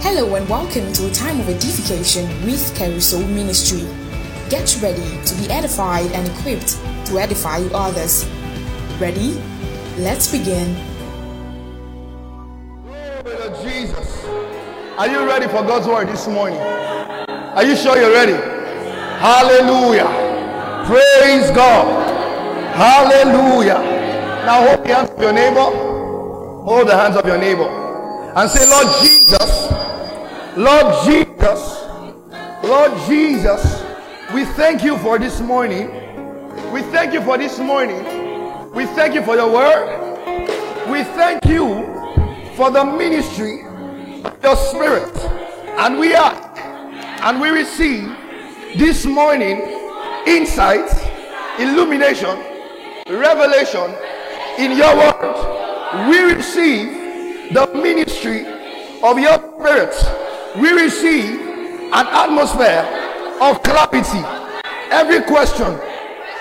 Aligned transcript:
Hello 0.00 0.34
and 0.34 0.46
welcome 0.48 0.92
to 0.92 1.06
a 1.06 1.10
time 1.10 1.40
of 1.40 1.48
edification 1.48 2.26
with 2.44 2.76
Carousel 2.76 3.26
Ministry. 3.28 3.80
Get 4.50 4.78
ready 4.82 5.24
to 5.24 5.34
be 5.36 5.50
edified 5.50 6.12
and 6.12 6.28
equipped 6.28 6.76
to 7.06 7.18
edify 7.18 7.60
others. 7.72 8.28
Ready? 9.00 9.40
Let's 9.96 10.30
begin. 10.30 10.76
Glory 12.84 13.24
to 13.24 13.60
Jesus. 13.64 14.24
Are 14.98 15.08
you 15.08 15.26
ready 15.26 15.46
for 15.46 15.64
God's 15.64 15.88
word 15.88 16.08
this 16.08 16.28
morning? 16.28 16.58
Are 16.60 17.64
you 17.64 17.74
sure 17.74 17.96
you're 17.96 18.12
ready? 18.12 18.34
Hallelujah. 19.18 20.04
Praise 20.86 21.50
God. 21.50 21.86
Hallelujah. 22.76 23.78
Now 24.44 24.68
hold 24.68 24.86
the 24.86 24.94
hands 24.94 25.10
of 25.10 25.22
your 25.22 25.32
neighbor. 25.32 25.60
Hold 26.64 26.86
the 26.86 26.96
hands 26.96 27.16
of 27.16 27.24
your 27.24 27.38
neighbor. 27.38 27.68
And 28.36 28.50
say, 28.50 28.68
Lord 28.68 28.86
Jesus, 29.00 29.65
Lord 30.56 31.04
Jesus, 31.04 31.84
Lord 32.64 32.92
Jesus, 33.06 33.84
we 34.32 34.44
thank 34.44 34.82
you 34.82 34.96
for 34.98 35.18
this 35.18 35.40
morning. 35.40 35.90
We 36.72 36.82
thank 36.82 37.12
you 37.12 37.20
for 37.20 37.36
this 37.36 37.58
morning. 37.58 38.02
We 38.72 38.86
thank 38.86 39.14
you 39.14 39.22
for 39.22 39.36
your 39.36 39.52
word. 39.52 40.90
We 40.90 41.04
thank 41.04 41.44
you 41.44 41.84
for 42.56 42.70
the 42.70 42.84
ministry 42.84 43.66
your 44.42 44.56
spirit. 44.56 45.16
And 45.76 45.98
we 45.98 46.14
are, 46.14 46.32
and 47.22 47.40
we 47.40 47.48
receive 47.48 48.08
this 48.76 49.04
morning 49.04 49.60
insight, 50.26 50.88
illumination, 51.58 52.38
revelation 53.08 53.94
in 54.58 54.76
your 54.76 54.96
word. 54.96 56.08
We 56.08 56.34
receive 56.34 57.52
the 57.52 57.70
ministry 57.74 58.46
of 59.02 59.18
your 59.18 59.36
spirit. 59.58 60.25
We 60.60 60.70
receive 60.72 61.40
an 61.92 62.06
atmosphere 62.06 62.80
of 63.42 63.62
clarity. 63.62 64.24
Every 64.90 65.20
question 65.22 65.78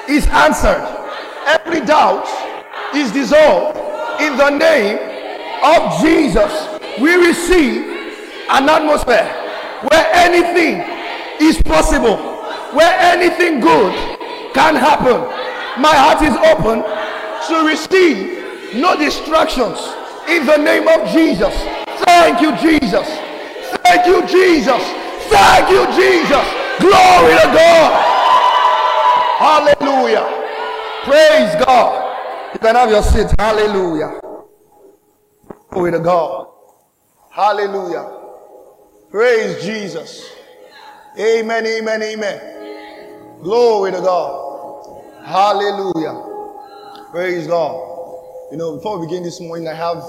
is 0.08 0.26
answered. 0.28 0.84
Every 1.46 1.82
doubt 1.86 2.26
is 2.96 3.12
dissolved 3.12 3.78
in 4.22 4.38
the 4.38 4.50
name 4.52 4.98
of 5.64 6.02
Jesus. 6.02 6.80
We 7.02 7.16
receive 7.16 7.84
an 8.50 8.70
atmosphere 8.70 9.28
where 9.92 10.08
anything 10.14 10.82
is 11.42 11.62
possible, 11.62 12.16
where 12.72 12.98
anything 13.00 13.60
good 13.60 13.94
can 14.54 14.76
happen. 14.76 15.20
My 15.82 15.94
heart 15.94 16.22
is 16.22 16.36
open 16.56 16.84
to 17.50 17.68
receive 17.68 18.76
no 18.76 18.98
distractions 18.98 19.78
in 20.30 20.46
the 20.46 20.56
name 20.56 20.88
of 20.88 21.10
Jesus. 21.12 21.54
Thank 22.06 22.40
you, 22.40 22.56
Jesus. 22.58 23.25
Thank 23.84 24.08
you, 24.08 24.22
Jesus. 24.28 24.84
Thank 25.30 25.70
you, 25.70 25.86
Jesus. 25.96 26.46
Glory 26.80 27.34
to 27.36 27.50
God. 27.54 28.16
Hallelujah. 29.40 30.26
Praise 31.04 31.56
God. 31.66 32.54
You 32.54 32.60
can 32.60 32.76
have 32.76 32.90
your 32.90 33.04
seat. 33.04 33.28
Hallelujah. 33.38 34.20
Glory 35.70 35.92
to 35.92 36.00
God. 36.00 36.48
Hallelujah. 37.32 38.12
Praise 39.12 39.64
Jesus. 39.64 40.30
Amen, 41.20 41.66
amen, 41.66 42.02
amen. 42.02 43.42
Glory 43.42 43.92
to 43.92 44.00
God. 44.00 45.04
Hallelujah. 45.26 47.10
Praise 47.12 47.48
God. 47.48 47.76
You 48.52 48.58
know, 48.58 48.76
before 48.76 49.00
we 49.00 49.08
begin 49.08 49.24
this 49.24 49.40
morning, 49.42 49.68
I 49.68 49.74
have 49.74 50.04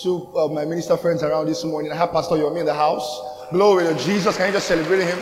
two 0.00 0.26
of 0.34 0.52
my 0.52 0.64
minister 0.64 0.96
friends 0.96 1.22
around 1.22 1.46
this 1.46 1.64
morning. 1.64 1.92
I 1.92 1.96
have 1.96 2.12
Pastor 2.12 2.36
Yomi 2.36 2.60
in 2.60 2.66
the 2.66 2.74
house. 2.74 3.20
Glory 3.50 3.84
to 3.84 3.94
Jesus. 4.02 4.36
Can 4.36 4.46
you 4.46 4.52
just 4.52 4.66
celebrate 4.66 5.04
him? 5.04 5.18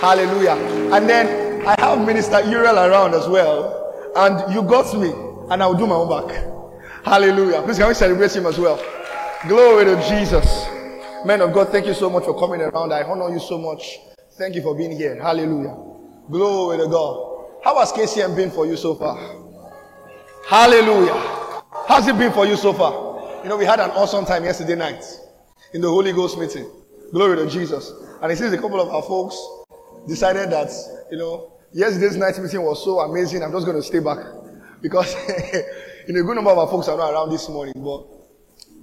Hallelujah. 0.00 0.56
And 0.94 1.08
then 1.08 1.66
I 1.66 1.74
have 1.78 2.04
Minister 2.04 2.40
Uriel 2.42 2.78
around 2.78 3.14
as 3.14 3.26
well. 3.28 4.12
And 4.16 4.52
you 4.52 4.62
got 4.62 4.92
me, 4.98 5.10
and 5.50 5.62
I'll 5.62 5.74
do 5.74 5.86
my 5.86 5.94
own 5.94 6.08
back. 6.08 6.36
Hallelujah. 7.04 7.62
Please 7.62 7.78
can 7.78 7.88
we 7.88 7.94
celebrate 7.94 8.34
him 8.36 8.44
as 8.44 8.58
well? 8.58 8.76
Glory 9.48 9.86
to 9.86 9.96
Jesus. 10.08 10.66
Men 11.24 11.40
of 11.40 11.54
God, 11.54 11.70
thank 11.70 11.86
you 11.86 11.94
so 11.94 12.10
much 12.10 12.24
for 12.24 12.38
coming 12.38 12.60
around. 12.60 12.92
I 12.92 13.02
honor 13.04 13.30
you 13.30 13.40
so 13.40 13.56
much. 13.56 13.98
Thank 14.32 14.54
you 14.54 14.62
for 14.62 14.76
being 14.76 14.92
here. 14.92 15.20
Hallelujah. 15.20 15.76
Glory 16.30 16.76
to 16.78 16.88
God. 16.88 17.46
How 17.64 17.78
has 17.78 17.92
KCM 17.92 18.36
been 18.36 18.50
for 18.50 18.66
you 18.66 18.76
so 18.76 18.94
far? 18.94 19.16
Hallelujah. 20.46 21.14
How's 21.88 22.06
it 22.06 22.18
been 22.18 22.32
for 22.32 22.46
you 22.46 22.56
so 22.56 22.72
far? 22.72 23.09
You 23.42 23.48
know, 23.48 23.56
we 23.56 23.64
had 23.64 23.80
an 23.80 23.90
awesome 23.92 24.26
time 24.26 24.44
yesterday 24.44 24.74
night 24.74 25.02
in 25.72 25.80
the 25.80 25.88
Holy 25.88 26.12
Ghost 26.12 26.36
meeting. 26.36 26.70
Glory 27.10 27.36
to 27.38 27.48
Jesus. 27.48 27.90
And 28.20 28.30
it 28.30 28.36
seems 28.36 28.52
a 28.52 28.58
couple 28.58 28.78
of 28.78 28.90
our 28.90 29.00
folks 29.02 29.34
decided 30.06 30.50
that, 30.50 30.70
you 31.10 31.16
know, 31.16 31.50
yesterday's 31.72 32.18
night 32.18 32.38
meeting 32.38 32.62
was 32.62 32.84
so 32.84 33.00
amazing. 33.00 33.42
I'm 33.42 33.50
just 33.50 33.64
going 33.64 33.78
to 33.78 33.82
stay 33.82 34.00
back 34.00 34.18
because, 34.82 35.14
you 36.06 36.12
know, 36.12 36.20
a 36.20 36.22
good 36.22 36.34
number 36.34 36.50
of 36.50 36.58
our 36.58 36.68
folks 36.68 36.88
are 36.88 36.98
not 36.98 37.14
around 37.14 37.30
this 37.30 37.48
morning. 37.48 37.72
But 37.78 38.04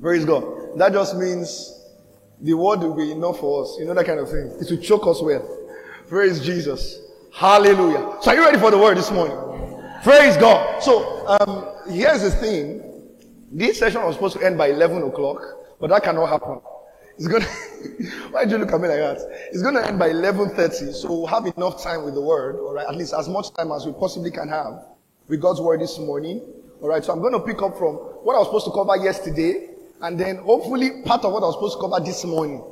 praise 0.02 0.26
God. 0.26 0.44
That 0.80 0.92
just 0.92 1.16
means 1.16 1.86
the 2.42 2.56
word 2.56 2.80
will 2.80 2.96
be 2.96 3.12
enough 3.12 3.40
for 3.40 3.62
us. 3.64 3.76
You 3.78 3.86
know, 3.86 3.94
that 3.94 4.08
kind 4.08 4.20
of 4.20 4.28
thing. 4.28 4.58
It 4.60 4.72
will 4.72 4.82
choke 4.82 5.06
us 5.06 5.22
well. 5.22 5.68
Praise 6.08 6.44
Jesus. 6.44 7.00
Hallelujah. 7.32 8.18
So 8.22 8.32
are 8.32 8.36
you 8.36 8.42
ready 8.44 8.58
for 8.58 8.72
the 8.72 8.78
word 8.80 8.98
this 8.98 9.12
morning? 9.12 9.38
Praise 10.02 10.36
God. 10.36 10.82
So, 10.82 11.28
um, 11.28 11.94
here's 11.94 12.24
the 12.24 12.32
thing. 12.32 12.87
This 13.50 13.80
session 13.80 14.04
was 14.04 14.16
supposed 14.16 14.38
to 14.38 14.46
end 14.46 14.58
by 14.58 14.68
11 14.68 15.04
o'clock, 15.04 15.42
but 15.80 15.90
that 15.90 16.04
cannot 16.04 16.28
happen. 16.28 16.60
It's 17.18 17.28
gonna, 17.28 17.46
why 18.32 18.46
do 18.46 18.52
you 18.52 18.58
look 18.58 18.72
at 18.72 18.82
me 18.82 18.88
like 18.88 19.00
that? 19.00 19.18
It's 19.52 19.64
gonna 19.64 19.82
end 19.82 19.98
by 19.98 20.10
11.30, 20.10 20.94
so 20.94 21.08
we'll 21.08 21.28
have 21.28 21.46
enough 21.46 21.82
time 21.82 22.04
with 22.04 22.14
the 22.14 22.22
word, 22.22 22.58
alright? 22.58 22.86
At 22.88 22.96
least 22.96 23.14
as 23.14 23.30
much 23.30 23.54
time 23.54 23.72
as 23.72 23.86
we 23.86 23.94
possibly 23.94 24.32
can 24.32 24.50
have 24.50 24.86
with 25.28 25.42
God's 25.42 25.62
word 25.62 25.82
this 25.82 25.98
morning. 25.98 26.42
Alright, 26.82 27.06
so 27.06 27.14
I'm 27.14 27.22
gonna 27.22 27.40
pick 27.40 27.62
up 27.62 27.78
from 27.78 27.96
what 27.96 28.36
I 28.36 28.40
was 28.40 28.48
supposed 28.48 28.66
to 28.66 28.72
cover 28.72 28.98
yesterday, 28.98 29.70
and 30.02 30.20
then 30.20 30.38
hopefully 30.38 31.02
part 31.06 31.24
of 31.24 31.32
what 31.32 31.42
I 31.42 31.48
was 31.48 31.56
supposed 31.56 31.78
to 31.78 31.82
cover 31.82 32.04
this 32.04 32.24
morning. 32.26 32.64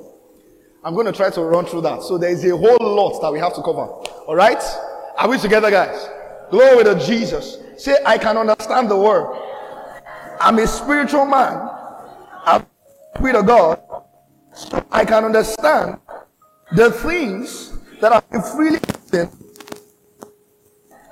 I'm 0.84 0.96
to 1.04 1.12
try 1.12 1.32
to 1.32 1.42
run 1.42 1.66
through 1.66 1.82
that. 1.82 2.04
So 2.04 2.20
there 2.20 2.30
is 2.30 2.46
a 2.46 2.56
whole 2.56 2.78
lot 2.80 3.20
that 3.22 3.34
we 3.34 3.40
have 3.40 3.56
to 3.56 3.62
cover. 3.64 3.88
All 4.28 4.36
right? 4.36 4.62
Are 5.18 5.28
we 5.28 5.40
together, 5.40 5.72
guys? 5.72 6.08
Glory 6.52 6.84
to 6.84 7.00
Jesus. 7.04 7.58
Say, 7.78 7.98
I 8.06 8.20
can 8.20 8.38
understand 8.38 8.92
the 8.92 8.96
word. 8.96 9.36
I'm 10.40 10.60
a 10.60 10.68
spiritual 10.68 11.26
man. 11.26 11.70
I'm 12.46 12.66
spirit 13.16 13.36
of 13.36 13.46
God. 13.46 13.82
So 14.54 14.86
I 14.92 15.04
can 15.06 15.26
understand 15.26 16.00
the 16.76 16.92
things 16.92 17.78
that 18.00 18.30
been 18.32 18.42
freely. 18.42 18.80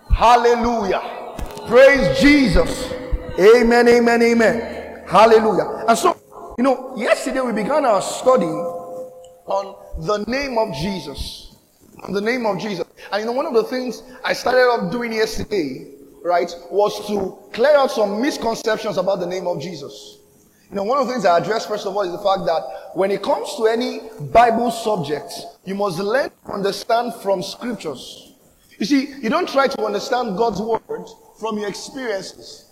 Hallelujah. 0.09 1.01
Praise 1.67 2.19
Jesus. 2.19 2.91
Amen, 3.39 3.87
amen, 3.87 4.21
amen. 4.21 5.03
Hallelujah. 5.07 5.85
And 5.87 5.97
so, 5.97 6.55
you 6.57 6.63
know, 6.63 6.95
yesterday 6.95 7.41
we 7.41 7.51
began 7.51 7.85
our 7.85 8.01
study 8.01 8.45
on 8.45 9.75
the 10.05 10.23
name 10.25 10.57
of 10.57 10.73
Jesus. 10.75 11.55
On 12.03 12.13
the 12.13 12.21
name 12.21 12.45
of 12.45 12.59
Jesus. 12.59 12.85
And 13.11 13.21
you 13.21 13.25
know, 13.25 13.31
one 13.31 13.45
of 13.45 13.53
the 13.53 13.63
things 13.63 14.03
I 14.23 14.33
started 14.33 14.61
off 14.61 14.91
doing 14.91 15.13
yesterday, 15.13 15.87
right, 16.23 16.49
was 16.71 17.05
to 17.07 17.37
clear 17.51 17.75
out 17.75 17.91
some 17.91 18.21
misconceptions 18.21 18.97
about 18.97 19.19
the 19.19 19.27
name 19.27 19.45
of 19.45 19.61
Jesus. 19.61 20.19
You 20.69 20.77
know, 20.77 20.83
one 20.83 20.97
of 20.97 21.05
the 21.05 21.13
things 21.13 21.25
I 21.25 21.37
address 21.37 21.65
first 21.65 21.85
of 21.85 21.95
all 21.95 22.01
is 22.01 22.11
the 22.11 22.17
fact 22.17 22.45
that 22.45 22.95
when 22.95 23.11
it 23.11 23.21
comes 23.21 23.55
to 23.57 23.67
any 23.67 24.01
Bible 24.31 24.71
subject, 24.71 25.31
you 25.65 25.75
must 25.75 25.99
learn 25.99 26.31
to 26.45 26.51
understand 26.51 27.13
from 27.21 27.43
scriptures. 27.43 28.33
You 28.79 28.85
see, 28.85 29.13
you 29.21 29.29
don't 29.29 29.47
try 29.47 29.67
to 29.67 29.85
understand 29.85 30.35
God's 30.37 30.61
word 30.61 31.05
from 31.39 31.59
your 31.59 31.69
experiences. 31.69 32.71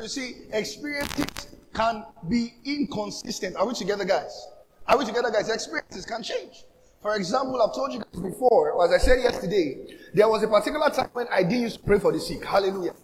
You 0.00 0.08
see, 0.08 0.34
experiences 0.52 1.26
can 1.74 2.04
be 2.28 2.54
inconsistent. 2.64 3.56
Are 3.56 3.66
we 3.66 3.74
together, 3.74 4.04
guys? 4.04 4.48
Are 4.86 4.96
we 4.96 5.04
together, 5.04 5.30
guys? 5.30 5.50
Experiences 5.50 6.06
can 6.06 6.22
change. 6.22 6.64
For 7.02 7.16
example, 7.16 7.60
I've 7.60 7.74
told 7.74 7.92
you 7.92 7.98
guys 7.98 8.22
before, 8.22 8.84
as 8.84 8.92
I 8.92 8.98
said 8.98 9.20
yesterday, 9.22 9.98
there 10.14 10.28
was 10.28 10.44
a 10.44 10.48
particular 10.48 10.88
time 10.88 11.10
when 11.12 11.26
I 11.32 11.42
didn't 11.42 11.62
used 11.62 11.78
to 11.78 11.82
pray 11.82 11.98
for 11.98 12.12
the 12.12 12.20
sick. 12.20 12.44
Hallelujah. 12.44 12.94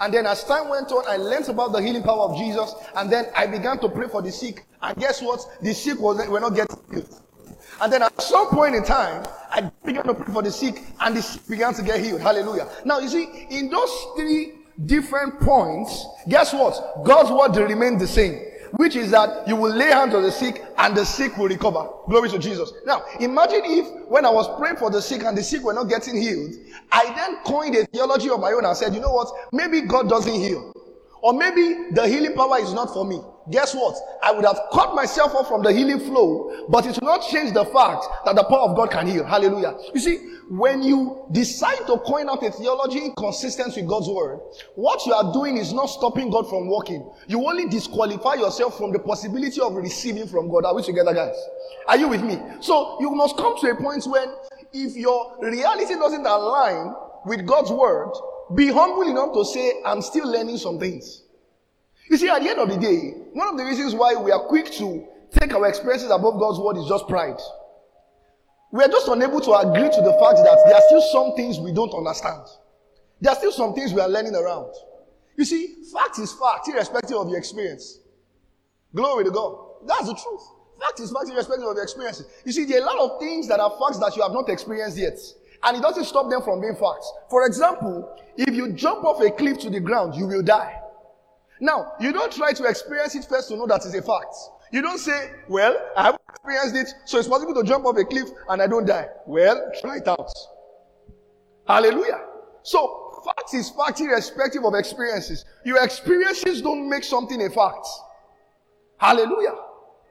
And 0.00 0.12
then 0.12 0.26
as 0.26 0.42
time 0.44 0.68
went 0.68 0.90
on, 0.90 1.04
I 1.08 1.16
learned 1.16 1.48
about 1.48 1.72
the 1.72 1.80
healing 1.80 2.02
power 2.02 2.22
of 2.22 2.36
Jesus, 2.36 2.74
and 2.96 3.10
then 3.10 3.26
I 3.36 3.46
began 3.46 3.78
to 3.78 3.88
pray 3.88 4.08
for 4.08 4.20
the 4.20 4.32
sick. 4.32 4.66
And 4.82 4.96
guess 4.98 5.22
what? 5.22 5.40
The 5.62 5.72
sick 5.72 6.00
was, 6.00 6.26
were 6.28 6.40
not 6.40 6.56
getting 6.56 6.76
healed. 6.90 7.22
And 7.80 7.92
then 7.92 8.02
at 8.02 8.20
some 8.20 8.48
point 8.48 8.74
in 8.74 8.82
time, 8.82 9.24
I 9.48 9.70
began 9.84 10.04
to 10.04 10.14
pray 10.14 10.34
for 10.34 10.42
the 10.42 10.50
sick, 10.50 10.82
and 11.00 11.16
the 11.16 11.22
sick 11.22 11.46
began 11.48 11.72
to 11.74 11.82
get 11.82 12.04
healed. 12.04 12.20
Hallelujah. 12.20 12.68
Now, 12.84 12.98
you 12.98 13.08
see, 13.08 13.46
in 13.50 13.70
those 13.70 14.06
three 14.16 14.54
different 14.84 15.40
points, 15.40 16.04
guess 16.28 16.52
what? 16.52 17.04
God's 17.04 17.30
word 17.30 17.56
remained 17.64 18.00
the 18.00 18.08
same 18.08 18.40
which 18.72 18.96
is 18.96 19.10
that 19.10 19.46
you 19.48 19.56
will 19.56 19.74
lay 19.74 19.86
hands 19.90 20.14
on 20.14 20.22
the 20.22 20.32
sick 20.32 20.62
and 20.78 20.96
the 20.96 21.04
sick 21.04 21.36
will 21.36 21.48
recover. 21.48 21.88
Glory 22.08 22.28
to 22.30 22.38
Jesus. 22.38 22.72
Now, 22.84 23.04
imagine 23.20 23.62
if 23.64 23.86
when 24.08 24.24
I 24.24 24.30
was 24.30 24.48
praying 24.58 24.76
for 24.76 24.90
the 24.90 25.00
sick 25.00 25.22
and 25.22 25.36
the 25.36 25.42
sick 25.42 25.62
were 25.62 25.72
not 25.74 25.88
getting 25.88 26.20
healed, 26.20 26.54
I 26.92 27.12
then 27.14 27.36
coined 27.44 27.74
a 27.76 27.86
theology 27.86 28.30
of 28.30 28.40
my 28.40 28.52
own 28.52 28.64
and 28.64 28.76
said, 28.76 28.94
you 28.94 29.00
know 29.00 29.12
what? 29.12 29.28
Maybe 29.52 29.82
God 29.82 30.08
doesn't 30.08 30.34
heal. 30.34 30.72
Or 31.22 31.32
maybe 31.32 31.90
the 31.92 32.06
healing 32.06 32.34
power 32.34 32.58
is 32.58 32.72
not 32.72 32.92
for 32.92 33.04
me. 33.04 33.20
Guess 33.50 33.74
what? 33.74 33.96
I 34.22 34.32
would 34.32 34.44
have 34.44 34.58
cut 34.72 34.94
myself 34.94 35.34
off 35.34 35.48
from 35.48 35.62
the 35.62 35.72
healing 35.72 36.00
flow, 36.00 36.66
but 36.68 36.86
it 36.86 36.98
will 37.00 37.08
not 37.08 37.26
change 37.28 37.52
the 37.52 37.64
fact 37.66 38.04
that 38.24 38.36
the 38.36 38.44
power 38.44 38.70
of 38.70 38.76
God 38.76 38.90
can 38.90 39.06
heal. 39.06 39.24
Hallelujah. 39.24 39.76
You 39.94 40.00
see, 40.00 40.16
when 40.48 40.82
you 40.82 41.26
decide 41.32 41.86
to 41.86 41.98
coin 41.98 42.28
out 42.28 42.42
a 42.42 42.50
theology 42.50 43.00
inconsistent 43.00 43.74
with 43.76 43.88
God's 43.88 44.08
word, 44.08 44.40
what 44.74 45.04
you 45.06 45.12
are 45.12 45.32
doing 45.32 45.56
is 45.56 45.72
not 45.72 45.86
stopping 45.86 46.30
God 46.30 46.48
from 46.48 46.68
working. 46.68 47.08
You 47.26 47.44
only 47.46 47.68
disqualify 47.68 48.34
yourself 48.34 48.76
from 48.76 48.92
the 48.92 48.98
possibility 48.98 49.60
of 49.60 49.74
receiving 49.74 50.26
from 50.26 50.48
God. 50.48 50.64
Are 50.64 50.74
we 50.74 50.82
together, 50.82 51.14
guys? 51.14 51.36
Are 51.88 51.96
you 51.96 52.08
with 52.08 52.22
me? 52.22 52.40
So 52.60 52.98
you 53.00 53.10
must 53.10 53.36
come 53.36 53.58
to 53.60 53.70
a 53.70 53.76
point 53.76 54.04
when 54.06 54.28
if 54.72 54.96
your 54.96 55.36
reality 55.40 55.94
doesn't 55.94 56.26
align 56.26 56.94
with 57.24 57.46
God's 57.46 57.70
word, 57.70 58.12
be 58.54 58.68
humble 58.68 59.02
enough 59.02 59.32
to 59.34 59.44
say, 59.44 59.82
I'm 59.84 60.00
still 60.00 60.30
learning 60.30 60.58
some 60.58 60.78
things. 60.78 61.22
You 62.08 62.16
see, 62.16 62.28
at 62.28 62.42
the 62.42 62.50
end 62.50 62.58
of 62.60 62.68
the 62.68 62.76
day, 62.76 63.10
one 63.32 63.48
of 63.48 63.56
the 63.56 63.64
reasons 63.64 63.94
why 63.94 64.14
we 64.14 64.30
are 64.30 64.40
quick 64.46 64.70
to 64.72 65.06
take 65.38 65.52
our 65.54 65.66
experiences 65.66 66.10
above 66.10 66.38
God's 66.38 66.60
word 66.60 66.76
is 66.76 66.86
just 66.86 67.08
pride. 67.08 67.38
We 68.72 68.84
are 68.84 68.88
just 68.88 69.08
unable 69.08 69.40
to 69.40 69.52
agree 69.54 69.88
to 69.88 70.02
the 70.02 70.12
fact 70.20 70.38
that 70.38 70.58
there 70.66 70.74
are 70.74 70.82
still 70.86 71.02
some 71.12 71.36
things 71.36 71.58
we 71.58 71.72
don't 71.72 71.92
understand. 71.94 72.42
There 73.20 73.32
are 73.32 73.36
still 73.36 73.52
some 73.52 73.74
things 73.74 73.92
we 73.92 74.00
are 74.00 74.08
learning 74.08 74.34
around. 74.34 74.72
You 75.36 75.44
see, 75.44 75.74
fact 75.92 76.18
is 76.18 76.32
fact, 76.32 76.68
irrespective 76.68 77.16
of 77.16 77.28
your 77.28 77.38
experience. 77.38 77.98
Glory 78.94 79.24
to 79.24 79.30
God. 79.30 79.58
That's 79.86 80.06
the 80.06 80.14
truth. 80.14 80.42
Fact 80.80 81.00
is 81.00 81.10
fact, 81.10 81.28
irrespective 81.28 81.66
of 81.66 81.74
your 81.74 81.82
experiences. 81.82 82.26
You 82.44 82.52
see, 82.52 82.64
there 82.64 82.82
are 82.82 82.88
a 82.88 82.92
lot 82.92 83.10
of 83.10 83.20
things 83.20 83.48
that 83.48 83.60
are 83.60 83.70
facts 83.70 83.98
that 83.98 84.16
you 84.16 84.22
have 84.22 84.32
not 84.32 84.48
experienced 84.48 84.96
yet. 84.96 85.18
And 85.62 85.76
it 85.76 85.80
doesn't 85.80 86.04
stop 86.04 86.30
them 86.30 86.42
from 86.42 86.60
being 86.60 86.76
facts. 86.76 87.10
For 87.30 87.46
example, 87.46 88.16
if 88.36 88.54
you 88.54 88.72
jump 88.72 89.04
off 89.04 89.20
a 89.22 89.30
cliff 89.30 89.58
to 89.60 89.70
the 89.70 89.80
ground, 89.80 90.14
you 90.14 90.26
will 90.26 90.42
die. 90.42 90.80
Now, 91.60 91.92
you 92.00 92.12
don't 92.12 92.32
try 92.32 92.52
to 92.52 92.64
experience 92.64 93.14
it 93.14 93.24
first 93.24 93.48
to 93.48 93.56
know 93.56 93.66
that 93.66 93.84
it's 93.84 93.94
a 93.94 94.02
fact. 94.02 94.34
You 94.72 94.82
don't 94.82 94.98
say, 94.98 95.30
well, 95.48 95.76
I 95.96 96.04
have 96.04 96.18
experienced 96.28 96.76
it, 96.76 96.94
so 97.06 97.18
it's 97.18 97.28
possible 97.28 97.54
to 97.54 97.62
jump 97.62 97.86
off 97.86 97.96
a 97.96 98.04
cliff 98.04 98.28
and 98.48 98.60
I 98.60 98.66
don't 98.66 98.86
die. 98.86 99.06
Well, 99.26 99.72
try 99.80 99.98
it 99.98 100.08
out. 100.08 100.30
Hallelujah. 101.66 102.20
So, 102.62 103.06
fact 103.24 103.54
is 103.54 103.70
fact 103.70 104.00
irrespective 104.00 104.64
of 104.64 104.74
experiences. 104.74 105.44
Your 105.64 105.82
experiences 105.82 106.62
don't 106.62 106.88
make 106.88 107.04
something 107.04 107.42
a 107.42 107.50
fact. 107.50 107.86
Hallelujah. 108.98 109.54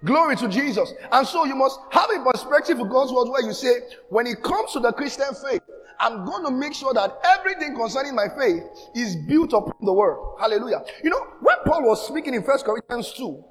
Glory 0.05 0.35
to 0.37 0.47
Jesus. 0.47 0.93
And 1.11 1.27
so 1.27 1.45
you 1.45 1.55
must 1.55 1.79
have 1.91 2.09
a 2.11 2.31
perspective 2.31 2.79
of 2.79 2.89
God's 2.89 3.11
word 3.11 3.27
where 3.29 3.41
you 3.41 3.53
say, 3.53 3.81
when 4.09 4.27
it 4.27 4.41
comes 4.43 4.71
to 4.73 4.79
the 4.79 4.91
Christian 4.93 5.33
faith, 5.43 5.61
I'm 5.99 6.25
going 6.25 6.45
to 6.45 6.51
make 6.51 6.73
sure 6.73 6.93
that 6.93 7.17
everything 7.23 7.75
concerning 7.75 8.15
my 8.15 8.27
faith 8.37 8.63
is 8.93 9.15
built 9.15 9.53
upon 9.53 9.73
the 9.81 9.93
word. 9.93 10.19
Hallelujah. 10.39 10.83
You 11.03 11.09
know, 11.09 11.25
when 11.41 11.55
Paul 11.65 11.83
was 11.83 12.07
speaking 12.07 12.33
in 12.33 12.43
First 12.43 12.65
Corinthians 12.65 13.13
2, 13.13 13.43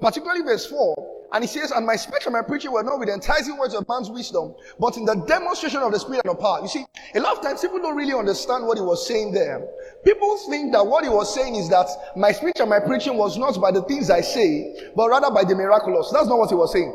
particularly 0.00 0.42
verse 0.42 0.66
4, 0.66 1.14
and 1.32 1.42
he 1.42 1.48
says, 1.48 1.72
And 1.72 1.84
my 1.84 1.96
speech 1.96 2.22
and 2.26 2.32
my 2.32 2.42
preaching 2.42 2.70
were 2.70 2.82
not 2.82 3.00
with 3.00 3.08
enticing 3.08 3.56
words 3.56 3.74
of 3.74 3.88
man's 3.88 4.08
wisdom, 4.08 4.54
but 4.78 4.96
in 4.96 5.04
the 5.04 5.16
demonstration 5.26 5.80
of 5.80 5.92
the 5.92 5.98
Spirit 5.98 6.22
and 6.24 6.34
of 6.34 6.40
power. 6.40 6.60
You 6.62 6.68
see, 6.68 6.84
a 7.14 7.20
lot 7.20 7.36
of 7.36 7.42
times 7.42 7.60
people 7.60 7.80
don't 7.80 7.96
really 7.96 8.14
understand 8.14 8.66
what 8.66 8.78
he 8.78 8.82
was 8.82 9.06
saying 9.06 9.32
there. 9.32 9.66
People 10.04 10.38
think 10.48 10.72
that 10.72 10.86
what 10.86 11.02
he 11.02 11.10
was 11.10 11.34
saying 11.34 11.56
is 11.56 11.68
that 11.70 11.88
my 12.16 12.30
speech 12.30 12.60
and 12.60 12.70
my 12.70 12.78
preaching 12.78 13.16
was 13.16 13.36
not 13.36 13.60
by 13.60 13.72
the 13.72 13.82
things 13.82 14.10
I 14.10 14.20
say, 14.20 14.90
but 14.94 15.08
rather 15.10 15.30
by 15.30 15.42
the 15.42 15.56
miraculous. 15.56 16.10
That's 16.12 16.28
not 16.28 16.38
what 16.38 16.50
he 16.50 16.54
was 16.54 16.72
saying. 16.72 16.92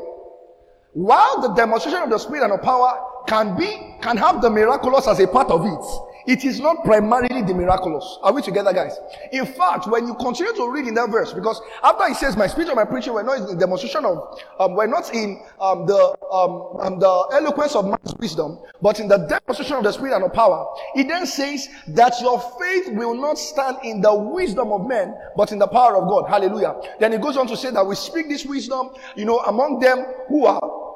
While 0.94 1.42
the 1.42 1.54
demonstration 1.54 2.02
of 2.02 2.10
the 2.10 2.18
Spirit 2.18 2.44
and 2.44 2.54
of 2.54 2.62
power 2.62 3.09
can 3.28 3.56
be, 3.58 3.96
can 4.02 4.18
have 4.18 4.42
the 4.42 4.50
miraculous 4.50 5.08
as 5.08 5.20
a 5.20 5.28
part 5.28 5.50
of 5.50 5.66
it, 5.66 6.10
it 6.28 6.46
is 6.46 6.60
not 6.60 6.84
primarily 6.84 7.42
the 7.42 7.56
miraculous. 7.56 8.20
Are 8.22 8.32
we 8.32 8.44
together, 8.44 8.72
guys? 8.72 9.00
In 9.32 9.48
fact, 9.48 9.88
when 9.88 10.06
you 10.06 10.14
continue 10.14 10.54
to 10.54 10.70
read 10.70 10.86
in 10.86 10.94
that 10.94 11.10
verse, 11.10 11.34
because 11.34 11.60
after 11.82 12.08
he 12.08 12.14
says, 12.14 12.38
"My 12.38 12.46
speech 12.46 12.68
and 12.68 12.76
my 12.76 12.86
preaching 12.86 13.14
were 13.14 13.24
not 13.24 13.38
in 13.38 13.46
the 13.48 13.56
demonstration 13.56 14.06
of, 14.06 14.38
um, 14.60 14.76
were 14.76 14.86
not 14.86 15.12
in 15.12 15.42
um, 15.60 15.88
the 15.88 16.16
um, 16.32 16.78
um, 16.82 17.00
the 17.00 17.30
eloquence 17.34 17.74
of 17.76 17.86
man's 17.86 18.14
wisdom, 18.20 18.60
but 18.80 19.00
in 19.00 19.08
the 19.08 19.18
demonstration 19.18 19.78
of 19.78 19.84
the 19.84 19.92
spirit 19.92 20.14
and 20.14 20.24
of 20.24 20.34
power," 20.34 20.68
he 20.94 21.02
then 21.02 21.26
says 21.26 21.68
that 21.88 22.14
your 22.22 22.40
faith 22.60 22.94
will 22.94 23.16
not 23.16 23.40
stand 23.40 23.78
in 23.84 24.02
the 24.02 24.14
wisdom 24.14 24.72
of 24.72 24.86
men, 24.86 25.16
but 25.36 25.52
in 25.52 25.58
the 25.58 25.68
power 25.68 25.96
of 25.98 26.08
God. 26.08 26.30
Hallelujah. 26.30 26.76
Then 27.00 27.14
he 27.14 27.18
goes 27.18 27.38
on 27.38 27.48
to 27.48 27.58
say 27.58 27.72
that 27.72 27.84
we 27.84 27.96
speak 27.96 28.30
this 28.30 28.46
wisdom, 28.46 28.92
you 29.16 29.26
know, 29.26 29.40
among 29.40 29.80
them 29.80 30.06
who 30.28 30.46
are. 30.46 30.89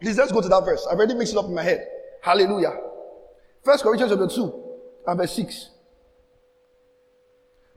Please 0.00 0.16
let's 0.16 0.32
go 0.32 0.40
to 0.40 0.48
that 0.48 0.64
verse. 0.64 0.86
I've 0.90 0.96
already 0.96 1.14
mixed 1.14 1.34
it 1.34 1.38
up 1.38 1.46
in 1.46 1.54
my 1.54 1.62
head. 1.62 1.86
Hallelujah. 2.22 2.76
First 3.64 3.82
Corinthians 3.82 4.12
chapter 4.12 4.34
two 4.34 4.52
and 5.06 5.18
verse 5.18 5.32
6. 5.32 5.70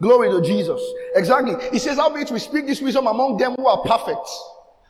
Glory 0.02 0.30
to 0.30 0.42
Jesus. 0.42 0.82
Exactly. 1.16 1.56
He 1.72 1.80
says, 1.80 1.98
How 1.98 2.14
we 2.14 2.26
speak 2.40 2.68
this 2.68 2.82
wisdom 2.82 3.08
among 3.08 3.38
them 3.38 3.56
who 3.58 3.68
are 3.68 3.82
perfect. 3.84 4.28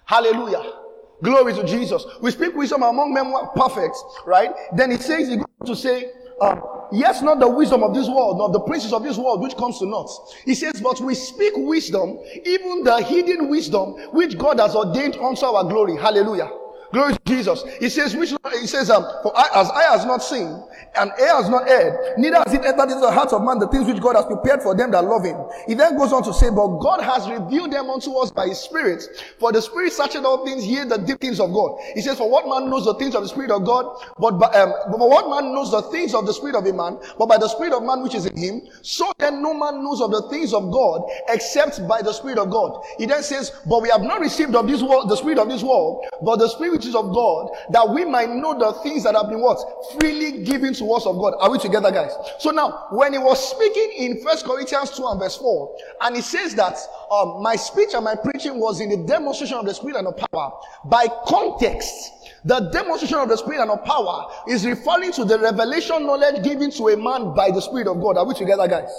Hallelujah. 0.05 0.73
Glory 1.21 1.53
to 1.53 1.63
Jesus. 1.63 2.05
We 2.21 2.31
speak 2.31 2.53
wisdom 2.53 2.83
among 2.83 3.13
men 3.13 3.25
who 3.25 3.35
are 3.35 3.47
perfect, 3.49 3.95
right? 4.25 4.51
Then 4.75 4.91
he 4.91 4.97
says, 4.97 5.29
he 5.29 5.37
goes 5.37 5.47
to 5.65 5.75
say, 5.75 6.11
uh, 6.41 6.59
yes, 6.91 7.21
not 7.21 7.39
the 7.39 7.47
wisdom 7.47 7.81
of 7.81 7.93
this 7.93 8.07
world, 8.07 8.37
not 8.37 8.51
the 8.51 8.59
princes 8.59 8.91
of 8.91 9.03
this 9.03 9.17
world, 9.17 9.41
which 9.41 9.55
comes 9.55 9.79
to 9.79 9.85
naught. 9.85 10.09
He 10.43 10.53
says, 10.53 10.81
but 10.81 10.99
we 10.99 11.15
speak 11.15 11.53
wisdom, 11.55 12.19
even 12.43 12.83
the 12.83 13.01
hidden 13.01 13.47
wisdom, 13.47 13.93
which 14.11 14.37
God 14.37 14.59
has 14.59 14.75
ordained 14.75 15.15
unto 15.15 15.45
our 15.45 15.63
glory. 15.63 15.95
Hallelujah. 15.95 16.51
Glory 16.93 17.13
to 17.13 17.19
Jesus. 17.25 17.63
He 17.79 17.89
says, 17.89 18.15
which, 18.15 18.33
he 18.61 18.67
says, 18.67 18.91
um, 18.91 19.03
for 19.23 19.35
I, 19.35 19.49
as 19.55 19.69
eye 19.71 19.97
has 19.97 20.05
not 20.05 20.21
seen, 20.21 20.63
and 20.95 21.11
ear 21.19 21.33
has 21.33 21.49
not 21.49 21.67
heard, 21.67 22.19
neither 22.19 22.37
has 22.37 22.53
it 22.53 22.63
entered 22.63 22.93
into 22.93 23.01
the 23.01 23.11
heart 23.11 23.33
of 23.33 23.41
man 23.41 23.57
the 23.57 23.67
things 23.67 23.87
which 23.87 23.99
God 23.99 24.15
has 24.15 24.25
prepared 24.25 24.61
for 24.61 24.75
them 24.77 24.91
that 24.91 25.03
love 25.03 25.25
him. 25.25 25.35
He 25.65 25.73
then 25.73 25.97
goes 25.97 26.13
on 26.13 26.21
to 26.21 26.33
say, 26.33 26.51
but 26.51 26.77
God 26.77 27.01
has 27.01 27.27
revealed 27.27 27.73
them 27.73 27.89
unto 27.89 28.13
us 28.17 28.29
by 28.29 28.47
his 28.47 28.59
spirit. 28.59 29.01
For 29.39 29.51
the 29.51 29.59
spirit 29.59 29.91
searcheth 29.91 30.23
all 30.23 30.45
things, 30.45 30.63
hear 30.63 30.85
the 30.85 30.97
deep 30.99 31.19
things 31.19 31.39
of 31.39 31.51
God. 31.51 31.79
He 31.95 32.01
says, 32.01 32.19
for 32.19 32.29
what 32.29 32.47
man 32.47 32.69
knows 32.69 32.85
the 32.85 32.93
things 32.93 33.15
of 33.15 33.23
the 33.23 33.29
spirit 33.29 33.49
of 33.49 33.65
God, 33.65 33.89
but, 34.19 34.37
by, 34.37 34.53
um, 34.53 34.71
but 34.91 34.99
what 34.99 35.27
man 35.33 35.51
knows 35.51 35.71
the 35.71 35.81
things 35.89 36.13
of 36.13 36.27
the 36.27 36.33
spirit 36.33 36.55
of 36.55 36.63
a 36.67 36.73
man, 36.73 36.99
but 37.17 37.25
by 37.25 37.39
the 37.39 37.47
spirit 37.47 37.73
of 37.73 37.81
man 37.81 38.03
which 38.03 38.13
is 38.13 38.27
in 38.27 38.37
him, 38.37 38.61
so 38.83 39.11
then 39.17 39.41
no 39.41 39.51
man 39.55 39.83
knows 39.83 39.99
of 39.99 40.11
the 40.11 40.29
things 40.29 40.53
of 40.53 40.71
God 40.71 41.09
except 41.29 41.87
by 41.87 42.03
the 42.03 42.13
spirit 42.13 42.37
of 42.37 42.51
God. 42.51 42.83
He 42.99 43.07
then 43.07 43.23
says, 43.23 43.51
but 43.67 43.81
we 43.81 43.89
have 43.89 44.03
not 44.03 44.19
received 44.21 44.53
of 44.53 44.67
this 44.67 44.83
world, 44.83 45.09
the 45.09 45.17
spirit 45.17 45.39
of 45.39 45.49
this 45.49 45.63
world, 45.63 46.05
but 46.21 46.37
the 46.37 46.47
spirit 46.47 46.82
of 46.95 47.13
God, 47.13 47.49
that 47.71 47.89
we 47.89 48.03
might 48.05 48.29
know 48.29 48.57
the 48.57 48.73
things 48.83 49.03
that 49.03 49.15
have 49.15 49.29
been 49.29 49.39
what? 49.39 49.57
Freely 49.99 50.43
given 50.43 50.73
to 50.75 50.91
us 50.93 51.05
of 51.05 51.15
God. 51.17 51.33
Are 51.39 51.49
we 51.49 51.57
together, 51.57 51.91
guys? 51.91 52.11
So 52.39 52.51
now, 52.51 52.87
when 52.91 53.13
he 53.13 53.19
was 53.19 53.39
speaking 53.51 53.93
in 53.97 54.23
First 54.23 54.45
Corinthians 54.45 54.91
2 54.91 55.05
and 55.05 55.19
verse 55.19 55.37
4, 55.37 55.77
and 56.01 56.15
he 56.15 56.21
says 56.21 56.55
that 56.55 56.77
um, 57.11 57.41
my 57.41 57.55
speech 57.55 57.93
and 57.93 58.03
my 58.03 58.15
preaching 58.15 58.59
was 58.59 58.81
in 58.81 58.89
the 58.89 59.07
demonstration 59.07 59.57
of 59.57 59.65
the 59.65 59.73
Spirit 59.73 59.97
and 59.97 60.07
of 60.07 60.17
power, 60.31 60.51
by 60.85 61.07
context, 61.25 62.11
the 62.45 62.59
demonstration 62.71 63.19
of 63.19 63.29
the 63.29 63.37
Spirit 63.37 63.61
and 63.61 63.71
of 63.71 63.83
power 63.85 64.27
is 64.49 64.65
referring 64.65 65.11
to 65.13 65.23
the 65.23 65.39
revelation 65.39 66.05
knowledge 66.05 66.43
given 66.43 66.71
to 66.71 66.89
a 66.89 66.97
man 66.97 67.33
by 67.33 67.49
the 67.51 67.61
Spirit 67.61 67.87
of 67.87 68.01
God. 68.01 68.17
Are 68.17 68.27
we 68.27 68.33
together, 68.33 68.67
guys? 68.67 68.91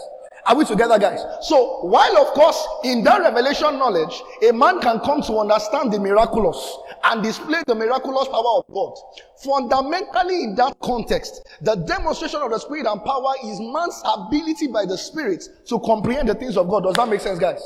Are 0.46 0.54
we 0.54 0.64
together, 0.66 0.98
guys? 0.98 1.20
So, 1.42 1.86
while 1.86 2.18
of 2.18 2.28
course, 2.34 2.66
in 2.84 3.02
that 3.04 3.20
revelation 3.22 3.78
knowledge, 3.78 4.22
a 4.46 4.52
man 4.52 4.78
can 4.80 5.00
come 5.00 5.22
to 5.22 5.38
understand 5.38 5.90
the 5.90 5.98
miraculous 5.98 6.76
and 7.04 7.22
display 7.22 7.62
the 7.66 7.74
miraculous 7.74 8.28
power 8.28 8.58
of 8.58 8.64
God. 8.72 8.94
Fundamentally, 9.42 10.44
in 10.44 10.54
that 10.56 10.78
context, 10.82 11.46
the 11.62 11.76
demonstration 11.76 12.42
of 12.42 12.50
the 12.50 12.58
Spirit 12.58 12.86
and 12.86 13.02
power 13.04 13.32
is 13.44 13.58
man's 13.58 14.02
ability 14.04 14.66
by 14.66 14.84
the 14.84 14.98
Spirit 14.98 15.42
to 15.66 15.80
comprehend 15.80 16.28
the 16.28 16.34
things 16.34 16.58
of 16.58 16.68
God. 16.68 16.82
Does 16.84 16.94
that 16.96 17.08
make 17.08 17.20
sense, 17.20 17.38
guys? 17.38 17.62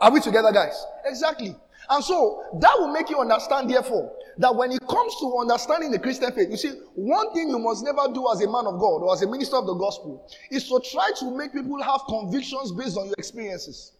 Are 0.00 0.10
we 0.10 0.20
together, 0.20 0.50
guys? 0.50 0.82
Exactly. 1.04 1.54
And 1.90 2.02
so, 2.02 2.42
that 2.60 2.72
will 2.78 2.92
make 2.92 3.10
you 3.10 3.20
understand, 3.20 3.68
therefore, 3.68 4.10
that 4.38 4.54
when 4.54 4.72
it 4.72 4.80
comes 4.88 5.14
to 5.20 5.36
understanding 5.40 5.90
the 5.90 5.98
Christian 5.98 6.32
faith, 6.32 6.50
you 6.50 6.56
see, 6.56 6.70
one 6.94 7.32
thing 7.32 7.48
you 7.48 7.58
must 7.58 7.84
never 7.84 8.12
do 8.12 8.28
as 8.32 8.40
a 8.42 8.50
man 8.50 8.66
of 8.66 8.78
God 8.78 9.02
or 9.02 9.12
as 9.12 9.22
a 9.22 9.28
minister 9.28 9.56
of 9.56 9.66
the 9.66 9.74
gospel 9.74 10.28
is 10.50 10.68
to 10.68 10.80
try 10.90 11.10
to 11.20 11.36
make 11.36 11.52
people 11.52 11.82
have 11.82 12.00
convictions 12.08 12.72
based 12.72 12.96
on 12.96 13.06
your 13.06 13.14
experiences. 13.18 13.92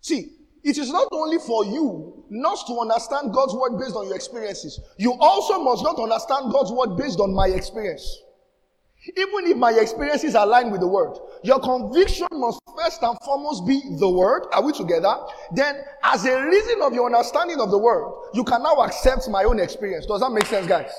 See, 0.00 0.36
it 0.62 0.78
is 0.78 0.90
not 0.90 1.08
only 1.12 1.38
for 1.38 1.64
you 1.64 2.24
not 2.28 2.66
to 2.66 2.78
understand 2.78 3.32
God's 3.32 3.54
word 3.54 3.78
based 3.78 3.96
on 3.96 4.06
your 4.06 4.14
experiences. 4.14 4.78
You 4.98 5.14
also 5.18 5.62
must 5.62 5.82
not 5.82 5.98
understand 5.98 6.52
God's 6.52 6.70
word 6.70 6.96
based 6.96 7.18
on 7.18 7.34
my 7.34 7.48
experience. 7.48 8.22
Even 9.16 9.46
if 9.46 9.56
my 9.56 9.72
experiences 9.72 10.34
align 10.34 10.70
with 10.70 10.80
the 10.80 10.86
word, 10.86 11.18
your 11.42 11.58
conviction 11.60 12.28
must 12.32 12.60
first 12.76 13.02
and 13.02 13.16
foremost 13.24 13.66
be 13.66 13.80
the 13.98 14.08
word. 14.08 14.46
Are 14.52 14.62
we 14.64 14.72
together? 14.72 15.14
Then, 15.54 15.76
as 16.02 16.24
a 16.24 16.42
reason 16.44 16.82
of 16.82 16.92
your 16.92 17.06
understanding 17.06 17.60
of 17.60 17.70
the 17.70 17.78
word, 17.78 18.12
you 18.34 18.44
can 18.44 18.62
now 18.62 18.76
accept 18.82 19.28
my 19.28 19.44
own 19.44 19.58
experience. 19.58 20.06
Does 20.06 20.20
that 20.20 20.30
make 20.30 20.46
sense, 20.46 20.66
guys? 20.66 20.90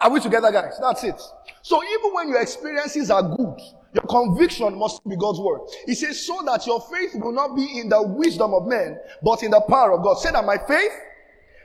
Are 0.00 0.10
we 0.10 0.20
together, 0.20 0.50
guys? 0.50 0.78
That's 0.80 1.04
it. 1.04 1.20
So 1.62 1.82
even 1.84 2.14
when 2.14 2.28
your 2.28 2.40
experiences 2.40 3.10
are 3.10 3.22
good, 3.22 3.60
your 3.92 4.04
conviction 4.08 4.78
must 4.78 5.06
be 5.06 5.16
God's 5.16 5.40
word. 5.40 5.60
He 5.84 5.94
says, 5.94 6.24
so 6.24 6.40
that 6.46 6.66
your 6.66 6.80
faith 6.80 7.14
will 7.14 7.32
not 7.32 7.54
be 7.54 7.78
in 7.78 7.88
the 7.88 8.02
wisdom 8.02 8.54
of 8.54 8.66
men, 8.66 8.98
but 9.22 9.42
in 9.42 9.50
the 9.50 9.60
power 9.60 9.92
of 9.92 10.02
God. 10.02 10.14
Say 10.14 10.30
that 10.30 10.44
my 10.44 10.56
faith, 10.56 10.92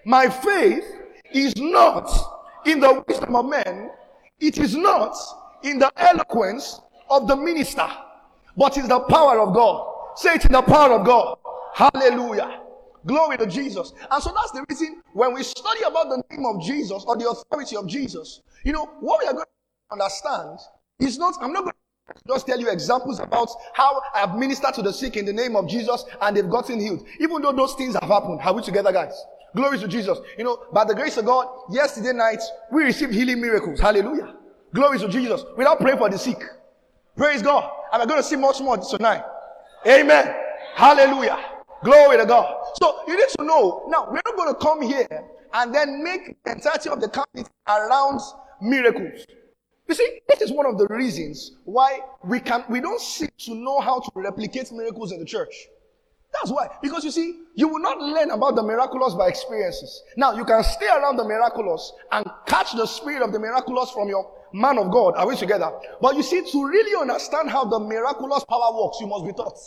my 0.05 0.27
faith 0.27 0.83
is 1.31 1.55
not 1.55 2.09
in 2.65 2.79
the 2.79 3.03
wisdom 3.07 3.35
of 3.35 3.45
men. 3.45 3.91
It 4.39 4.57
is 4.57 4.75
not 4.75 5.15
in 5.65 5.79
the 5.79 5.91
eloquence 5.97 6.79
of 7.09 7.27
the 7.27 7.35
minister, 7.35 7.87
but 8.55 8.77
in 8.77 8.87
the 8.87 8.99
power 9.01 9.39
of 9.39 9.53
God. 9.53 9.91
Say 10.15 10.35
it 10.35 10.45
in 10.45 10.51
the 10.53 10.61
power 10.61 10.93
of 10.93 11.05
God. 11.05 11.37
Hallelujah. 11.73 12.61
Glory 13.05 13.37
to 13.37 13.45
Jesus. 13.45 13.93
And 14.09 14.23
so 14.23 14.33
that's 14.33 14.51
the 14.51 14.65
reason 14.69 15.01
when 15.13 15.33
we 15.33 15.43
study 15.43 15.81
about 15.83 16.09
the 16.09 16.23
name 16.31 16.45
of 16.45 16.61
Jesus 16.61 17.03
or 17.05 17.17
the 17.17 17.29
authority 17.29 17.75
of 17.75 17.87
Jesus, 17.87 18.41
you 18.63 18.73
know, 18.73 18.85
what 19.01 19.21
we 19.21 19.27
are 19.27 19.33
going 19.33 19.45
to 19.45 19.93
understand 19.93 20.59
is 20.99 21.17
not, 21.17 21.35
I'm 21.41 21.51
not 21.51 21.63
going 21.63 21.73
to 21.73 22.13
just 22.27 22.47
tell 22.47 22.59
you 22.59 22.69
examples 22.69 23.19
about 23.19 23.49
how 23.73 24.01
I 24.13 24.19
have 24.19 24.35
ministered 24.35 24.73
to 24.75 24.81
the 24.81 24.93
sick 24.93 25.17
in 25.17 25.25
the 25.25 25.33
name 25.33 25.55
of 25.55 25.67
Jesus 25.67 26.05
and 26.21 26.37
they've 26.37 26.49
gotten 26.49 26.79
healed. 26.79 27.05
Even 27.19 27.41
though 27.41 27.51
those 27.51 27.73
things 27.73 27.95
have 27.95 28.09
happened. 28.09 28.39
Are 28.41 28.53
we 28.53 28.61
together, 28.61 28.91
guys? 28.91 29.13
Glory 29.55 29.79
to 29.79 29.87
Jesus. 29.87 30.17
You 30.37 30.43
know, 30.43 30.63
by 30.73 30.85
the 30.85 30.95
grace 30.95 31.17
of 31.17 31.25
God, 31.25 31.47
yesterday 31.69 32.13
night, 32.13 32.41
we 32.71 32.83
received 32.83 33.13
healing 33.13 33.41
miracles. 33.41 33.79
Hallelujah. 33.79 34.35
Glory 34.75 34.99
to 34.99 35.07
Jesus. 35.07 35.45
Without 35.55 35.79
praying 35.79 35.97
for 35.97 36.09
the 36.09 36.19
sick. 36.19 36.43
Praise 37.15 37.41
God. 37.41 37.71
And 37.93 38.01
we're 38.01 38.07
going 38.07 38.21
to 38.21 38.27
see 38.27 38.35
much 38.35 38.59
more 38.59 38.77
tonight. 38.77 39.23
Amen. 39.87 40.35
Hallelujah. 40.75 41.39
Glory 41.81 42.17
to 42.17 42.25
God. 42.25 42.65
So 42.81 42.99
you 43.07 43.15
need 43.15 43.29
to 43.39 43.45
know. 43.45 43.85
Now, 43.87 44.07
we're 44.07 44.21
not 44.25 44.35
going 44.35 44.53
to 44.53 44.59
come 44.59 44.81
here 44.81 45.07
and 45.53 45.73
then 45.73 46.03
make 46.03 46.43
the 46.43 46.51
entirety 46.51 46.89
of 46.89 46.99
the 46.99 47.07
campus 47.07 47.49
around 47.65 48.19
miracles. 48.61 49.25
You 49.87 49.95
see, 49.95 50.19
this 50.27 50.41
is 50.41 50.51
one 50.51 50.65
of 50.65 50.77
the 50.77 50.87
reasons 50.87 51.53
why 51.63 52.01
we 52.25 52.41
can 52.41 52.65
we 52.69 52.81
don't 52.81 52.99
seek 52.99 53.29
to 53.45 53.55
know 53.55 53.79
how 53.79 54.01
to 54.01 54.11
replicate 54.15 54.73
miracles 54.73 55.13
in 55.13 55.19
the 55.19 55.25
church. 55.25 55.53
That's 56.33 56.51
why. 56.51 56.67
Because 56.81 57.05
you 57.05 57.11
see, 57.11 57.43
you 57.53 57.69
will 57.69 57.79
not 57.79 57.99
learn 57.99 58.31
about 58.31 58.55
the 58.55 58.63
miraculous 58.63 59.13
by 59.13 59.29
experiences. 59.29 60.03
Now, 60.17 60.33
you 60.33 60.43
can 60.43 60.63
stay 60.63 60.87
around 60.87 61.15
the 61.15 61.23
miraculous 61.23 61.93
and 62.11 62.25
catch 62.45 62.73
the 62.73 62.85
spirit 62.85 63.21
of 63.21 63.31
the 63.31 63.39
miraculous 63.39 63.91
from 63.91 64.09
your 64.09 64.29
man 64.55 64.77
of 64.77 64.91
God. 64.91 65.15
Are 65.17 65.27
we 65.27 65.35
together? 65.35 65.71
But 66.01 66.15
you 66.15 66.23
see, 66.23 66.41
to 66.51 66.65
really 66.65 66.99
understand 66.99 67.49
how 67.49 67.65
the 67.65 67.79
miraculous 67.79 68.43
power 68.45 68.73
works, 68.73 68.97
you 69.01 69.07
must 69.07 69.25
be 69.25 69.33
taught. 69.33 69.59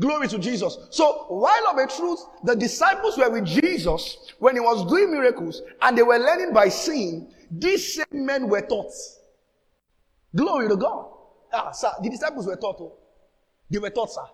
Glory 0.00 0.28
to 0.28 0.38
Jesus. 0.38 0.78
So, 0.90 1.24
while 1.28 1.68
of 1.68 1.76
a 1.76 1.86
truth, 1.86 2.20
the 2.44 2.54
disciples 2.54 3.18
were 3.18 3.30
with 3.30 3.46
Jesus 3.46 4.32
when 4.38 4.54
he 4.54 4.60
was 4.60 4.88
doing 4.88 5.10
miracles 5.10 5.62
and 5.82 5.98
they 5.98 6.02
were 6.02 6.18
learning 6.18 6.52
by 6.52 6.68
seeing, 6.68 7.32
these 7.50 7.94
same 7.94 8.26
men 8.26 8.48
were 8.48 8.60
taught. 8.60 8.92
Glory 10.36 10.68
to 10.68 10.76
God. 10.76 11.06
Ah, 11.52 11.72
sir, 11.72 11.90
the 12.02 12.10
disciples 12.10 12.46
were 12.46 12.56
taught. 12.56 12.76
Oh. 12.80 12.92
They 13.70 13.78
were 13.78 13.90
taught, 13.90 14.12
sir. 14.12 14.24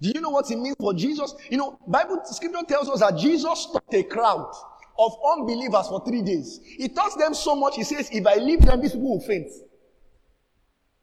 Do 0.00 0.10
you 0.14 0.20
know 0.20 0.30
what 0.30 0.50
it 0.50 0.58
means 0.58 0.76
for 0.78 0.94
Jesus? 0.94 1.34
You 1.50 1.58
know, 1.58 1.78
Bible 1.86 2.20
scripture 2.24 2.62
tells 2.68 2.88
us 2.88 3.00
that 3.00 3.16
Jesus 3.18 3.66
taught 3.72 3.92
a 3.92 4.02
crowd 4.04 4.52
of 5.00 5.16
unbelievers 5.38 5.88
for 5.88 6.04
three 6.04 6.22
days. 6.22 6.60
He 6.62 6.88
taught 6.88 7.18
them 7.18 7.32
so 7.32 7.56
much, 7.56 7.76
he 7.76 7.84
says, 7.84 8.10
if 8.12 8.26
I 8.26 8.34
leave 8.36 8.60
them, 8.60 8.82
these 8.82 8.92
people 8.92 9.12
will 9.12 9.26
faint. 9.26 9.50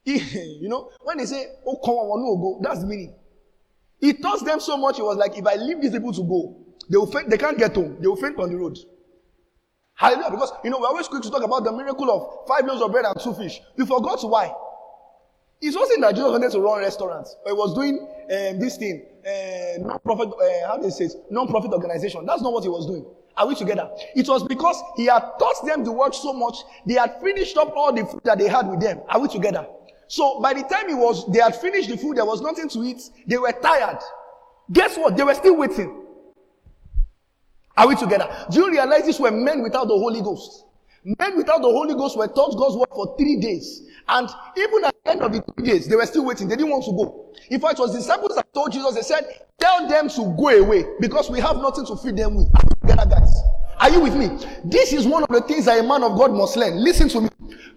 He, 0.04 0.18
you 0.62 0.70
know, 0.70 0.92
when 1.02 1.18
they 1.18 1.26
say, 1.26 1.48
oh, 1.66 1.78
come 1.84 1.96
on, 1.96 2.22
no 2.22 2.38
go, 2.38 2.60
that's 2.62 2.82
the 2.82 2.88
meaning. 2.88 3.16
He 4.00 4.14
taught 4.14 4.46
them 4.46 4.60
so 4.60 4.78
much, 4.78 4.98
he 4.98 5.02
was 5.02 5.18
like, 5.18 5.36
if 5.36 5.46
I 5.48 5.56
leave 5.56 5.82
these 5.82 5.92
people 5.92 6.14
to 6.14 6.22
go, 6.22 6.64
they 6.90 6.98
will 6.98 7.08
faint, 7.12 7.30
they 7.30 7.38
can't 7.38 7.58
get 7.58 7.74
home, 7.74 7.98
they 8.00 8.08
will 8.08 8.16
faint 8.16 8.38
on 8.38 8.50
the 8.50 8.56
road. 8.56 8.78
Hallelujah. 9.96 10.30
Because, 10.30 10.52
you 10.64 10.70
know, 10.70 10.80
we're 10.80 10.88
always 10.88 11.08
quick 11.08 11.24
to 11.24 11.32
talk 11.32 11.44
about 11.44 11.64
the 11.64 11.72
miracle 11.72 12.12
of 12.12 12.48
five 12.48 12.68
loaves 12.68 12.84
of 12.84 12.92
bread 12.92 13.06
and 13.06 13.20
two 13.20 13.34
fish. 13.34 13.60
We 13.76 13.86
forgot 13.88 14.20
why. 14.30 14.54
It 15.60 15.76
wasn't 15.76 16.02
that 16.02 16.14
Jesus 16.14 16.30
wanted 16.30 16.52
to 16.52 16.60
run 16.60 16.80
restaurants. 16.82 17.36
He 17.48 17.52
was 17.52 17.74
doing 17.74 17.98
um, 17.98 18.60
this 18.60 18.78
thing, 18.78 19.04
uh, 19.26 19.88
non-profit, 19.88 20.28
uh, 20.28 20.68
how 20.68 20.78
do 20.78 20.86
you 20.86 20.92
say 20.92 21.06
it? 21.06 21.14
Non-profit 21.32 21.72
organization. 21.72 22.28
That's 22.28 22.44
not 22.44 22.54
what 22.54 22.62
he 22.62 22.70
was 22.70 22.86
doing. 22.86 23.08
Are 23.38 23.48
we 23.48 23.56
together? 23.56 23.90
It 24.16 24.28
was 24.28 24.44
because 24.44 24.82
he 24.96 25.06
had 25.06 25.22
taught 25.40 25.66
them 25.66 25.84
the 25.84 25.92
word 25.92 26.16
so 26.16 26.34
much, 26.34 26.58
they 26.86 26.96
had 26.96 27.22
finished 27.22 27.56
up 27.56 27.72
all 27.76 27.94
the 27.94 28.06
food 28.06 28.22
that 28.24 28.40
they 28.40 28.48
had 28.48 28.68
with 28.68 28.82
them. 28.82 29.02
Are 29.08 29.20
we 29.20 29.28
together? 29.28 29.68
So 30.08 30.40
by 30.42 30.54
the 30.54 30.64
time 30.64 30.88
he 30.88 30.96
was, 30.96 31.32
they 31.32 31.40
had 31.40 31.56
finished 31.56 31.90
the 31.90 31.98
food, 31.98 32.18
there 32.18 32.26
was 32.26 32.42
nothing 32.42 32.68
to 32.70 32.84
eat. 32.84 33.02
They 33.28 33.38
were 33.38 33.52
tired. 33.52 34.00
Guess 34.72 34.98
what? 34.98 35.16
They 35.16 35.24
were 35.24 35.36
still 35.36 35.56
waiting. 35.56 36.04
Are 37.76 37.88
we 37.88 37.96
together? 37.96 38.28
Do 38.50 38.60
you 38.62 38.72
realize 38.72 39.06
these 39.06 39.20
were 39.20 39.32
men 39.32 39.62
without 39.62 39.88
the 39.88 39.94
Holy 39.94 40.22
Ghost? 40.22 40.64
Men 41.20 41.38
without 41.38 41.62
the 41.62 41.70
Holy 41.70 41.94
Ghost 41.94 42.18
were 42.18 42.28
taught 42.28 42.58
God's 42.58 42.76
word 42.76 42.90
for 42.94 43.16
three 43.18 43.38
days. 43.40 43.84
And 44.10 44.28
even 44.58 44.84
at 44.84 44.96
the 45.06 45.12
end 45.12 45.22
of 45.22 45.32
the 45.32 45.42
three 45.56 45.66
days, 45.66 45.88
they 45.88 45.96
were 45.96 46.06
still 46.06 46.26
waiting. 46.26 46.50
They 46.50 46.58
didn't 46.58 46.70
want 46.72 46.84
to 46.84 46.92
go. 46.92 47.34
In 47.50 47.62
fact, 47.62 47.80
it 47.80 47.82
was 47.82 47.96
disciples 47.96 48.36
that 48.36 48.54
told 48.54 48.74
Jesus, 48.74 48.94
they 48.94 49.02
said, 49.02 49.26
Tell 49.58 49.88
them 49.88 50.10
to 50.10 50.36
go 50.38 50.50
away 50.50 50.86
because 51.00 51.30
we 51.30 51.40
have 51.40 51.58
nothing 51.58 51.86
to 51.86 51.96
feed 51.96 52.18
them 52.18 52.36
with. 52.36 52.48
Are 53.80 53.90
you 53.90 54.02
with 54.02 54.16
me? 54.16 54.38
This 54.66 54.92
is 54.92 55.08
one 55.08 55.24
of 55.24 55.30
the 55.30 55.42
things 55.42 55.66
that 55.66 55.80
a 55.80 55.84
man 55.84 56.04
of 56.04 56.18
God 56.18 56.34
must 56.34 56.58
learn. 56.58 56.84
Listen 56.84 57.08
to 57.10 57.22
me. 57.22 57.30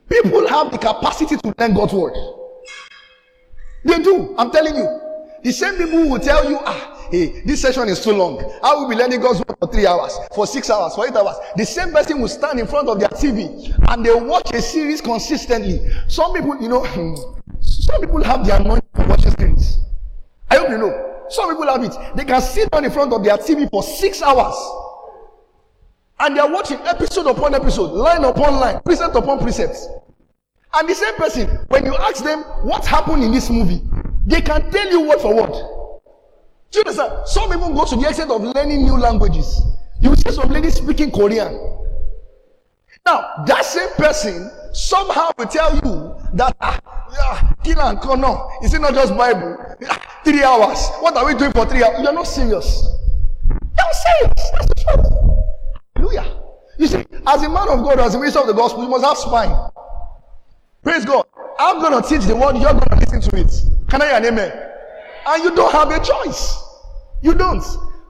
People 0.09 0.49
have 0.49 0.73
the 0.73 0.79
capacity 0.79 1.37
to 1.37 1.55
learn 1.57 1.75
God's 1.75 1.93
word. 1.93 2.15
They 3.85 4.03
do. 4.03 4.35
I'm 4.39 4.51
telling 4.51 4.75
you. 4.75 5.01
The 5.45 5.53
same 5.53 5.77
people 5.77 6.09
will 6.09 6.19
tell 6.19 6.51
you, 6.51 6.59
ah, 6.61 7.00
hey, 7.11 7.43
this 7.45 7.61
session 7.63 7.89
is 7.89 8.03
too 8.03 8.13
long. 8.13 8.39
I 8.63 8.75
will 8.75 8.89
be 8.89 8.95
learning 8.95 9.21
God's 9.21 9.39
word 9.39 9.57
for 9.59 9.69
three 9.69 9.87
hours, 9.87 10.17
for 10.35 10.47
six 10.47 10.71
hours, 10.71 10.95
for 10.95 11.07
eight 11.07 11.15
hours. 11.15 11.37
The 11.57 11.67
same 11.67 11.93
person 11.93 12.21
will 12.21 12.29
stand 12.29 12.59
in 12.61 12.67
front 12.67 12.89
of 12.89 12.99
their 13.01 13.09
TV 13.09 13.75
and 13.91 14.05
they 14.05 14.15
watch 14.15 14.53
a 14.53 14.63
series 14.63 15.01
consistently. 15.01 15.81
Some 16.09 16.33
people, 16.35 16.61
you 16.61 16.69
know, 16.69 16.85
some 17.61 18.01
people 18.01 18.23
have 18.25 18.47
the 18.47 18.57
anointing 18.57 18.89
for 18.95 19.07
watching 19.07 19.33
series. 19.39 19.79
I 20.51 20.57
hope 20.57 20.71
you 20.71 20.79
know. 20.79 21.07
Some 21.29 21.51
people 21.51 21.67
have 21.67 21.85
it. 21.85 22.17
They 22.17 22.25
can 22.25 22.41
sit 22.41 22.71
down 22.71 22.85
in 22.85 22.91
front 22.91 23.13
of 23.13 23.23
their 23.23 23.37
TV 23.37 23.71
for 23.71 23.83
six 23.83 24.21
hours. 24.23 24.55
And 26.19 26.37
they 26.37 26.41
are 26.41 26.53
watching 26.53 26.79
episode 26.81 27.27
upon 27.27 27.55
episode, 27.55 27.93
line 27.93 28.25
upon 28.25 28.61
line, 28.61 28.81
precept 28.85 29.15
upon 29.15 29.39
precept. 29.39 29.77
And 30.75 30.89
the 30.89 30.95
same 30.95 31.15
person, 31.15 31.49
when 31.69 31.85
you 31.87 31.95
ask 31.97 32.23
them 32.23 32.43
what 32.63 32.85
happened 32.85 33.25
in 33.25 33.33
this 33.33 33.49
movie, 33.49 33.81
they 34.27 34.41
can 34.41 34.71
tell 34.71 34.91
you 34.91 35.09
word 35.09 35.21
for 35.21 35.35
word. 35.35 35.80
You? 36.73 36.83
Some 37.27 37.53
even 37.53 37.75
go 37.75 37.85
to 37.85 37.97
the 37.97 38.07
extent 38.09 38.31
of 38.31 38.43
learning 38.43 38.83
new 38.83 38.97
languages. 38.97 39.61
You 40.01 40.15
see 40.17 40.31
some 40.31 40.51
lady 40.51 40.71
speaking 40.71 41.11
Korean. 41.11 41.53
Now, 43.05 43.45
that 43.47 43.65
same 43.65 43.91
person 43.97 44.51
somehow 44.73 45.31
will 45.37 45.47
tell 45.47 45.75
you 45.75 46.15
that, 46.35 46.57
ah, 46.61 46.81
yeah, 47.13 47.53
kill 47.65 47.81
and 47.81 48.21
no, 48.21 48.51
is 48.63 48.73
it 48.75 48.81
not 48.81 48.95
just 48.95 49.17
Bible? 49.17 49.57
three 50.25 50.43
hours. 50.45 50.89
What 51.01 51.17
are 51.17 51.27
we 51.27 51.35
doing 51.35 51.53
for 51.53 51.67
three 51.67 51.83
hours? 51.83 51.99
You're 52.03 52.13
not 52.13 52.27
serious. 52.27 52.85
You're 53.49 53.59
not 53.77 53.95
serious. 53.95 54.51
That's 54.53 54.67
the 54.67 54.75
truth. 54.75 55.07
Hallelujah. 55.97 56.41
You 56.79 56.87
see, 56.87 57.05
as 57.27 57.43
a 57.43 57.49
man 57.49 57.69
of 57.69 57.83
God, 57.83 58.01
as 58.01 58.15
a 58.15 58.19
minister 58.19 58.41
of 58.41 58.47
the 58.47 58.53
gospel, 58.53 58.83
you 58.83 58.89
must 58.89 59.05
have 59.05 59.17
spine. 59.17 59.71
Praise 60.83 61.05
God. 61.05 61.27
I'm 61.59 61.81
going 61.81 62.03
to 62.03 62.09
teach 62.09 62.27
the 62.27 62.35
word, 62.35 62.57
you're 62.57 62.73
going 62.73 62.81
to 62.81 62.97
listen 62.97 63.21
to 63.21 63.37
it. 63.37 63.89
Can 63.91 64.03
I 64.03 64.07
hear 64.07 64.17
an 64.17 64.25
amen? 64.27 64.70
And 65.27 65.45
you 65.45 65.55
don't 65.55 65.73
have 65.73 65.91
a 65.91 66.05
choice. 66.05 66.63
You 67.23 67.35
don't. 67.35 67.65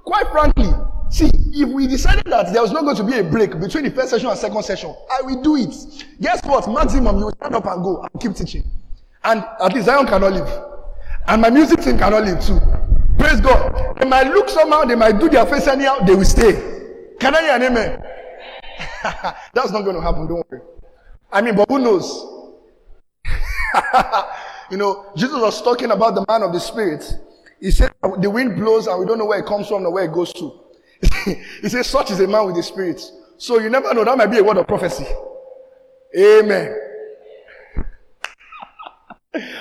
Quite 0.05 0.29
frankly, 0.29 0.71
see, 1.11 1.31
if 1.53 1.69
we 1.69 1.87
decided 1.87 2.25
that 2.27 2.53
there 2.53 2.63
was 2.63 2.73
not 2.73 2.83
going 2.83 2.97
to 2.97 3.05
be 3.05 3.19
a 3.19 3.25
break 3.25 3.59
between 3.59 3.85
the 3.85 3.91
first 3.91 4.11
session 4.11 4.29
and 4.29 4.39
second 4.39 4.63
session, 4.63 4.95
I 5.11 5.23
will 5.23 5.43
do 5.43 5.57
it. 5.57 5.75
Guess 6.21 6.45
what? 6.45 6.69
Maximum, 6.73 7.19
you 7.19 7.25
will 7.27 7.33
stand 7.33 7.55
up 7.55 7.67
and 7.67 7.83
go 7.83 8.03
and 8.03 8.21
keep 8.21 8.35
teaching. 8.35 8.65
And 9.25 9.45
at 9.61 9.75
least 9.75 9.87
Zion 9.87 10.07
cannot 10.07 10.33
leave. 10.33 10.49
And 11.27 11.43
my 11.43 11.51
music 11.51 11.81
team 11.81 11.99
cannot 11.99 12.25
leave 12.25 12.41
too. 12.41 12.59
Praise 13.19 13.41
God. 13.41 13.97
They 13.99 14.07
might 14.07 14.29
look 14.29 14.49
somehow, 14.49 14.85
they 14.85 14.95
might 14.95 15.19
do 15.21 15.29
their 15.29 15.45
face 15.47 15.67
anyhow, 15.67 15.99
they 16.01 16.15
will 16.15 16.25
stay. 16.25 16.53
Can 17.19 17.35
I 17.35 17.43
hear 17.43 17.53
an 17.53 17.63
amen? 17.63 18.03
That's 19.53 19.71
not 19.71 19.83
going 19.83 19.97
to 19.97 20.03
happen, 20.03 20.27
don't 20.27 20.51
worry. 20.51 20.63
I 21.31 21.43
mean, 21.43 21.55
but 21.55 21.69
who 21.69 21.79
knows? 21.79 22.27
you 24.71 24.77
know, 24.77 25.07
Jesus 25.17 25.41
was 25.41 25.63
talking 25.63 25.91
about 25.91 26.15
the 26.15 26.25
man 26.29 26.43
of 26.43 26.53
the 26.53 26.61
spirit. 26.61 27.05
He 27.61 27.71
said, 27.71 27.93
the 28.19 28.31
wind 28.31 28.57
blows 28.57 28.87
and 28.87 28.99
we 28.99 29.07
don't 29.07 29.19
know 29.19 29.27
where 29.27 29.39
it 29.39 29.47
comes 29.47 29.69
from 29.69 29.85
or 29.85 29.93
where 29.93 30.05
it 30.05 30.13
goes 30.13 30.33
to. 30.35 30.61
he 31.25 31.69
says, 31.69 31.87
such 31.87 32.11
is 32.11 32.21
a 32.21 32.27
man 32.27 32.47
with 32.47 32.57
the 32.57 32.63
spirit. 32.63 33.03
So 33.37 33.59
you 33.59 33.71
never 33.71 33.93
know. 33.95 34.05
That 34.05 34.19
might 34.19 34.27
be 34.27 34.39
a 34.39 34.45
word 34.45 34.59
of 34.59 34.67
prophecy. 34.67 35.07
Amen. 36.17 36.90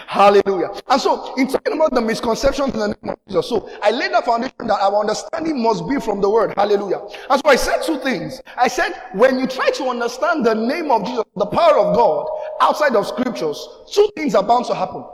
Hallelujah. 0.07 0.71
And 0.87 0.99
so, 0.99 1.35
in 1.35 1.47
talking 1.47 1.73
about 1.73 1.93
the 1.93 2.01
misconceptions 2.01 2.73
in 2.73 2.79
the 2.79 2.87
name 2.87 3.09
of 3.11 3.17
Jesus, 3.27 3.49
so 3.49 3.69
I 3.83 3.91
laid 3.91 4.11
the 4.11 4.21
foundation 4.23 4.65
that 4.67 4.79
our 4.81 4.99
understanding 4.99 5.61
must 5.61 5.87
be 5.87 5.99
from 5.99 6.21
the 6.21 6.29
word. 6.29 6.53
Hallelujah. 6.55 7.01
And 7.29 7.39
so 7.39 7.49
I 7.49 7.55
said 7.55 7.83
two 7.83 7.99
things. 7.99 8.41
I 8.57 8.67
said, 8.67 8.93
when 9.13 9.37
you 9.37 9.45
try 9.45 9.69
to 9.69 9.83
understand 9.85 10.43
the 10.43 10.55
name 10.55 10.89
of 10.89 11.05
Jesus, 11.05 11.23
the 11.35 11.45
power 11.45 11.77
of 11.77 11.95
God 11.95 12.27
outside 12.61 12.95
of 12.95 13.05
scriptures, 13.05 13.67
two 13.91 14.09
things 14.15 14.33
are 14.33 14.43
bound 14.43 14.65
to 14.65 14.73
happen. 14.73 15.05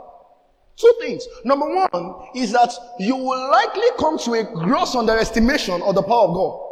Two 0.76 0.94
things. 1.00 1.26
Number 1.44 1.66
one 1.66 2.28
is 2.34 2.52
that 2.52 2.72
you 2.98 3.14
will 3.14 3.50
likely 3.50 3.88
come 3.98 4.18
to 4.20 4.32
a 4.34 4.44
gross 4.44 4.94
underestimation 4.94 5.82
of 5.82 5.94
the 5.94 6.02
power 6.02 6.28
of 6.28 6.34
God. 6.34 6.62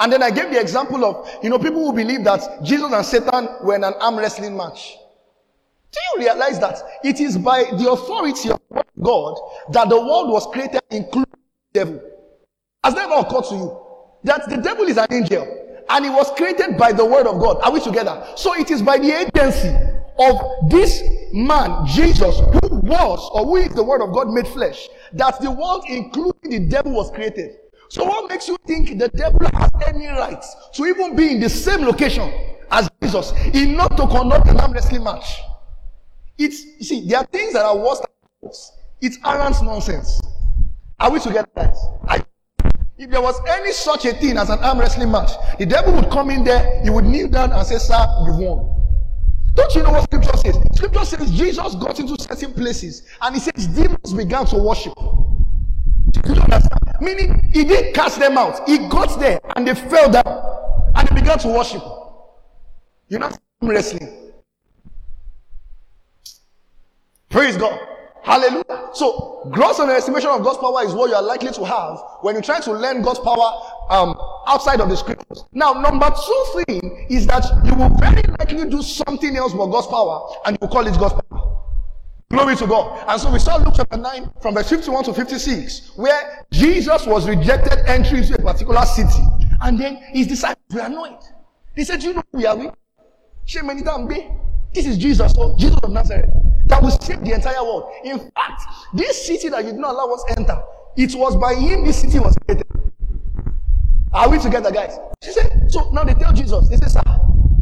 And 0.00 0.12
then 0.12 0.22
I 0.22 0.30
gave 0.30 0.50
the 0.50 0.60
example 0.60 1.04
of, 1.04 1.28
you 1.42 1.50
know, 1.50 1.58
people 1.58 1.84
who 1.84 1.92
believe 1.92 2.24
that 2.24 2.62
Jesus 2.62 2.90
and 2.90 3.04
Satan 3.04 3.48
were 3.62 3.74
in 3.74 3.84
an 3.84 3.94
arm 4.00 4.16
wrestling 4.16 4.56
match. 4.56 4.96
Do 5.90 6.00
you 6.12 6.26
realize 6.26 6.60
that 6.60 6.82
it 7.02 7.20
is 7.20 7.38
by 7.38 7.64
the 7.64 7.90
authority 7.90 8.50
of 8.50 8.60
God 9.00 9.38
that 9.70 9.88
the 9.88 9.96
world 9.96 10.30
was 10.30 10.46
created, 10.52 10.80
including 10.90 11.32
the 11.72 11.80
devil? 11.80 12.02
Has 12.84 12.94
that 12.94 13.10
ever 13.10 13.26
occurred 13.26 13.44
to 13.48 13.54
you? 13.54 13.80
That 14.24 14.48
the 14.48 14.58
devil 14.58 14.84
is 14.86 14.98
an 14.98 15.06
angel 15.10 15.46
and 15.88 16.04
he 16.04 16.10
was 16.10 16.30
created 16.36 16.76
by 16.76 16.92
the 16.92 17.04
word 17.04 17.26
of 17.26 17.40
God. 17.40 17.60
Are 17.62 17.72
we 17.72 17.80
together? 17.80 18.26
So 18.36 18.54
it 18.54 18.70
is 18.70 18.82
by 18.82 18.98
the 18.98 19.12
agency 19.12 19.68
of 20.18 20.70
this 20.70 21.02
man, 21.32 21.86
Jesus, 21.86 22.38
who 22.38 22.80
was 22.80 23.30
or 23.32 23.44
who 23.44 23.56
is 23.56 23.72
the 23.74 23.82
word 23.82 24.02
of 24.02 24.12
God 24.12 24.28
made 24.28 24.48
flesh, 24.48 24.88
that 25.12 25.40
the 25.40 25.50
world, 25.50 25.84
including 25.88 26.50
the 26.50 26.60
devil, 26.60 26.92
was 26.92 27.10
created. 27.10 27.56
So 27.88 28.04
what 28.04 28.28
makes 28.28 28.48
you 28.48 28.58
think 28.66 28.98
the 28.98 29.08
devil 29.08 29.48
has 29.54 29.70
any 29.86 30.08
rights 30.08 30.54
to 30.74 30.86
even 30.86 31.16
be 31.16 31.32
in 31.32 31.40
the 31.40 31.48
same 31.48 31.82
location 31.82 32.30
as 32.70 32.90
Jesus 33.02 33.32
enough 33.54 33.96
to 33.96 34.06
conduct 34.06 34.48
an 34.48 34.60
arm 34.60 34.72
wrestling 34.72 35.04
match? 35.04 35.40
It's 36.38 36.64
you 36.64 36.84
see, 36.84 37.08
there 37.08 37.18
are 37.18 37.26
things 37.26 37.52
that 37.52 37.64
are 37.64 37.76
worse 37.76 38.00
than 38.00 38.50
it's 39.00 39.18
arrant 39.24 39.56
nonsense. 39.62 40.20
Are 41.00 41.10
we 41.10 41.20
together, 41.20 41.48
guys? 41.54 41.76
I, 42.08 42.24
if 42.96 43.10
there 43.10 43.20
was 43.20 43.40
any 43.48 43.72
such 43.72 44.04
a 44.04 44.12
thing 44.12 44.36
as 44.36 44.50
an 44.50 44.58
arm 44.60 44.78
wrestling 44.78 45.10
match, 45.10 45.30
the 45.58 45.66
devil 45.66 45.94
would 45.94 46.10
come 46.10 46.30
in 46.30 46.44
there, 46.44 46.82
he 46.82 46.90
would 46.90 47.04
kneel 47.04 47.28
down 47.28 47.52
and 47.52 47.66
say, 47.66 47.78
Sir, 47.78 48.06
you've 48.26 48.38
won. 48.38 48.74
Don't 49.54 49.74
you 49.74 49.82
know 49.82 49.90
what 49.90 50.04
scripture 50.04 50.36
says? 50.36 50.56
Scripture 50.74 51.04
says 51.04 51.30
Jesus 51.32 51.74
got 51.76 51.98
into 51.98 52.20
certain 52.22 52.52
places 52.54 53.08
and 53.20 53.34
he 53.34 53.40
says 53.40 53.66
demons 53.66 54.14
began 54.14 54.46
to 54.46 54.56
worship. 54.56 54.94
Do 54.94 56.34
you 56.34 56.40
understand? 56.40 56.80
Meaning 57.00 57.50
he 57.52 57.64
didn't 57.64 57.92
cast 57.94 58.20
them 58.20 58.38
out. 58.38 58.68
He 58.68 58.78
got 58.88 59.18
there 59.18 59.40
and 59.56 59.66
they 59.66 59.74
fell 59.74 60.10
down 60.10 60.90
and 60.94 61.08
they 61.08 61.14
began 61.14 61.38
to 61.40 61.48
worship. 61.48 61.82
You 63.08 63.18
know, 63.18 63.28
not 63.28 63.40
wrestling. 63.62 64.27
Praise 67.30 67.56
God. 67.56 67.78
Hallelujah. 68.22 68.90
So, 68.92 69.48
gross 69.52 69.78
underestimation 69.78 70.28
of 70.28 70.42
God's 70.42 70.58
power 70.58 70.84
is 70.84 70.92
what 70.92 71.08
you 71.08 71.16
are 71.16 71.22
likely 71.22 71.50
to 71.52 71.64
have 71.64 71.98
when 72.22 72.34
you 72.36 72.42
try 72.42 72.60
to 72.60 72.72
learn 72.72 73.00
God's 73.02 73.20
power 73.20 73.60
um, 73.90 74.18
outside 74.46 74.80
of 74.80 74.88
the 74.88 74.96
scriptures. 74.96 75.44
Now, 75.52 75.72
number 75.72 76.10
two 76.10 76.64
thing 76.64 77.06
is 77.08 77.26
that 77.26 77.44
you 77.64 77.74
will 77.74 77.90
very 77.98 78.22
likely 78.38 78.68
do 78.68 78.82
something 78.82 79.36
else 79.36 79.52
but 79.52 79.66
God's 79.68 79.86
power 79.86 80.28
and 80.46 80.54
you 80.54 80.58
will 80.60 80.68
call 80.68 80.86
it 80.86 80.98
God's 80.98 81.14
power. 81.14 81.58
Glory 82.30 82.56
to 82.56 82.66
God. 82.66 83.04
And 83.08 83.20
so 83.20 83.32
we 83.32 83.38
saw 83.38 83.56
Luke 83.56 83.74
chapter 83.74 83.96
9 83.96 84.30
from 84.42 84.54
verse 84.54 84.68
51 84.68 85.04
to 85.04 85.14
56, 85.14 85.96
where 85.96 86.46
Jesus 86.50 87.06
was 87.06 87.26
rejected 87.26 87.78
entry 87.86 88.18
into 88.18 88.34
a 88.34 88.42
particular 88.42 88.84
city. 88.84 89.22
And 89.62 89.78
then 89.78 89.96
his 90.12 90.26
disciples 90.26 90.66
were 90.74 90.80
annoyed. 90.80 91.18
They 91.74 91.84
said, 91.84 92.02
you 92.02 92.12
know 92.12 92.22
who 92.32 92.38
we 92.38 92.46
are? 92.46 92.56
We? 92.56 92.70
This 94.78 94.86
is 94.86 94.98
Jesus, 94.98 95.34
oh, 95.38 95.56
Jesus 95.58 95.76
of 95.82 95.90
Nazareth, 95.90 96.30
that 96.66 96.80
will 96.80 96.92
save 96.92 97.24
the 97.24 97.32
entire 97.32 97.64
world. 97.64 97.90
In 98.04 98.20
fact, 98.20 98.62
this 98.94 99.26
city 99.26 99.48
that 99.48 99.64
you 99.64 99.72
did 99.72 99.80
not 99.80 99.90
allow 99.90 100.14
us 100.14 100.24
enter, 100.36 100.56
it 100.96 101.16
was 101.16 101.34
by 101.34 101.56
him 101.56 101.84
this 101.84 102.00
city 102.00 102.20
was 102.20 102.36
created. 102.46 102.64
Are 104.12 104.30
we 104.30 104.38
together, 104.38 104.70
guys? 104.70 104.96
She 105.24 105.32
said, 105.32 105.66
so 105.68 105.90
now 105.90 106.04
they 106.04 106.14
tell 106.14 106.32
Jesus, 106.32 106.68
they 106.68 106.76
say, 106.76 106.86
sir, 106.86 107.02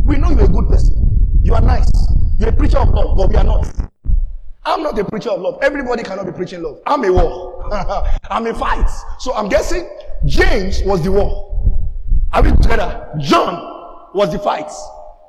we 0.05 0.19
know 0.19 0.29
you're 0.29 0.45
a 0.45 0.47
good 0.47 0.69
person. 0.69 1.41
You 1.43 1.55
are 1.55 1.63
nice. 1.63 1.89
You're 2.39 2.51
a 2.51 2.53
preacher 2.53 2.77
of 2.77 2.91
love, 2.91 3.17
but 3.17 3.31
we 3.31 3.37
are 3.37 3.45
not. 3.45 3.67
I'm 4.67 4.83
not 4.83 4.99
a 4.99 5.05
preacher 5.07 5.31
of 5.31 5.41
love. 5.41 5.59
Everybody 5.63 6.03
cannot 6.03 6.27
be 6.27 6.33
preaching 6.33 6.63
love. 6.63 6.83
I'm 6.87 7.03
a 7.03 7.11
war. 7.11 7.67
I'm 8.31 8.47
a 8.47 8.53
fight. 8.53 8.91
So 9.21 9.33
I'm 9.33 9.49
guessing 9.49 9.89
James 10.27 10.83
was 10.83 11.03
the 11.03 11.13
war. 11.13 11.81
Are 12.35 12.43
we 12.43 12.51
together? 12.51 13.09
John 13.21 14.11
was 14.13 14.33
the 14.33 14.39
fight. 14.39 14.71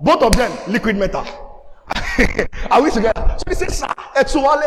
Both 0.01 0.22
of 0.22 0.36
them 0.36 0.51
liquid 0.70 0.98
metal. 0.98 1.25
Are 2.71 2.81
we 2.81 2.91
together? 2.91 3.36
So 3.38 3.43
he 3.47 3.55
says, 3.55 3.77
Sir, 3.79 3.88
Etuale, 4.15 4.63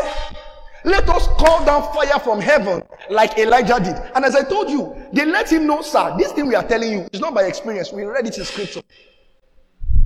let 0.84 1.08
us 1.08 1.26
call 1.38 1.64
down 1.64 1.82
fire 1.92 2.18
from 2.20 2.40
heaven 2.40 2.82
like 3.10 3.36
Elijah 3.38 3.78
did. 3.80 3.96
And 4.14 4.24
as 4.24 4.34
I 4.34 4.42
told 4.42 4.70
you, 4.70 4.94
they 5.12 5.26
let 5.26 5.50
him 5.52 5.66
know, 5.66 5.82
sir, 5.82 6.14
this 6.18 6.32
thing 6.32 6.46
we 6.46 6.54
are 6.54 6.66
telling 6.66 6.92
you 6.92 7.08
is 7.12 7.20
not 7.20 7.34
by 7.34 7.44
experience. 7.44 7.92
We 7.92 8.04
read 8.04 8.26
it 8.26 8.38
in 8.38 8.44
scripture. 8.44 8.80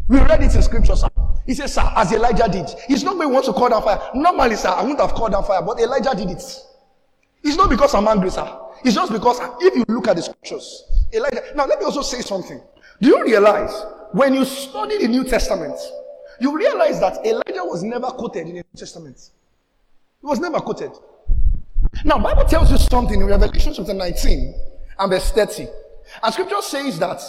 We 0.09 0.19
read 0.19 0.43
it 0.43 0.55
in 0.55 0.63
scripture, 0.63 0.97
sir. 0.97 1.09
He 1.47 1.55
says, 1.55 1.75
sir, 1.75 1.89
as 1.95 2.13
Elijah 2.13 2.49
did. 2.49 2.67
He's 2.89 3.05
not 3.05 3.15
going 3.15 3.29
to 3.29 3.35
want 3.35 3.45
to 3.47 3.53
call 3.53 3.69
down 3.69 3.83
fire. 3.83 4.01
Normally, 4.15 4.57
sir, 4.57 4.71
I 4.71 4.83
wouldn't 4.83 5.01
have 5.01 5.13
called 5.13 5.33
down 5.33 5.45
fire, 5.45 5.63
but 5.63 5.79
Elijah 5.79 6.15
did 6.17 6.31
it. 6.31 6.43
It's 7.43 7.57
not 7.57 7.69
because 7.71 7.95
I'm 7.95 8.09
angry, 8.09 8.31
sir. 8.31 8.59
It's 8.85 8.95
just 8.95 9.13
because 9.13 9.39
if 9.61 9.77
you 9.77 9.85
look 9.89 10.09
at 10.09 10.17
the 10.17 10.23
scriptures, 10.23 10.85
Elijah. 11.13 11.43
Now, 11.55 11.67
let 11.67 11.79
me 11.79 11.85
also 11.85 12.03
say 12.03 12.21
something. 12.23 12.61
Do 13.01 13.09
you 13.09 13.23
realize 13.23 13.73
when 14.13 14.35
you 14.35 14.45
study 14.45 14.99
the 14.99 15.09
New 15.09 15.25
Testament, 15.25 15.79
you 16.41 16.57
realize 16.57 17.01
that 17.01 17.25
Elijah 17.25 17.65
was 17.65 17.83
never 17.83 18.07
quoted 18.09 18.41
in 18.41 18.47
the 18.49 18.53
New 18.55 18.65
Testament. 18.77 19.31
He 20.21 20.27
was 20.27 20.41
never 20.41 20.61
quoted. 20.61 20.93
Now, 22.05 22.19
Bible 22.19 22.45
tells 22.45 22.71
you 22.71 22.79
something 22.79 23.21
in 23.21 23.27
Revelation 23.27 23.73
chapter 23.75 23.95
19 23.95 24.55
and 24.99 25.11
verse 25.11 25.31
30. 25.31 25.67
And 26.23 26.33
scripture 26.33 26.63
says 26.63 26.99
that 26.99 27.23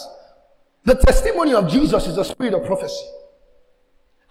the 0.83 0.95
testimony 0.95 1.53
of 1.53 1.67
Jesus 1.67 2.07
is 2.07 2.15
the 2.15 2.23
spirit 2.23 2.53
of 2.53 2.65
prophecy. 2.65 3.05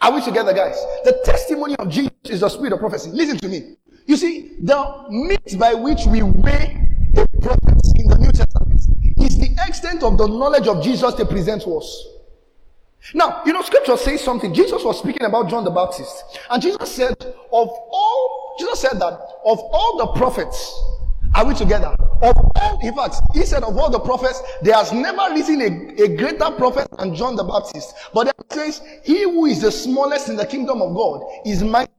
Are 0.00 0.12
we 0.12 0.22
together, 0.22 0.52
guys? 0.52 0.76
The 1.04 1.20
testimony 1.24 1.76
of 1.76 1.88
Jesus 1.88 2.12
is 2.24 2.40
the 2.40 2.48
spirit 2.48 2.72
of 2.72 2.78
prophecy. 2.78 3.10
Listen 3.10 3.38
to 3.38 3.48
me. 3.48 3.76
You 4.06 4.16
see, 4.16 4.56
the 4.60 5.06
means 5.08 5.56
by 5.56 5.74
which 5.74 6.04
we 6.06 6.22
weigh 6.22 6.86
the 7.14 7.26
prophets 7.40 7.92
in 7.96 8.08
the 8.08 8.18
New 8.18 8.32
Testament 8.32 8.82
is 9.18 9.38
the 9.38 9.56
extent 9.66 10.02
of 10.02 10.18
the 10.18 10.26
knowledge 10.26 10.68
of 10.68 10.82
Jesus 10.82 11.14
they 11.14 11.24
present 11.24 11.62
to 11.62 11.78
us. 11.78 12.06
Now, 13.12 13.42
you 13.44 13.52
know, 13.52 13.62
scripture 13.62 13.96
says 13.96 14.22
something. 14.22 14.54
Jesus 14.54 14.82
was 14.82 14.98
speaking 14.98 15.26
about 15.26 15.50
John 15.50 15.64
the 15.64 15.70
Baptist. 15.70 16.38
And 16.50 16.62
Jesus 16.62 16.90
said, 16.90 17.14
of 17.20 17.68
all, 17.68 18.56
Jesus 18.58 18.80
said 18.80 18.98
that 18.98 19.12
of 19.44 19.58
all 19.58 19.98
the 19.98 20.06
prophets, 20.18 20.80
are 21.34 21.44
we 21.46 21.54
together? 21.54 21.96
Of 22.22 22.36
all, 22.56 22.78
in 22.82 22.94
fact, 22.94 23.16
he 23.34 23.42
said 23.42 23.64
of 23.64 23.76
all 23.76 23.90
the 23.90 23.98
prophets, 23.98 24.40
there 24.62 24.74
has 24.74 24.92
never 24.92 25.34
risen 25.34 25.60
a, 25.60 26.02
a 26.04 26.16
greater 26.16 26.50
prophet 26.52 26.88
than 26.96 27.14
John 27.14 27.36
the 27.36 27.44
Baptist. 27.44 27.94
But 28.14 28.24
then 28.24 28.34
says, 28.50 28.80
he 29.04 29.24
who 29.24 29.46
is 29.46 29.60
the 29.60 29.72
smallest 29.72 30.28
in 30.28 30.36
the 30.36 30.46
kingdom 30.46 30.80
of 30.80 30.94
God 30.94 31.22
is 31.44 31.62
mighty. 31.62 31.90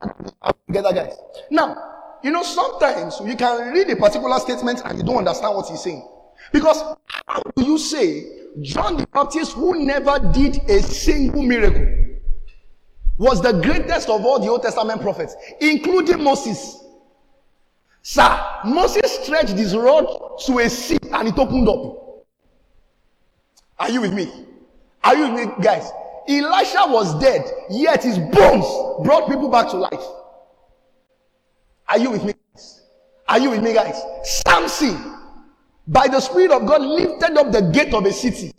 Together, 0.67 0.93
guys. 0.93 1.13
Now, 1.51 1.75
you 2.23 2.31
know, 2.31 2.41
sometimes 2.41 3.19
you 3.23 3.35
can 3.35 3.71
read 3.71 3.89
a 3.89 3.95
particular 3.95 4.39
statement 4.39 4.81
and 4.85 4.97
you 4.97 5.03
don't 5.03 5.17
understand 5.17 5.55
what 5.55 5.67
he's 5.69 5.83
saying. 5.83 6.07
Because 6.51 6.81
how 7.27 7.41
do 7.55 7.63
you 7.63 7.77
say 7.77 8.44
John 8.61 8.97
the 8.97 9.07
Baptist, 9.07 9.53
who 9.53 9.85
never 9.85 10.19
did 10.33 10.57
a 10.69 10.81
single 10.81 11.43
miracle, 11.43 11.87
was 13.17 13.41
the 13.41 13.53
greatest 13.53 14.09
of 14.09 14.25
all 14.25 14.39
the 14.39 14.47
Old 14.47 14.61
Testament 14.61 15.01
prophets, 15.01 15.35
including 15.59 16.23
Moses. 16.23 16.83
Sir, 18.01 18.45
Moses 18.65 19.19
stretched 19.23 19.53
his 19.53 19.75
rod 19.75 20.39
to 20.45 20.59
a 20.59 20.69
sea 20.69 20.97
and 21.11 21.27
it 21.27 21.37
opened 21.37 21.67
up. 21.67 22.25
Are 23.79 23.89
you 23.89 24.01
with 24.01 24.13
me? 24.13 24.31
Are 25.03 25.15
you 25.15 25.31
with 25.31 25.47
me, 25.47 25.53
guys? 25.63 25.89
Elisha 26.27 26.85
was 26.87 27.19
dead, 27.19 27.45
yet 27.69 28.03
his 28.03 28.17
bones 28.17 28.65
brought 29.03 29.27
people 29.27 29.49
back 29.49 29.69
to 29.69 29.77
life. 29.77 30.05
Are 31.87 31.99
you 31.99 32.11
with 32.11 32.23
me? 32.23 32.33
Guys? 32.53 32.81
Are 33.27 33.39
you 33.39 33.49
with 33.51 33.63
me, 33.63 33.73
guys? 33.73 34.01
Samson 34.23 35.14
by 35.87 36.07
the 36.07 36.19
Spirit 36.19 36.51
of 36.51 36.65
God, 36.65 36.81
lifted 36.81 37.37
up 37.37 37.51
the 37.51 37.61
gate 37.61 37.93
of 37.93 38.05
a 38.05 38.13
city. 38.13 38.51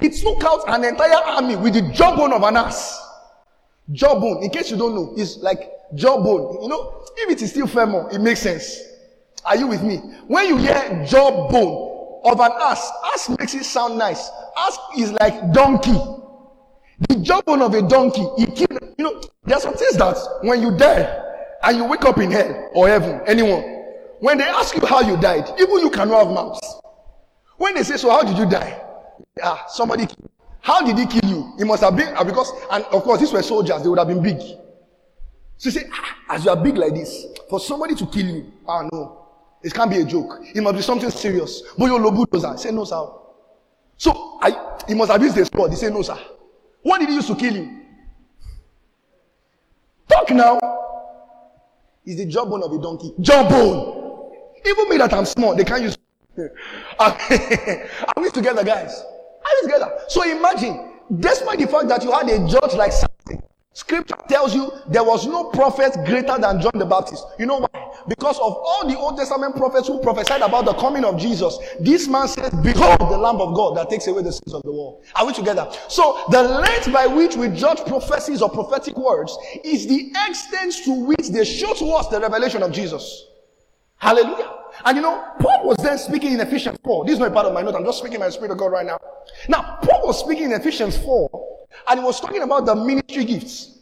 He 0.00 0.08
took 0.10 0.42
out 0.44 0.64
an 0.68 0.84
entire 0.84 1.22
army 1.24 1.56
with 1.56 1.74
the 1.74 1.82
jawbone 1.92 2.32
of 2.32 2.42
an 2.42 2.56
ass. 2.56 3.00
Jawbone, 3.92 4.42
in 4.42 4.50
case 4.50 4.70
you 4.70 4.76
don't 4.76 4.94
know, 4.94 5.14
is 5.16 5.38
like 5.38 5.70
jawbone. 5.94 6.62
You 6.62 6.68
know, 6.68 7.04
if 7.16 7.30
it 7.30 7.42
is 7.42 7.50
still 7.50 7.66
femur, 7.66 8.08
it 8.10 8.20
makes 8.20 8.40
sense. 8.40 8.80
Are 9.44 9.56
you 9.56 9.66
with 9.66 9.82
me? 9.82 9.98
When 10.26 10.46
you 10.48 10.56
hear 10.56 11.04
jawbone 11.06 12.22
of 12.24 12.40
an 12.40 12.50
ass, 12.60 12.90
ass 13.12 13.28
makes 13.38 13.54
it 13.54 13.64
sound 13.64 13.98
nice. 13.98 14.30
Ass 14.56 14.78
is 14.98 15.12
like 15.12 15.52
donkey. 15.52 15.98
The 17.08 17.16
jawbone 17.16 17.62
of 17.62 17.74
a 17.74 17.82
donkey, 17.82 18.22
it 18.38 18.58
you 18.98 19.04
know, 19.04 19.20
there 19.44 19.56
are 19.56 19.60
some 19.60 19.74
things 19.74 19.96
that 19.96 20.16
when 20.42 20.62
you 20.62 20.76
die 20.76 21.22
and 21.62 21.76
you 21.76 21.84
wake 21.84 22.04
up 22.04 22.18
in 22.18 22.30
hell 22.30 22.70
or 22.74 22.88
heaven, 22.88 23.20
anyone, 23.26 23.73
when 24.24 24.38
they 24.38 24.44
ask 24.44 24.74
you 24.74 24.86
how 24.86 25.00
you 25.02 25.18
died, 25.18 25.44
even 25.60 25.80
you 25.80 25.90
cannot 25.90 26.24
have 26.24 26.34
mouths. 26.34 26.80
When 27.58 27.74
they 27.74 27.82
say, 27.82 27.98
So, 27.98 28.08
how 28.08 28.22
did 28.22 28.38
you 28.38 28.48
die? 28.48 28.80
Ah, 29.42 29.66
somebody. 29.68 30.06
How 30.62 30.80
did 30.80 30.96
he 30.96 31.04
kill 31.04 31.28
you? 31.28 31.52
It 31.58 31.66
must 31.66 31.82
have 31.82 31.94
been 31.94 32.08
ah, 32.16 32.24
because, 32.24 32.50
and 32.72 32.84
of 32.84 33.02
course, 33.02 33.20
these 33.20 33.34
were 33.34 33.42
soldiers, 33.42 33.82
they 33.82 33.88
would 33.90 33.98
have 33.98 34.08
been 34.08 34.22
big. 34.22 34.38
So 35.58 35.68
you 35.68 35.70
say, 35.72 35.84
ah, 35.92 36.16
as 36.30 36.44
you 36.46 36.50
are 36.50 36.56
big 36.56 36.78
like 36.78 36.94
this, 36.94 37.26
for 37.50 37.60
somebody 37.60 37.94
to 37.96 38.06
kill 38.06 38.24
you, 38.24 38.50
ah, 38.66 38.88
no. 38.90 39.26
It 39.62 39.74
can't 39.74 39.90
be 39.90 39.98
a 39.98 40.04
joke. 40.06 40.40
It 40.54 40.62
must 40.62 40.76
be 40.76 40.80
something 40.80 41.10
serious. 41.10 41.60
But 41.76 41.84
your 41.84 42.00
lobu 42.00 42.24
does 42.30 42.62
Say, 42.62 42.70
no, 42.70 42.84
sir. 42.86 43.06
So, 43.98 44.38
I, 44.40 44.78
he 44.88 44.94
must 44.94 45.12
have 45.12 45.22
used 45.22 45.36
the 45.36 45.44
sword. 45.44 45.70
He 45.70 45.76
said, 45.76 45.92
no, 45.92 46.00
sir. 46.00 46.16
What 46.80 46.98
did 47.00 47.10
he 47.10 47.14
use 47.16 47.26
to 47.26 47.36
kill 47.36 47.54
you? 47.54 47.78
Talk 50.08 50.30
now. 50.30 50.58
Is 52.06 52.16
the 52.16 52.24
jawbone 52.24 52.62
of 52.62 52.72
a 52.72 52.78
donkey. 52.82 53.12
Jawbone. 53.20 54.03
Even 54.66 54.88
me 54.88 54.96
that 54.98 55.12
I'm 55.12 55.24
small, 55.26 55.54
they 55.54 55.64
can't 55.64 55.82
use. 55.82 55.98
Are 56.98 57.16
we 58.16 58.30
together, 58.30 58.64
guys? 58.64 59.00
Are 59.00 59.52
we 59.62 59.68
together? 59.68 59.92
So 60.08 60.22
imagine, 60.28 60.92
despite 61.20 61.58
the 61.58 61.66
fact 61.66 61.88
that 61.88 62.02
you 62.02 62.10
had 62.10 62.28
a 62.28 62.38
judge 62.48 62.74
like 62.74 62.92
something, 62.92 63.42
scripture 63.72 64.16
tells 64.28 64.54
you 64.54 64.70
there 64.88 65.04
was 65.04 65.26
no 65.26 65.50
prophet 65.50 65.94
greater 66.06 66.38
than 66.38 66.60
John 66.60 66.72
the 66.74 66.86
Baptist. 66.86 67.24
You 67.38 67.46
know 67.46 67.58
why? 67.58 67.84
Because 68.08 68.38
of 68.38 68.52
all 68.56 68.88
the 68.88 68.98
Old 68.98 69.16
Testament 69.16 69.54
prophets 69.54 69.86
who 69.86 70.00
prophesied 70.00 70.40
about 70.40 70.64
the 70.64 70.74
coming 70.74 71.04
of 71.04 71.18
Jesus, 71.18 71.58
this 71.78 72.08
man 72.08 72.26
says, 72.26 72.50
Behold 72.62 72.98
the 73.00 73.18
Lamb 73.18 73.40
of 73.40 73.54
God 73.54 73.76
that 73.76 73.90
takes 73.90 74.06
away 74.06 74.22
the 74.22 74.32
sins 74.32 74.54
of 74.54 74.62
the 74.62 74.72
world. 74.72 75.04
Are 75.14 75.26
we 75.26 75.32
together? 75.32 75.70
So 75.88 76.24
the 76.30 76.42
length 76.42 76.92
by 76.92 77.06
which 77.06 77.36
we 77.36 77.48
judge 77.48 77.78
prophecies 77.86 78.42
or 78.42 78.50
prophetic 78.50 78.96
words 78.96 79.36
is 79.62 79.86
the 79.86 80.10
extent 80.28 80.74
to 80.84 80.92
which 81.04 81.28
they 81.28 81.44
show 81.44 81.74
to 81.74 81.86
us 81.92 82.08
the 82.08 82.20
revelation 82.20 82.62
of 82.62 82.72
Jesus. 82.72 83.26
Hallelujah. 83.96 84.52
And 84.84 84.96
you 84.96 85.02
know, 85.02 85.24
Paul 85.38 85.68
was 85.68 85.76
then 85.78 85.98
speaking 85.98 86.32
in 86.32 86.40
Ephesians 86.40 86.78
4. 86.84 87.04
This 87.04 87.14
is 87.14 87.20
not 87.20 87.32
part 87.32 87.46
of 87.46 87.54
my 87.54 87.62
note. 87.62 87.74
I'm 87.74 87.84
just 87.84 87.98
speaking 87.98 88.20
my 88.20 88.28
spirit 88.28 88.50
of 88.50 88.58
God 88.58 88.72
right 88.72 88.86
now. 88.86 88.98
Now, 89.48 89.78
Paul 89.82 90.08
was 90.08 90.20
speaking 90.20 90.44
in 90.44 90.52
Ephesians 90.52 90.96
4 90.98 91.30
and 91.88 92.00
he 92.00 92.04
was 92.04 92.20
talking 92.20 92.42
about 92.42 92.66
the 92.66 92.74
ministry 92.74 93.24
gifts. 93.24 93.78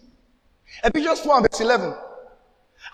Ephesians 0.85 1.21
4 1.21 1.37
and 1.37 1.49
verse 1.51 1.61
11. 1.61 1.95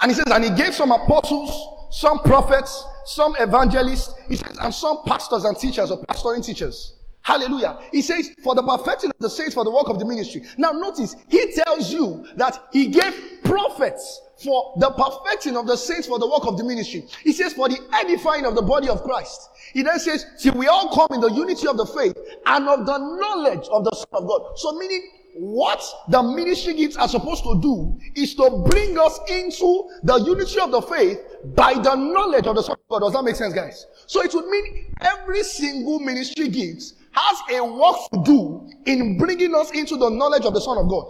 And 0.00 0.10
he 0.10 0.14
says, 0.14 0.24
and 0.30 0.44
he 0.44 0.50
gave 0.50 0.74
some 0.74 0.92
apostles, 0.92 1.50
some 1.90 2.20
prophets, 2.20 2.84
some 3.04 3.34
evangelists, 3.38 4.14
he 4.28 4.36
says, 4.36 4.56
and 4.60 4.72
some 4.72 5.02
pastors 5.06 5.44
and 5.44 5.56
teachers 5.56 5.90
or 5.90 6.04
pastoring 6.04 6.44
teachers. 6.44 6.94
Hallelujah. 7.22 7.78
He 7.92 8.00
says, 8.00 8.30
for 8.42 8.54
the 8.54 8.62
perfecting 8.62 9.10
of 9.10 9.16
the 9.18 9.28
saints 9.28 9.54
for 9.54 9.64
the 9.64 9.70
work 9.70 9.88
of 9.88 9.98
the 9.98 10.04
ministry. 10.04 10.44
Now 10.56 10.70
notice, 10.70 11.16
he 11.28 11.52
tells 11.52 11.92
you 11.92 12.26
that 12.36 12.68
he 12.72 12.86
gave 12.86 13.37
prophets 13.48 14.20
for 14.42 14.74
the 14.78 14.90
perfecting 14.90 15.56
of 15.56 15.66
the 15.66 15.76
saints 15.76 16.06
for 16.06 16.18
the 16.18 16.26
work 16.26 16.46
of 16.46 16.56
the 16.56 16.64
ministry. 16.64 17.04
He 17.22 17.32
says, 17.32 17.54
for 17.54 17.68
the 17.68 17.78
edifying 17.92 18.44
of 18.44 18.54
the 18.54 18.62
body 18.62 18.88
of 18.88 19.02
Christ. 19.02 19.48
He 19.72 19.82
then 19.82 19.98
says, 19.98 20.24
till 20.40 20.54
we 20.54 20.66
all 20.66 20.94
come 20.94 21.08
in 21.14 21.20
the 21.20 21.32
unity 21.32 21.66
of 21.66 21.76
the 21.76 21.86
faith 21.86 22.16
and 22.46 22.68
of 22.68 22.86
the 22.86 22.98
knowledge 22.98 23.66
of 23.70 23.84
the 23.84 23.90
Son 23.90 24.08
of 24.12 24.28
God. 24.28 24.56
So 24.56 24.72
meaning, 24.78 25.02
what 25.34 25.82
the 26.08 26.22
ministry 26.22 26.74
gifts 26.74 26.96
are 26.96 27.08
supposed 27.08 27.44
to 27.44 27.60
do 27.60 27.98
is 28.16 28.34
to 28.36 28.64
bring 28.68 28.98
us 28.98 29.18
into 29.28 29.88
the 30.02 30.16
unity 30.18 30.58
of 30.58 30.72
the 30.72 30.82
faith 30.82 31.20
by 31.54 31.74
the 31.74 31.94
knowledge 31.94 32.46
of 32.46 32.56
the 32.56 32.62
Son 32.62 32.72
of 32.72 32.88
God. 32.88 33.06
Does 33.06 33.12
that 33.12 33.24
make 33.24 33.36
sense, 33.36 33.54
guys? 33.54 33.86
So 34.06 34.22
it 34.22 34.34
would 34.34 34.46
mean 34.46 34.94
every 35.00 35.42
single 35.42 36.00
ministry 36.00 36.48
gift 36.48 36.94
has 37.12 37.38
a 37.52 37.64
work 37.64 37.96
to 38.12 38.22
do 38.24 38.68
in 38.86 39.18
bringing 39.18 39.54
us 39.54 39.70
into 39.72 39.96
the 39.96 40.08
knowledge 40.08 40.44
of 40.44 40.54
the 40.54 40.60
Son 40.60 40.78
of 40.78 40.88
God, 40.88 41.06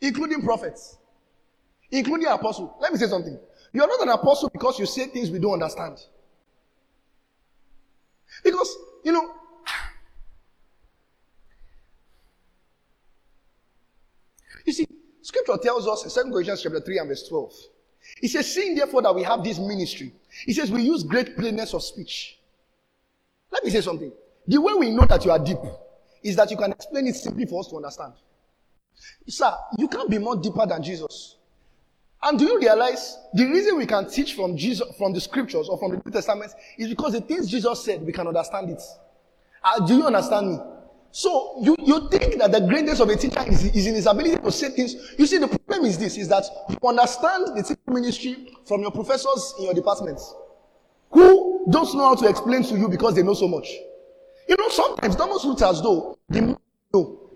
including 0.00 0.42
prophets, 0.42 0.98
including 1.90 2.26
apostle. 2.28 2.76
Let 2.80 2.92
me 2.92 2.98
say 2.98 3.06
something. 3.06 3.38
You're 3.72 3.86
not 3.86 4.02
an 4.02 4.08
apostle 4.10 4.50
because 4.50 4.78
you 4.78 4.86
say 4.86 5.06
things 5.06 5.30
we 5.30 5.38
don't 5.38 5.54
understand. 5.54 5.98
Because, 8.42 8.76
you 9.04 9.12
know, 9.12 9.34
you 14.64 14.72
see, 14.72 14.86
scripture 15.22 15.56
tells 15.62 15.86
us 15.86 16.04
in 16.04 16.24
2 16.24 16.32
Corinthians 16.32 16.62
chapter 16.62 16.80
3 16.80 16.98
and 16.98 17.08
verse 17.08 17.28
12. 17.28 17.52
It 18.22 18.28
says, 18.28 18.52
seeing 18.52 18.74
therefore 18.74 19.02
that 19.02 19.14
we 19.14 19.22
have 19.22 19.44
this 19.44 19.58
ministry, 19.58 20.12
it 20.46 20.54
says 20.54 20.70
we 20.70 20.82
use 20.82 21.02
great 21.02 21.36
plainness 21.36 21.74
of 21.74 21.82
speech. 21.82 22.38
Let 23.52 23.64
me 23.64 23.70
say 23.70 23.80
something. 23.80 24.12
The 24.46 24.60
way 24.60 24.72
we 24.74 24.90
know 24.90 25.04
that 25.06 25.24
you 25.24 25.30
are 25.30 25.38
deep 25.38 25.58
is 26.22 26.36
that 26.36 26.50
you 26.50 26.56
can 26.56 26.72
explain 26.72 27.06
it 27.06 27.14
simply 27.14 27.46
for 27.46 27.60
us 27.60 27.68
to 27.68 27.76
understand. 27.76 28.14
Sir, 29.28 29.52
you 29.78 29.88
can't 29.88 30.10
be 30.10 30.18
more 30.18 30.36
deeper 30.36 30.66
than 30.66 30.82
Jesus. 30.82 31.36
And 32.22 32.38
do 32.38 32.44
you 32.44 32.58
realize 32.58 33.16
the 33.32 33.46
reason 33.46 33.78
we 33.78 33.86
can 33.86 34.08
teach 34.08 34.34
from 34.34 34.56
Jesus, 34.56 34.86
from 34.98 35.12
the 35.12 35.20
scriptures 35.20 35.68
or 35.68 35.78
from 35.78 35.92
the 35.92 36.02
New 36.04 36.12
Testament 36.12 36.52
is 36.76 36.88
because 36.88 37.12
the 37.12 37.20
things 37.22 37.50
Jesus 37.50 37.82
said, 37.82 38.02
we 38.02 38.12
can 38.12 38.26
understand 38.26 38.70
it. 38.70 38.82
Uh, 39.64 39.86
do 39.86 39.96
you 39.96 40.06
understand 40.06 40.50
me? 40.50 40.58
So 41.12 41.56
you, 41.62 41.74
you 41.80 42.08
think 42.08 42.38
that 42.38 42.52
the 42.52 42.60
greatness 42.60 43.00
of 43.00 43.08
a 43.08 43.16
teacher 43.16 43.42
is, 43.46 43.64
is 43.74 43.86
in 43.86 43.94
his 43.94 44.06
ability 44.06 44.36
to 44.36 44.52
say 44.52 44.68
things. 44.70 44.94
You 45.18 45.26
see, 45.26 45.38
the 45.38 45.48
problem 45.48 45.86
is 45.86 45.98
this, 45.98 46.16
is 46.18 46.28
that 46.28 46.44
you 46.68 46.76
understand 46.88 47.56
the 47.56 47.62
teaching 47.62 47.94
ministry 47.94 48.48
from 48.66 48.82
your 48.82 48.90
professors 48.90 49.54
in 49.58 49.64
your 49.64 49.74
departments 49.74 50.34
who 51.10 51.66
don't 51.70 51.92
know 51.94 52.08
how 52.08 52.14
to 52.14 52.28
explain 52.28 52.62
to 52.64 52.78
you 52.78 52.88
because 52.88 53.14
they 53.14 53.22
know 53.22 53.34
so 53.34 53.48
much. 53.48 53.68
You 54.48 54.56
know, 54.58 54.68
sometimes 54.68 55.14
it 55.14 55.20
almost 55.20 55.44
looks 55.44 55.62
as 55.62 55.82
though 55.82 56.18
the 56.28 56.56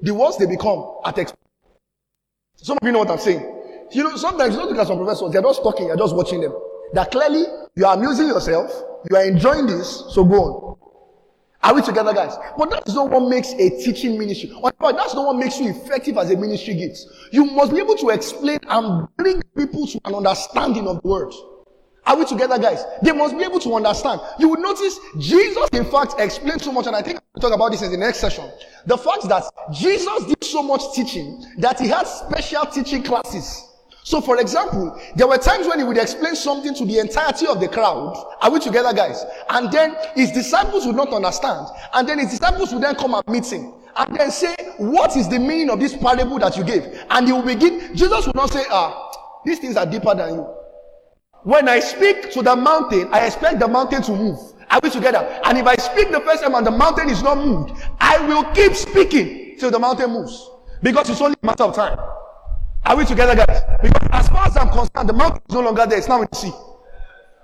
the 0.02 0.12
worse 0.12 0.36
they 0.36 0.46
become 0.46 0.98
at 1.04 1.16
explaining. 1.16 1.38
Some 2.56 2.78
of 2.80 2.86
you 2.86 2.92
know 2.92 3.00
what 3.00 3.10
I'm 3.10 3.18
saying. 3.18 3.62
You 3.92 4.04
know, 4.04 4.16
sometimes 4.16 4.54
you 4.54 4.60
don't 4.60 4.70
look 4.70 4.78
at 4.78 4.86
some 4.86 4.98
professors, 4.98 5.32
they're 5.32 5.42
just 5.42 5.62
talking, 5.62 5.86
you're 5.86 5.96
just 5.96 6.14
watching 6.14 6.40
them. 6.40 6.52
That 6.92 7.10
clearly 7.10 7.44
you 7.76 7.86
are 7.86 7.96
amusing 7.96 8.28
yourself, 8.28 8.70
you 9.10 9.16
are 9.16 9.24
enjoying 9.24 9.66
this, 9.66 10.04
so 10.10 10.24
go 10.24 10.34
on. 10.34 10.76
Are 11.62 11.74
we 11.74 11.80
together, 11.80 12.12
guys? 12.12 12.36
But 12.58 12.70
that 12.70 12.86
is 12.86 12.94
not 12.94 13.08
what 13.08 13.26
makes 13.28 13.52
a 13.54 13.70
teaching 13.82 14.18
ministry. 14.18 14.52
That's 14.62 15.14
not 15.14 15.26
what 15.26 15.36
makes 15.36 15.58
you 15.58 15.70
effective 15.70 16.18
as 16.18 16.30
a 16.30 16.36
ministry 16.36 16.74
gift. 16.74 17.06
You 17.32 17.46
must 17.46 17.72
be 17.72 17.78
able 17.78 17.96
to 17.96 18.10
explain 18.10 18.58
and 18.68 19.08
bring 19.16 19.40
people 19.56 19.86
to 19.86 20.00
an 20.04 20.14
understanding 20.14 20.86
of 20.86 21.00
the 21.00 21.08
word. 21.08 21.32
Are 22.04 22.18
we 22.18 22.26
together, 22.26 22.58
guys? 22.58 22.84
They 23.02 23.12
must 23.12 23.34
be 23.38 23.44
able 23.44 23.60
to 23.60 23.74
understand. 23.74 24.20
You 24.38 24.50
will 24.50 24.60
notice 24.60 25.00
Jesus, 25.18 25.66
in 25.72 25.86
fact, 25.86 26.16
explained 26.18 26.60
so 26.60 26.70
much, 26.70 26.86
and 26.86 26.94
I 26.94 27.00
think 27.00 27.18
we'll 27.34 27.40
talk 27.40 27.54
about 27.54 27.72
this 27.72 27.80
in 27.80 27.90
the 27.90 27.96
next 27.96 28.18
session. 28.18 28.44
The 28.84 28.98
fact 28.98 29.26
that 29.30 29.44
Jesus 29.72 30.26
did 30.26 30.44
so 30.44 30.62
much 30.62 30.82
teaching 30.94 31.46
that 31.58 31.80
he 31.80 31.88
had 31.88 32.04
special 32.04 32.66
teaching 32.66 33.02
classes. 33.02 33.70
So, 34.04 34.20
for 34.20 34.38
example, 34.38 35.00
there 35.16 35.26
were 35.26 35.38
times 35.38 35.66
when 35.66 35.78
he 35.78 35.84
would 35.84 35.96
explain 35.96 36.36
something 36.36 36.74
to 36.74 36.84
the 36.84 36.98
entirety 36.98 37.46
of 37.46 37.58
the 37.58 37.68
crowd. 37.68 38.14
Are 38.42 38.50
we 38.50 38.60
together, 38.60 38.92
guys? 38.92 39.24
And 39.48 39.72
then 39.72 39.96
his 40.14 40.30
disciples 40.30 40.86
would 40.86 40.94
not 40.94 41.10
understand. 41.10 41.66
And 41.94 42.06
then 42.06 42.18
his 42.18 42.32
disciples 42.32 42.74
would 42.74 42.82
then 42.82 42.96
come 42.96 43.14
and 43.14 43.26
meet 43.28 43.46
him. 43.50 43.72
And 43.96 44.14
then 44.14 44.30
say, 44.30 44.54
What 44.76 45.16
is 45.16 45.26
the 45.30 45.38
meaning 45.38 45.70
of 45.70 45.80
this 45.80 45.96
parable 45.96 46.38
that 46.40 46.54
you 46.54 46.64
gave? 46.64 46.84
And 47.08 47.26
he 47.26 47.32
will 47.32 47.42
begin. 47.42 47.96
Jesus 47.96 48.26
would 48.26 48.36
not 48.36 48.50
say, 48.52 48.64
Ah, 48.68 49.40
these 49.46 49.58
things 49.58 49.74
are 49.78 49.86
deeper 49.86 50.14
than 50.14 50.34
you. 50.34 50.54
When 51.44 51.66
I 51.66 51.80
speak 51.80 52.30
to 52.32 52.42
the 52.42 52.54
mountain, 52.54 53.08
I 53.10 53.24
expect 53.24 53.58
the 53.58 53.68
mountain 53.68 54.02
to 54.02 54.12
move. 54.12 54.38
Are 54.68 54.80
we 54.82 54.90
together? 54.90 55.40
And 55.46 55.56
if 55.56 55.66
I 55.66 55.76
speak 55.76 56.10
the 56.10 56.20
first 56.20 56.42
time 56.42 56.54
and 56.54 56.66
the 56.66 56.70
mountain 56.70 57.08
is 57.08 57.22
not 57.22 57.38
moved, 57.38 57.72
I 58.00 58.18
will 58.26 58.44
keep 58.52 58.74
speaking 58.74 59.56
till 59.58 59.70
the 59.70 59.78
mountain 59.78 60.10
moves. 60.10 60.50
Because 60.82 61.08
it's 61.08 61.22
only 61.22 61.36
a 61.42 61.46
matter 61.46 61.64
of 61.64 61.74
time. 61.74 61.98
Are 62.86 62.96
we 62.96 63.04
together, 63.04 63.34
guys? 63.34 63.62
Because 63.82 64.08
as 64.12 64.28
far 64.28 64.46
as 64.46 64.56
I'm 64.56 64.68
concerned, 64.68 65.08
the 65.08 65.12
mountain 65.14 65.42
is 65.48 65.54
no 65.54 65.62
longer 65.62 65.86
there. 65.86 65.98
It's 65.98 66.08
now 66.08 66.20
in 66.20 66.28
the 66.30 66.36
sea. 66.36 66.52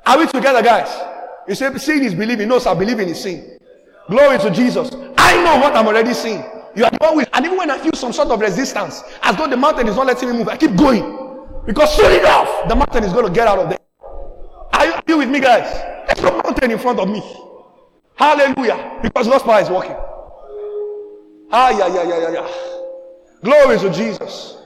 Are 0.07 0.19
we 0.19 0.27
together, 0.27 0.63
guys? 0.63 0.89
You 1.49 1.55
say 1.55 1.77
seeing 1.79 2.05
is 2.05 2.15
believing. 2.15 2.49
No, 2.49 2.59
sir, 2.59 2.75
believing 2.75 3.09
is 3.09 3.23
seeing. 3.23 3.59
Glory 4.09 4.39
to 4.39 4.51
Jesus. 4.51 4.91
I 5.17 5.43
know 5.43 5.61
what 5.61 5.75
I'm 5.75 5.87
already 5.87 6.15
seeing. 6.15 6.45
You 6.77 6.85
are 6.85 6.91
always, 7.01 7.27
and 7.33 7.45
even 7.47 7.59
when 7.59 7.71
I 7.71 7.79
feel 7.79 7.93
some 7.95 8.13
sort 8.13 8.29
of 8.29 8.41
resistance, 8.41 9.03
as 9.23 9.37
though 9.37 9.49
the 9.49 9.57
mountain 9.57 9.89
is 9.89 9.97
not 9.97 10.07
letting 10.07 10.31
me 10.31 10.39
move, 10.39 10.49
I 10.49 10.57
keep 10.57 10.77
going. 10.77 11.03
Because 11.67 11.95
soon 11.97 12.21
enough, 12.21 12.69
the 12.69 12.77
mountain 12.77 13.05
is 13.05 13.13
going 13.13 13.27
to 13.27 13.33
get 13.33 13.49
out 13.49 13.59
of 13.59 13.69
there. 13.69 13.79
Are 14.75 14.87
you, 14.87 14.93
are 14.93 15.03
you 15.09 15.19
with 15.19 15.29
me, 15.31 15.41
guys? 15.41 15.71
There's 16.07 16.23
no 16.23 16.41
mountain 16.43 16.71
in 16.71 16.79
front 16.79 17.01
of 17.01 17.09
me. 17.09 17.23
Hallelujah. 18.15 18.99
Because 19.03 19.27
God's 19.27 19.45
power 19.45 19.61
is 19.61 19.71
working. 19.71 19.97
Ah, 21.53 21.71
yeah, 21.71 21.89
yeah, 21.89 22.09
yeah, 22.09 22.19
yeah, 22.21 22.33
yeah. 22.33 22.49
Glory 23.43 23.79
to 23.79 23.91
Jesus. 23.91 24.60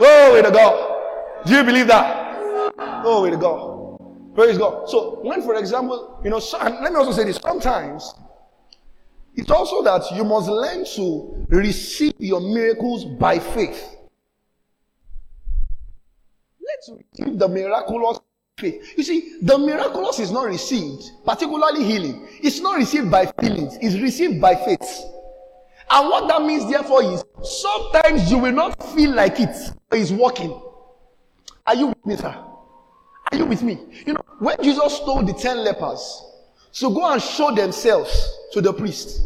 Oh, 0.00 0.28
Glory 0.28 0.42
to 0.42 0.50
God. 0.50 1.46
Do 1.46 1.54
you 1.54 1.64
believe 1.64 1.86
that? 1.88 2.36
Oh, 2.38 3.00
Glory 3.02 3.30
to 3.32 3.36
God. 3.36 4.34
Praise 4.34 4.56
God. 4.56 4.88
So, 4.88 5.18
when, 5.22 5.42
for 5.42 5.56
example, 5.56 6.20
you 6.22 6.30
know, 6.30 6.38
so, 6.38 6.58
let 6.58 6.92
me 6.92 6.98
also 6.98 7.12
say 7.12 7.24
this 7.24 7.36
sometimes 7.38 8.14
it's 9.34 9.50
also 9.52 9.82
that 9.84 10.02
you 10.16 10.24
must 10.24 10.48
learn 10.48 10.84
to 10.96 11.46
receive 11.48 12.14
your 12.18 12.40
miracles 12.40 13.04
by 13.04 13.38
faith. 13.38 13.96
Let's 16.60 16.90
receive 16.90 17.38
the 17.38 17.48
miraculous 17.48 18.18
faith. 18.58 18.94
You 18.96 19.04
see, 19.04 19.38
the 19.40 19.56
miraculous 19.56 20.18
is 20.18 20.32
not 20.32 20.46
received, 20.46 21.04
particularly 21.24 21.84
healing. 21.84 22.26
It's 22.42 22.60
not 22.60 22.76
received 22.78 23.12
by 23.12 23.26
feelings, 23.40 23.78
it's 23.80 23.96
received 23.96 24.40
by 24.40 24.56
faith. 24.56 25.04
And 25.90 26.08
what 26.10 26.28
that 26.28 26.42
means, 26.42 26.70
therefore, 26.70 27.02
is 27.02 27.24
sometimes 27.42 28.30
you 28.30 28.38
will 28.38 28.52
not 28.52 28.82
feel 28.94 29.12
like 29.12 29.40
it 29.40 29.56
is 29.92 30.12
working. 30.12 30.60
Are 31.66 31.74
you 31.74 31.88
with 31.88 32.06
me, 32.06 32.16
sir? 32.16 32.34
Are 33.30 33.36
you 33.36 33.46
with 33.46 33.62
me? 33.62 33.78
You 34.06 34.14
know, 34.14 34.22
when 34.38 34.56
Jesus 34.62 35.00
told 35.00 35.26
the 35.26 35.32
ten 35.32 35.58
lepers 35.64 36.22
to 36.74 36.90
go 36.90 37.10
and 37.12 37.22
show 37.22 37.54
themselves 37.54 38.38
to 38.52 38.60
the 38.60 38.72
priest. 38.72 39.22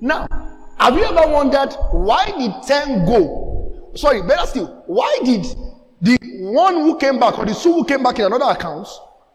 Now, 0.00 0.26
have 0.78 0.94
you 0.94 1.04
ever 1.04 1.32
wondered 1.32 1.74
why 1.90 2.26
did 2.26 2.52
ten 2.66 3.04
go? 3.04 3.92
Sorry, 3.94 4.22
better 4.22 4.46
still, 4.46 4.84
why 4.86 5.18
did 5.24 5.44
the 6.00 6.18
one 6.40 6.74
who 6.74 6.96
came 6.98 7.18
back 7.18 7.38
or 7.38 7.46
the 7.46 7.54
two 7.54 7.72
who 7.72 7.84
came 7.84 8.02
back 8.02 8.18
in 8.18 8.26
another 8.26 8.44
account, 8.44 8.86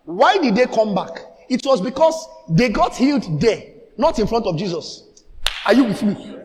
why 0.05 0.37
did 0.37 0.55
they 0.55 0.65
come 0.65 0.95
back? 0.95 1.11
It 1.49 1.65
was 1.65 1.81
because 1.81 2.15
they 2.49 2.69
got 2.69 2.95
healed 2.95 3.41
there, 3.41 3.61
not 3.97 4.19
in 4.19 4.27
front 4.27 4.45
of 4.45 4.57
Jesus. 4.57 5.03
Are 5.65 5.73
you 5.73 5.85
with 5.85 6.03
me? 6.03 6.37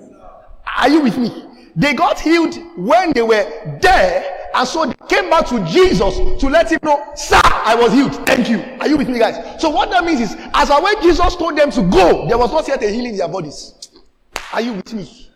Are 0.76 0.88
you 0.88 1.00
with 1.00 1.18
me? 1.18 1.44
They 1.74 1.94
got 1.94 2.18
healed 2.18 2.56
when 2.76 3.12
they 3.12 3.22
were 3.22 3.78
there, 3.80 4.48
and 4.54 4.66
so 4.66 4.86
they 4.86 4.94
came 5.08 5.30
back 5.30 5.46
to 5.48 5.64
Jesus 5.66 6.16
to 6.40 6.48
let 6.48 6.70
him 6.72 6.80
know, 6.82 7.12
Sir, 7.14 7.40
I 7.44 7.76
was 7.76 7.92
healed. 7.92 8.14
Thank 8.26 8.48
you. 8.48 8.64
Are 8.80 8.88
you 8.88 8.96
with 8.96 9.08
me, 9.08 9.18
guys? 9.18 9.60
So, 9.60 9.70
what 9.70 9.90
that 9.90 10.04
means 10.04 10.20
is, 10.20 10.36
as 10.54 10.70
I 10.70 10.80
when 10.80 11.00
Jesus 11.02 11.36
told 11.36 11.56
them 11.56 11.70
to 11.70 11.82
go, 11.82 12.26
there 12.26 12.38
was 12.38 12.52
not 12.52 12.66
yet 12.66 12.82
a 12.82 12.88
healing 12.88 13.12
in 13.12 13.16
their 13.18 13.28
bodies. 13.28 13.74
Are 14.52 14.60
you 14.60 14.74
with 14.74 14.92
me? 14.92 15.30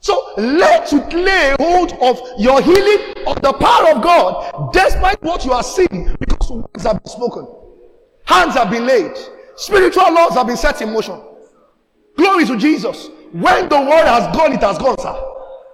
So, 0.00 0.32
learn 0.36 0.86
to 0.86 0.96
lay 1.16 1.54
hold 1.58 1.92
of 2.00 2.20
your 2.38 2.62
healing 2.62 3.14
of 3.26 3.42
the 3.42 3.52
power 3.52 3.96
of 3.96 4.02
God, 4.02 4.72
despite 4.72 5.22
what 5.22 5.44
you 5.44 5.52
are 5.52 5.62
seeing, 5.62 6.14
because 6.18 6.50
words 6.50 6.84
have 6.84 7.02
been 7.02 7.12
spoken, 7.12 7.46
hands 8.24 8.54
have 8.54 8.70
been 8.70 8.86
laid, 8.86 9.12
spiritual 9.56 10.14
laws 10.14 10.34
have 10.34 10.46
been 10.46 10.56
set 10.56 10.80
in 10.80 10.92
motion. 10.92 11.20
Glory 12.18 12.44
to 12.46 12.56
Jesus. 12.58 13.08
When 13.32 13.68
the 13.68 13.80
word 13.80 14.04
has 14.04 14.36
gone, 14.36 14.52
it 14.52 14.60
has 14.60 14.76
gone, 14.76 14.98
sir. 14.98 15.24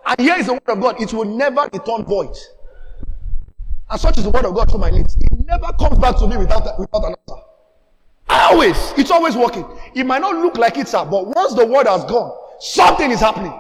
And 0.06 0.20
here 0.20 0.36
is 0.36 0.46
the 0.46 0.52
word 0.52 0.68
of 0.68 0.80
God. 0.80 1.00
It 1.00 1.12
will 1.12 1.24
never 1.24 1.62
return 1.72 2.04
void. 2.04 2.36
And 3.90 4.00
such 4.00 4.18
is 4.18 4.24
the 4.24 4.30
word 4.30 4.44
of 4.44 4.54
God 4.54 4.70
through 4.70 4.80
my 4.80 4.90
lips. 4.90 5.16
It 5.20 5.46
never 5.46 5.72
comes 5.78 5.98
back 5.98 6.18
to 6.18 6.26
me 6.26 6.36
without, 6.36 6.78
without 6.78 7.04
an 7.04 7.14
answer. 7.28 7.42
Always. 8.28 8.92
It's 8.98 9.10
always 9.10 9.36
working. 9.36 9.66
It 9.94 10.04
might 10.04 10.20
not 10.20 10.34
look 10.34 10.58
like 10.58 10.76
it, 10.76 10.86
sir, 10.86 11.04
but 11.04 11.26
once 11.34 11.54
the 11.54 11.64
word 11.64 11.86
has 11.86 12.04
gone, 12.04 12.36
something 12.60 13.10
is 13.10 13.20
happening. 13.20 13.58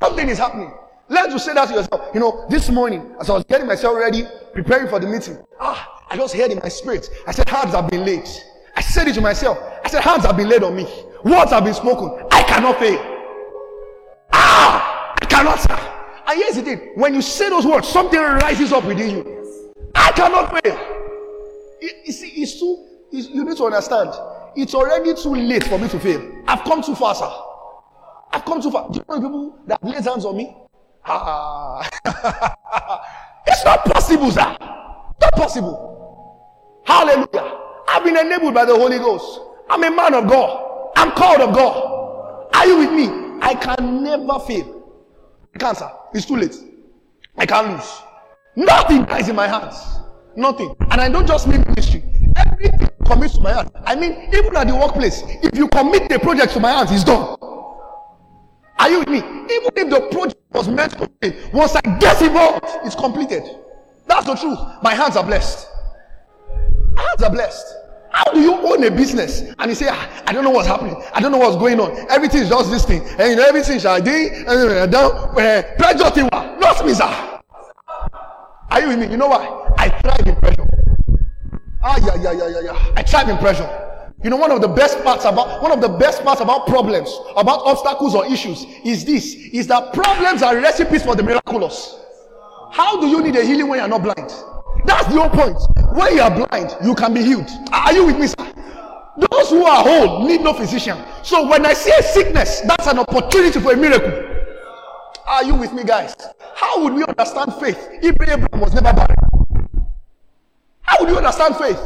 Something 0.00 0.28
is 0.28 0.38
happening. 0.38 0.72
Learn 1.08 1.30
to 1.30 1.38
say 1.38 1.54
that 1.54 1.68
to 1.68 1.74
yourself. 1.74 2.10
You 2.12 2.20
know, 2.20 2.46
this 2.50 2.68
morning, 2.68 3.14
as 3.18 3.30
I 3.30 3.34
was 3.34 3.44
getting 3.44 3.66
myself 3.66 3.96
ready, 3.96 4.24
preparing 4.52 4.88
for 4.88 5.00
the 5.00 5.06
meeting, 5.06 5.38
ah, 5.60 6.02
I 6.10 6.16
just 6.16 6.34
heard 6.34 6.50
in 6.50 6.58
my 6.58 6.68
spirit. 6.68 7.08
I 7.26 7.32
said, 7.32 7.48
hands 7.48 7.74
have 7.74 7.88
been 7.88 8.04
laid. 8.04 8.28
I 8.76 8.80
said 8.82 9.08
it 9.08 9.14
to 9.14 9.20
myself. 9.20 9.58
I 9.84 9.88
said, 9.88 10.02
hands 10.02 10.24
have 10.24 10.36
been 10.36 10.48
laid 10.48 10.62
on 10.62 10.74
me. 10.74 10.86
Words 11.24 11.52
have 11.52 11.64
been 11.64 11.72
spoken. 11.74 12.26
I 12.30 12.42
cannot 12.42 12.78
fail. 12.78 13.00
Ah, 14.30 15.14
I 15.20 15.24
cannot. 15.24 15.58
Sir. 15.58 15.78
And 16.26 16.38
here's 16.38 16.56
the 16.56 16.62
thing: 16.62 16.92
when 16.96 17.14
you 17.14 17.22
say 17.22 17.48
those 17.48 17.66
words, 17.66 17.88
something 17.88 18.20
rises 18.20 18.72
up 18.72 18.84
within 18.84 19.10
you. 19.10 19.82
I 19.94 20.12
cannot 20.12 20.50
fail. 20.52 20.78
You, 21.80 22.12
see, 22.12 22.28
it's 22.42 22.60
too. 22.60 22.86
It's, 23.10 23.30
you 23.30 23.42
need 23.42 23.56
to 23.56 23.64
understand. 23.64 24.10
It's 24.54 24.74
already 24.74 25.14
too 25.14 25.34
late 25.34 25.64
for 25.64 25.78
me 25.78 25.88
to 25.88 25.98
fail. 25.98 26.42
I've 26.46 26.62
come 26.64 26.82
too 26.82 26.94
far, 26.94 27.14
sir. 27.14 27.30
I've 28.30 28.44
come 28.44 28.60
too 28.60 28.70
far. 28.70 28.90
Do 28.90 28.98
you 28.98 29.04
know 29.08 29.20
people 29.20 29.58
that 29.66 29.82
laid 29.82 30.04
hands 30.04 30.26
on 30.26 30.36
me? 30.36 30.54
Ah, 31.06 31.88
it's 33.46 33.64
not 33.64 33.82
possible, 33.86 34.30
sir. 34.30 34.56
Not 35.20 35.32
possible. 35.32 36.82
Hallelujah. 36.84 37.60
I've 37.88 38.04
been 38.04 38.16
enabled 38.16 38.52
by 38.52 38.66
the 38.66 38.74
Holy 38.74 38.98
Ghost. 38.98 39.40
I'm 39.70 39.82
a 39.84 39.90
man 39.90 40.12
of 40.12 40.28
God. 40.28 40.63
I'm 40.96 41.12
called 41.12 41.40
of 41.40 41.54
God. 41.54 42.48
Are 42.54 42.66
you 42.66 42.78
with 42.78 42.92
me? 42.92 43.38
I 43.42 43.54
can 43.54 44.02
never 44.02 44.38
fail. 44.40 44.82
Cancer. 45.58 45.90
It's 46.12 46.26
too 46.26 46.36
late. 46.36 46.56
I 47.36 47.46
can't 47.46 47.72
lose. 47.72 48.00
Nothing 48.56 49.04
is 49.18 49.28
in 49.28 49.36
my 49.36 49.46
hands. 49.46 49.76
Nothing. 50.36 50.74
And 50.90 51.00
I 51.00 51.08
don't 51.08 51.26
just 51.26 51.46
mean 51.46 51.62
ministry. 51.62 52.02
Everything 52.36 52.88
commits 53.04 53.34
to 53.34 53.40
my 53.40 53.52
hands. 53.52 53.70
I 53.84 53.94
mean, 53.94 54.28
even 54.32 54.56
at 54.56 54.66
the 54.66 54.74
workplace, 54.74 55.22
if 55.42 55.56
you 55.56 55.68
commit 55.68 56.08
the 56.08 56.18
project 56.18 56.52
to 56.54 56.60
my 56.60 56.70
hands, 56.70 56.90
it's 56.92 57.04
done. 57.04 57.36
Are 58.78 58.90
you 58.90 59.00
with 59.00 59.08
me? 59.08 59.18
Even 59.18 59.70
if 59.76 59.90
the 59.90 60.08
project 60.10 60.40
was 60.52 60.68
meant 60.68 60.92
to 60.92 61.10
fail, 61.20 61.50
once 61.52 61.76
I 61.76 61.80
get 61.98 62.20
involved, 62.22 62.64
it's 62.84 62.94
completed. 62.94 63.42
That's 64.06 64.26
the 64.26 64.34
truth. 64.34 64.58
My 64.82 64.94
hands 64.94 65.16
are 65.16 65.24
blessed. 65.24 65.68
My 66.92 67.02
hands 67.02 67.22
are 67.22 67.30
blessed. 67.30 67.66
How 68.14 68.32
do 68.32 68.40
you 68.40 68.54
own 68.54 68.84
a 68.84 68.92
business 68.92 69.40
and 69.58 69.68
you 69.68 69.74
say, 69.74 69.88
ah, 69.90 70.22
I 70.24 70.32
don't 70.32 70.44
know 70.44 70.50
what's 70.50 70.68
happening, 70.68 70.94
I 71.12 71.20
don't 71.20 71.32
know 71.32 71.38
what's 71.38 71.56
going 71.56 71.80
on, 71.80 71.90
everything 72.08 72.42
is 72.42 72.48
just 72.48 72.70
this 72.70 72.84
thing, 72.84 73.02
and 73.18 73.30
you 73.30 73.34
know 73.34 73.42
everything 73.42 73.80
shall 73.80 74.00
be 74.00 74.30
down, 74.86 75.34
pressure 75.34 76.10
thing, 76.10 76.28
not 76.32 76.86
me, 76.86 76.94
sir. 76.94 77.40
Are 78.70 78.80
you 78.80 78.86
with 78.86 79.00
me? 79.00 79.06
You 79.10 79.16
know 79.16 79.26
why? 79.26 79.74
I 79.78 79.88
thrive 79.88 80.26
in 80.28 80.36
pressure. 80.36 80.64
Ah, 81.82 81.98
yeah, 82.06 82.22
yeah, 82.22 82.32
yeah, 82.32 82.48
yeah, 82.50 82.60
yeah. 82.66 82.92
I 82.96 83.02
thrive 83.02 83.28
in 83.28 83.36
pressure. 83.38 83.68
You 84.22 84.30
know, 84.30 84.36
one 84.36 84.52
of 84.52 84.60
the 84.60 84.68
best 84.68 85.02
parts 85.02 85.24
about 85.24 85.60
one 85.60 85.72
of 85.72 85.80
the 85.80 85.88
best 85.88 86.22
parts 86.22 86.40
about 86.40 86.68
problems, 86.68 87.10
about 87.36 87.62
obstacles 87.64 88.14
or 88.14 88.26
issues 88.26 88.64
is 88.84 89.04
this: 89.04 89.34
is 89.34 89.66
that 89.66 89.92
problems 89.92 90.42
are 90.42 90.54
recipes 90.54 91.02
for 91.02 91.16
the 91.16 91.22
miraculous. 91.24 91.98
How 92.70 93.00
do 93.00 93.08
you 93.08 93.22
need 93.22 93.34
a 93.34 93.44
healing 93.44 93.66
when 93.66 93.80
you're 93.80 93.88
not 93.88 94.02
blind? 94.04 94.32
That's 94.84 95.06
the 95.06 95.20
whole 95.20 95.30
point. 95.30 95.56
When 95.96 96.16
you 96.16 96.22
are 96.22 96.30
blind, 96.30 96.76
you 96.84 96.94
can 96.94 97.14
be 97.14 97.22
healed. 97.22 97.48
Are 97.72 97.92
you 97.92 98.06
with 98.06 98.18
me, 98.18 98.26
sir? 98.26 98.52
Those 99.30 99.50
who 99.50 99.64
are 99.64 99.82
whole 99.82 100.26
need 100.26 100.40
no 100.40 100.52
physician. 100.52 100.98
So 101.22 101.48
when 101.48 101.64
I 101.64 101.72
see 101.72 101.92
a 101.92 102.02
sickness, 102.02 102.60
that's 102.62 102.86
an 102.86 102.98
opportunity 102.98 103.60
for 103.60 103.72
a 103.72 103.76
miracle. 103.76 104.30
Are 105.26 105.44
you 105.44 105.54
with 105.54 105.72
me, 105.72 105.84
guys? 105.84 106.14
How 106.54 106.82
would 106.82 106.92
we 106.94 107.04
understand 107.04 107.54
faith 107.54 107.78
if 108.02 108.20
Abraham 108.20 108.60
was 108.60 108.74
never 108.74 108.92
barren? 108.92 109.16
How 110.82 110.96
would 111.00 111.08
you 111.08 111.16
understand 111.16 111.56
faith? 111.56 111.80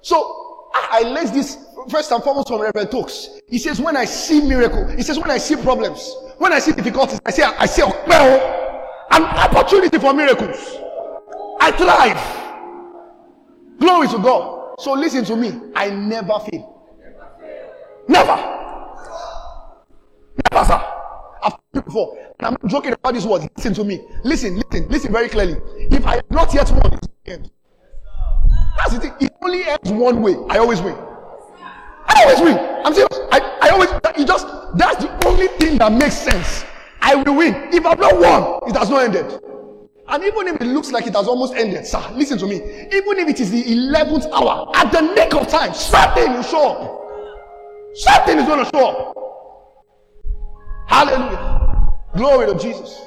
So 0.00 0.68
I 0.74 1.02
lays 1.02 1.30
this 1.30 1.58
first 1.88 2.10
and 2.10 2.22
foremost 2.22 2.48
from 2.48 2.60
Reverend 2.60 2.90
Talks. 2.90 3.28
He 3.48 3.58
says, 3.58 3.80
when 3.80 3.96
I 3.96 4.04
see 4.04 4.40
miracle, 4.40 4.86
he 4.88 5.02
says, 5.02 5.18
when 5.18 5.30
I 5.30 5.38
see 5.38 5.56
problems, 5.56 6.16
when 6.38 6.52
I 6.52 6.58
see 6.58 6.72
difficulties, 6.72 7.20
I 7.24 7.30
say, 7.30 7.42
I 7.42 7.66
see 7.66 7.82
well, 7.82 9.06
an 9.12 9.22
opportunity 9.22 9.98
for 9.98 10.12
miracles. 10.12 10.78
I 11.62 11.70
thrive. 11.70 12.18
Glory 13.78 14.08
to 14.08 14.18
God. 14.18 14.74
So 14.80 14.94
listen 14.94 15.24
to 15.26 15.36
me. 15.36 15.60
I 15.76 15.90
never 15.90 16.40
fail. 16.40 16.90
Never. 18.08 18.34
Never, 20.50 20.66
sir. 20.66 20.84
I've 21.40 21.52
told 21.52 21.62
you 21.74 21.82
before. 21.82 22.18
And 22.40 22.46
I'm 22.48 22.68
joking 22.68 22.94
about 22.94 23.14
this 23.14 23.24
word. 23.24 23.48
Listen 23.56 23.74
to 23.74 23.84
me. 23.84 24.04
Listen, 24.24 24.56
listen, 24.56 24.88
listen 24.88 25.12
very 25.12 25.28
clearly. 25.28 25.54
If 25.76 26.04
I 26.04 26.16
have 26.16 26.30
not 26.32 26.52
yet 26.52 26.68
won, 26.72 26.98
it's 27.26 27.48
That's 28.76 28.94
the 28.94 29.00
thing. 29.00 29.12
It 29.20 29.32
only 29.40 29.62
ends 29.62 29.92
one 29.92 30.20
way. 30.20 30.34
I 30.50 30.58
always 30.58 30.82
win. 30.82 30.96
I 30.96 32.24
always 32.24 32.40
win. 32.40 32.58
I'm 32.84 32.92
serious. 32.92 33.20
I, 33.30 33.58
I 33.62 33.68
always, 33.68 33.88
it 34.18 34.26
just, 34.26 34.48
that's 34.74 35.04
the 35.04 35.26
only 35.28 35.46
thing 35.46 35.78
that 35.78 35.92
makes 35.92 36.18
sense. 36.18 36.64
I 37.00 37.14
will 37.14 37.36
win. 37.36 37.54
If 37.72 37.86
I've 37.86 38.00
not 38.00 38.18
won, 38.18 38.68
it 38.68 38.76
has 38.76 38.90
not 38.90 39.04
ended. 39.04 39.40
And 40.12 40.22
even 40.24 40.46
if 40.46 40.60
it 40.60 40.66
looks 40.66 40.92
like 40.92 41.06
it 41.06 41.14
has 41.14 41.26
almost 41.26 41.54
ended, 41.54 41.86
sir, 41.86 42.04
listen 42.12 42.36
to 42.36 42.46
me. 42.46 42.56
Even 42.56 43.18
if 43.18 43.28
it 43.28 43.40
is 43.40 43.50
the 43.50 43.62
11th 43.62 44.30
hour, 44.30 44.70
at 44.76 44.92
the 44.92 45.00
nick 45.00 45.32
of 45.32 45.48
time, 45.48 45.72
something 45.72 46.34
will 46.34 46.42
show 46.42 46.68
up. 46.68 47.96
Something 47.96 48.38
is 48.38 48.44
going 48.46 48.62
to 48.62 48.70
show 48.70 48.88
up. 48.90 49.16
Hallelujah. 50.86 51.88
Glory 52.14 52.52
to 52.52 52.58
Jesus. 52.58 53.00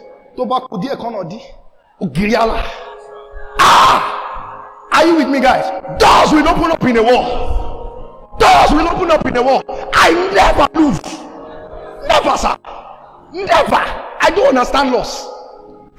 Ah! 3.60 4.68
Are 4.94 5.06
you 5.06 5.18
with 5.18 5.30
me, 5.30 5.40
guys? 5.40 5.70
Doors 6.00 6.32
will 6.32 6.48
open 6.50 6.72
up 6.72 6.84
in 6.86 6.96
the 6.96 7.04
wall. 7.04 8.36
Doors 8.40 8.72
will 8.72 8.90
open 8.90 9.12
up 9.12 9.24
in 9.28 9.34
the 9.36 9.44
wall. 9.44 9.64
I 9.94 10.12
never 10.34 10.68
lose. 10.74 11.00
Never, 12.08 12.36
sir. 12.36 12.58
Never. 13.32 13.76
I 13.76 14.32
don't 14.36 14.58
understand 14.58 14.92
loss. 14.92 15.35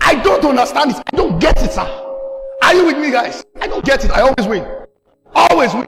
I 0.01 0.21
don't 0.23 0.45
understand 0.45 0.93
it. 0.93 1.03
I 1.13 1.17
don't 1.17 1.39
get 1.39 1.63
it, 1.63 1.73
sir. 1.73 1.87
Are 2.63 2.75
you 2.75 2.87
with 2.87 2.99
me, 2.99 3.11
guys? 3.11 3.45
I 3.61 3.67
don't 3.67 3.85
get 3.85 4.05
it. 4.05 4.11
I 4.11 4.21
always 4.21 4.47
win. 4.47 4.65
Always 5.35 5.75
win. 5.75 5.87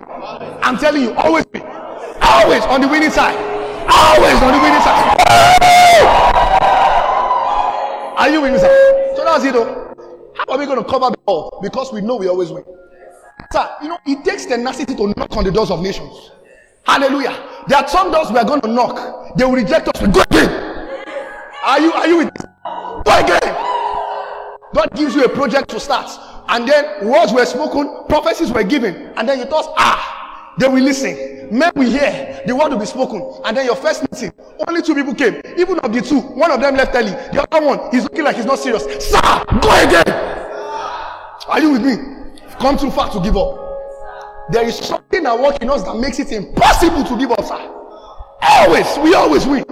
I'm 0.62 0.76
telling 0.76 1.02
you, 1.02 1.14
always 1.14 1.44
win. 1.52 1.62
Always 2.20 2.62
on 2.64 2.80
the 2.80 2.88
winning 2.88 3.10
side. 3.10 3.36
Always 3.90 4.42
on 4.42 4.52
the 4.52 4.60
winning 4.60 4.80
side. 4.82 5.18
Are 8.18 8.28
you 8.28 8.40
with 8.42 8.52
me, 8.52 8.58
sir? 8.58 9.14
So 9.16 9.24
that's 9.24 9.44
it, 9.44 9.52
though. 9.54 9.94
How 10.36 10.52
are 10.52 10.58
we 10.58 10.66
going 10.66 10.82
to 10.82 10.88
cover 10.88 11.10
the 11.10 11.18
all? 11.26 11.60
Because 11.62 11.92
we 11.92 12.00
know 12.00 12.16
we 12.16 12.28
always 12.28 12.50
win. 12.50 12.64
Sir, 13.52 13.68
you 13.82 13.88
know, 13.88 13.98
it 14.06 14.24
takes 14.24 14.44
tenacity 14.46 14.94
to 14.94 15.14
knock 15.16 15.36
on 15.36 15.44
the 15.44 15.50
doors 15.50 15.70
of 15.70 15.80
nations. 15.80 16.30
Hallelujah. 16.84 17.36
There 17.66 17.78
are 17.78 17.88
some 17.88 18.10
doors 18.10 18.30
we 18.30 18.38
are 18.38 18.44
going 18.44 18.60
to 18.62 18.68
knock. 18.68 19.36
They 19.36 19.44
will 19.44 19.52
reject 19.52 19.88
us. 19.88 20.00
Go 20.00 20.22
again. 20.22 20.50
Are 21.64 21.80
you, 21.80 21.92
are 21.92 22.06
you 22.06 22.16
with 22.18 22.26
me? 22.26 22.40
Go 23.04 23.18
again. 23.18 23.67
God 24.74 24.90
gives 24.94 25.14
you 25.14 25.24
a 25.24 25.28
project 25.28 25.70
to 25.70 25.80
start, 25.80 26.10
and 26.48 26.68
then 26.68 27.08
words 27.08 27.32
were 27.32 27.46
spoken, 27.46 28.04
prophecies 28.08 28.52
were 28.52 28.64
given, 28.64 28.94
and 29.16 29.28
then 29.28 29.38
you 29.38 29.46
thought, 29.46 29.72
ah, 29.76 30.54
they 30.58 30.68
will 30.68 30.82
listen. 30.82 31.48
Men 31.50 31.72
will 31.74 31.88
hear, 31.90 32.42
the 32.46 32.54
word 32.54 32.72
will 32.72 32.78
be 32.78 32.86
spoken, 32.86 33.40
and 33.44 33.56
then 33.56 33.64
your 33.64 33.76
first 33.76 34.02
meeting, 34.12 34.32
only 34.66 34.82
two 34.82 34.94
people 34.94 35.14
came. 35.14 35.40
Even 35.56 35.78
of 35.78 35.92
the 35.92 36.02
two, 36.02 36.20
one 36.20 36.50
of 36.50 36.60
them 36.60 36.76
left 36.76 36.94
early, 36.94 37.10
the 37.10 37.46
other 37.50 37.66
one, 37.66 37.90
he's 37.90 38.02
looking 38.02 38.24
like 38.24 38.36
he's 38.36 38.44
not 38.44 38.58
serious. 38.58 38.82
Sir, 39.08 39.20
go 39.60 39.70
again. 39.82 40.04
Are 41.48 41.60
you 41.60 41.72
with 41.72 41.82
me? 41.82 41.96
Come 42.60 42.76
too 42.76 42.90
far 42.90 43.10
to 43.10 43.20
give 43.20 43.36
up. 43.36 43.56
There 44.50 44.66
is 44.66 44.76
something 44.76 45.22
that 45.22 45.38
works 45.38 45.58
in 45.62 45.70
us 45.70 45.82
that 45.84 45.96
makes 45.96 46.18
it 46.18 46.30
impossible 46.32 47.04
to 47.04 47.18
give 47.18 47.30
up, 47.30 47.44
sir. 47.44 47.74
Always, 48.42 48.98
we 48.98 49.14
always 49.14 49.46
win. 49.46 49.64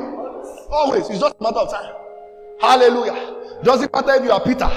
Always, 0.70 1.08
it's 1.10 1.20
just 1.20 1.34
a 1.38 1.42
matter 1.42 1.58
of 1.58 1.70
time. 1.70 1.92
Hallelujah. 2.60 3.35
Doesn't 3.62 3.92
matter 3.92 4.14
if 4.14 4.24
you 4.24 4.30
are 4.30 4.40
Peter. 4.40 4.70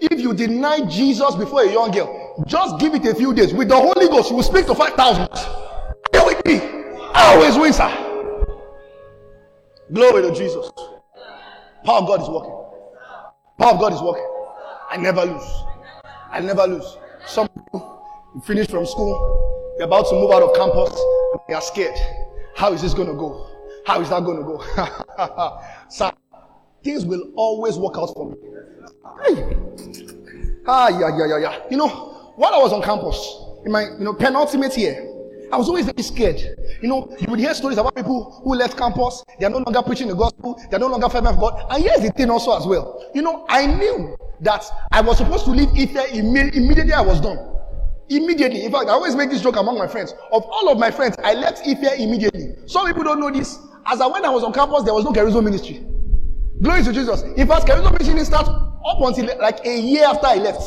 If 0.00 0.20
you 0.20 0.34
deny 0.34 0.84
Jesus 0.86 1.34
before 1.34 1.62
a 1.62 1.72
young 1.72 1.90
girl, 1.90 2.44
just 2.46 2.78
give 2.78 2.94
it 2.94 3.06
a 3.06 3.14
few 3.14 3.32
days. 3.34 3.54
With 3.54 3.68
the 3.68 3.76
Holy 3.76 4.08
Ghost, 4.08 4.30
you 4.30 4.36
will 4.36 4.42
speak 4.42 4.66
to 4.66 4.74
5,000. 4.74 5.28
Here 6.12 6.24
with 6.24 6.44
me. 6.44 6.60
I 7.14 7.34
always 7.34 7.56
win, 7.56 7.72
sir. 7.72 7.88
Glory 9.92 10.22
to 10.22 10.34
Jesus. 10.34 10.70
Power 11.84 11.98
of 11.98 12.06
God 12.06 12.22
is 12.22 12.28
working. 12.28 12.58
Power 13.58 13.74
of 13.74 13.80
God 13.80 13.92
is 13.92 14.00
working. 14.00 14.26
I 14.90 14.96
never 14.96 15.24
lose. 15.24 15.64
I 16.30 16.40
never 16.40 16.66
lose. 16.66 16.96
Some 17.26 17.48
people 17.48 18.02
finish 18.44 18.66
from 18.68 18.86
school, 18.86 19.74
they're 19.76 19.86
about 19.86 20.08
to 20.08 20.14
move 20.14 20.30
out 20.30 20.42
of 20.42 20.54
campus, 20.56 20.98
they 21.48 21.54
are 21.54 21.60
scared. 21.60 21.96
How 22.56 22.72
is 22.72 22.82
this 22.82 22.94
going 22.94 23.08
to 23.08 23.14
go? 23.14 23.46
How 23.86 24.00
is 24.00 24.08
that 24.10 24.24
going 24.24 24.38
to 24.38 24.44
go? 24.44 25.60
sir, 25.88 26.10
things 26.82 27.04
will 27.04 27.32
always 27.36 27.76
work 27.76 27.94
out 27.96 28.12
for 28.14 28.30
me. 28.30 28.36
Hey. 29.24 29.56
Ah, 30.66 30.88
yeah, 30.88 31.16
yeah, 31.16 31.26
yeah, 31.26 31.38
yeah. 31.38 31.58
You 31.70 31.76
know, 31.76 31.88
while 32.36 32.54
I 32.54 32.58
was 32.58 32.72
on 32.72 32.82
campus, 32.82 33.16
in 33.64 33.72
my 33.72 33.82
you 33.82 34.04
know 34.04 34.14
penultimate 34.14 34.76
year, 34.76 35.08
I 35.52 35.56
was 35.56 35.68
always 35.68 35.84
very 35.84 36.02
scared. 36.02 36.40
You 36.80 36.88
know, 36.88 37.14
you 37.20 37.26
would 37.28 37.38
hear 37.38 37.52
stories 37.54 37.78
about 37.78 37.94
people 37.94 38.40
who 38.42 38.54
left 38.54 38.76
campus, 38.78 39.22
they 39.38 39.46
are 39.46 39.50
no 39.50 39.58
longer 39.58 39.82
preaching 39.82 40.08
the 40.08 40.14
gospel, 40.14 40.60
they 40.70 40.76
are 40.76 40.80
no 40.80 40.86
longer 40.86 41.08
family 41.08 41.30
of 41.30 41.38
God. 41.38 41.66
And 41.70 41.82
here's 41.82 42.00
the 42.00 42.10
thing 42.10 42.30
also 42.30 42.56
as 42.56 42.66
well. 42.66 43.04
You 43.14 43.22
know, 43.22 43.44
I 43.48 43.66
knew 43.66 44.16
that 44.40 44.64
I 44.90 45.00
was 45.02 45.18
supposed 45.18 45.44
to 45.44 45.50
leave 45.50 45.68
Ife 45.76 46.14
immediately 46.14 46.92
I 46.92 47.02
was 47.02 47.20
done. 47.20 47.38
Immediately. 48.08 48.64
In 48.64 48.72
fact, 48.72 48.86
I 48.88 48.92
always 48.92 49.14
make 49.14 49.30
this 49.30 49.42
joke 49.42 49.56
among 49.56 49.78
my 49.78 49.86
friends. 49.86 50.12
Of 50.32 50.44
all 50.44 50.70
of 50.70 50.78
my 50.78 50.90
friends, 50.90 51.16
I 51.22 51.34
left 51.34 51.66
Ife 51.66 51.98
immediately. 51.98 52.54
Some 52.66 52.86
people 52.86 53.04
don't 53.04 53.20
know 53.20 53.30
this. 53.30 53.58
As 53.86 54.00
I 54.00 54.06
when 54.06 54.24
I 54.24 54.30
was 54.30 54.44
on 54.44 54.52
campus, 54.52 54.84
there 54.84 54.94
was 54.94 55.04
no 55.04 55.12
charisma 55.12 55.44
ministry. 55.44 55.84
Glory 56.62 56.84
to 56.84 56.92
Jesus. 56.92 57.22
In 57.22 57.48
fact, 57.48 57.66
charisma 57.66 57.90
ministry 57.90 58.14
didn't 58.14 58.26
start 58.26 58.48
up 58.48 59.00
until 59.00 59.36
like 59.38 59.66
a 59.66 59.80
year 59.80 60.04
after 60.04 60.28
I 60.28 60.36
left. 60.36 60.62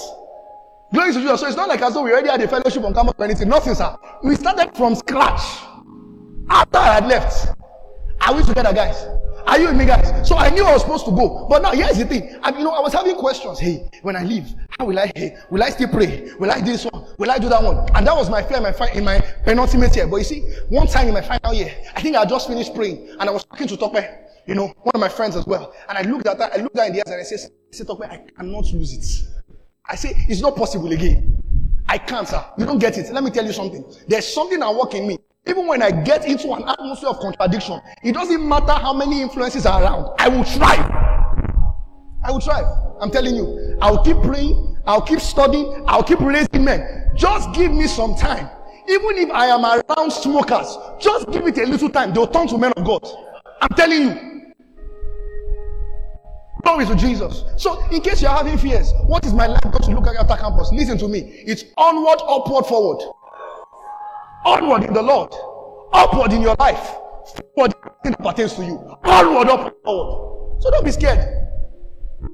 Glory 0.94 1.14
to 1.14 1.22
Jesus. 1.22 1.40
So 1.40 1.48
it's 1.48 1.56
not 1.56 1.70
like 1.70 1.82
as 1.82 1.94
though 1.94 2.04
we 2.04 2.12
already 2.12 2.30
had 2.30 2.42
a 2.42 2.48
fellowship 2.50 2.84
on 2.84 2.94
campus 2.94 3.14
or 3.18 3.24
anything. 3.24 3.48
Nothing, 3.48 3.76
sir. 3.76 3.96
We 4.22 4.36
started 4.36 4.76
from 4.76 4.96
scratch. 4.96 5.42
After 6.50 6.78
I 6.78 6.94
had 6.96 7.08
left. 7.08 7.58
Are 8.22 8.36
we 8.36 8.44
together, 8.44 8.74
guys? 8.74 9.08
Are 9.48 9.60
you 9.60 9.68
with 9.68 9.78
me, 9.78 9.86
guys? 9.86 10.28
So 10.28 10.36
I 10.36 10.50
knew 10.50 10.66
I 10.66 10.74
was 10.74 10.82
supposed 10.82 11.06
to 11.06 11.12
go. 11.12 11.48
But 11.50 11.62
now 11.62 11.72
here's 11.72 11.98
the 11.98 12.06
thing. 12.06 12.40
I, 12.42 12.50
you 12.58 12.64
know, 12.64 12.72
I 12.72 12.80
was 12.82 12.94
having 12.94 13.16
questions. 13.16 13.60
Hey, 13.60 13.90
when 14.02 14.16
I 14.16 14.24
leave, 14.24 14.54
how 14.78 14.86
will 14.86 14.98
I 14.98 15.12
hey, 15.16 15.38
will 15.50 15.64
I 15.64 15.70
still 15.70 15.88
pray? 15.88 16.32
Will 16.40 16.52
I 16.52 16.60
do 16.60 16.72
this 16.72 16.86
one? 16.86 17.06
Will 17.18 17.32
I 17.32 17.38
do 17.38 17.48
that 17.50 17.62
one? 17.64 17.88
And 17.96 18.06
that 18.08 18.16
was 18.16 18.30
my 18.30 18.42
fear 18.42 18.58
in 18.58 18.64
my, 18.64 18.90
in 18.94 19.04
my 19.06 19.20
penultimate 19.44 19.96
year. 19.96 20.08
But 20.08 20.18
you 20.18 20.24
see, 20.24 20.42
one 20.70 20.88
time 20.88 21.08
in 21.08 21.14
my 21.14 21.22
final 21.22 21.54
year, 21.54 21.74
I 21.96 22.02
think 22.02 22.16
I 22.16 22.26
just 22.26 22.48
finished 22.48 22.74
praying 22.74 23.16
and 23.20 23.30
I 23.30 23.32
was 23.32 23.46
talking 23.46 23.68
to 23.68 23.78
Tope, 23.78 23.98
you 24.48 24.56
know, 24.56 24.68
one 24.68 24.92
of 24.94 25.02
my 25.02 25.10
friends 25.10 25.36
as 25.36 25.46
well. 25.46 25.74
And 25.90 25.98
I 25.98 26.02
looked 26.02 26.28
at 26.28 26.38
her, 26.38 26.50
I 26.54 26.58
looked 26.62 26.78
at 26.78 26.88
in 26.88 26.94
the 26.94 27.00
eyes 27.02 27.12
and 27.12 27.22
I 27.22 27.24
said, 27.24 27.52
I 27.74 27.76
said, 27.76 27.88
I 28.10 28.18
cannot 28.38 28.66
lose 28.72 28.94
it. 28.94 29.30
I 29.88 29.96
say, 29.96 30.14
it's 30.30 30.42
not 30.42 30.56
possible 30.56 30.92
again. 30.92 31.42
I 31.88 31.98
can't, 31.98 32.28
sir. 32.28 32.44
You 32.58 32.66
don't 32.66 32.80
get 32.80 32.98
it. 32.98 33.12
Let 33.14 33.24
me 33.24 33.30
tell 33.30 33.46
you 33.46 33.54
something. 33.54 33.86
There's 34.08 34.28
something 34.28 34.60
that 34.60 34.74
work 34.74 34.94
in 34.96 35.08
me. 35.08 35.18
Even 35.48 35.68
when 35.68 35.84
I 35.84 35.92
get 35.92 36.26
into 36.26 36.52
an 36.54 36.64
atmosphere 36.68 37.10
of 37.10 37.20
contradiction, 37.20 37.80
it 38.04 38.14
doesn't 38.14 38.48
matter 38.48 38.72
how 38.72 38.94
many 38.94 39.22
influences 39.22 39.66
are 39.68 39.84
around. 39.84 40.16
I 40.18 40.28
will 40.28 40.44
try. 40.44 40.76
I 42.24 42.32
will 42.32 42.40
try. 42.40 42.64
I'm 43.00 43.12
telling 43.12 43.36
you. 43.36 43.78
I'll 43.82 44.04
keep 44.04 44.18
praying. 44.24 44.78
I'll 44.88 45.02
keep 45.02 45.20
studying. 45.20 45.84
I'll 45.88 46.04
keep 46.04 46.20
raising 46.20 46.64
men. 46.64 47.12
Just 47.16 47.54
give 47.54 47.72
me 47.72 47.86
some 47.86 48.16
time. 48.16 48.50
Even 48.88 49.18
if 49.18 49.32
I 49.32 49.48
am 49.48 49.64
around 49.66 50.12
smokers, 50.12 50.78
just 51.00 51.32
give 51.32 51.46
it 51.46 51.58
a 51.60 51.66
little 51.66 51.90
time. 51.90 52.14
They'll 52.14 52.28
turn 52.28 52.48
to 52.48 52.58
men 52.58 52.72
of 52.76 52.84
God. 52.84 53.06
I'm 53.62 53.70
telling 53.76 54.02
you. 54.02 54.35
Glory 56.66 56.88
to 56.88 56.96
Jesus. 56.96 57.44
So, 57.58 57.80
in 57.90 58.02
case 58.02 58.24
you're 58.24 58.32
having 58.32 58.58
fears, 58.58 58.92
what 59.06 59.24
is 59.24 59.34
my 59.34 59.46
life 59.46 59.62
got 59.62 59.84
to 59.84 59.92
look 59.92 60.06
like 60.06 60.18
after 60.18 60.36
campus? 60.36 60.72
Listen 60.74 60.98
to 60.98 61.08
me. 61.08 61.20
It's 61.20 61.64
onward, 61.78 62.20
upward, 62.28 62.66
forward. 62.66 63.04
Onward 64.46 64.84
in 64.84 64.94
the 64.94 65.02
Lord. 65.02 65.32
Upward 65.94 66.34
in 66.34 66.42
your 66.42 66.56
life. 66.58 66.96
Forward 67.54 67.76
in 68.04 68.12
that 68.12 68.20
pertains 68.20 68.54
to 68.56 68.66
you. 68.66 68.78
Onward, 69.04 69.48
upward, 69.48 69.74
forward. 69.84 70.62
So 70.64 70.72
don't 70.72 70.84
be 70.84 70.92
scared. 70.92 71.20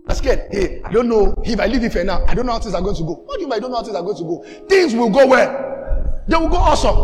I'm 0.07 0.15
scared. 0.15 0.47
Hey, 0.49 0.81
I 0.85 0.91
don't 0.91 1.09
know 1.09 1.35
if 1.43 1.59
I 1.59 1.65
leave 1.65 1.83
it 1.83 1.91
for 1.91 2.03
now. 2.03 2.23
I 2.25 2.33
don't 2.33 2.45
know 2.45 2.53
how 2.53 2.59
things 2.59 2.73
are 2.73 2.81
going 2.81 2.95
to 2.95 3.03
go. 3.03 3.15
What 3.25 3.35
do 3.35 3.41
you 3.41 3.47
mean 3.47 3.57
I 3.57 3.59
don't 3.59 3.71
know 3.71 3.77
how 3.77 3.83
things 3.83 3.97
are 3.97 4.03
going 4.03 4.17
to 4.17 4.23
go? 4.23 4.43
Things 4.69 4.95
will 4.95 5.09
go 5.09 5.27
well. 5.27 6.23
They 6.27 6.37
will 6.37 6.49
go 6.49 6.55
awesome. 6.55 6.95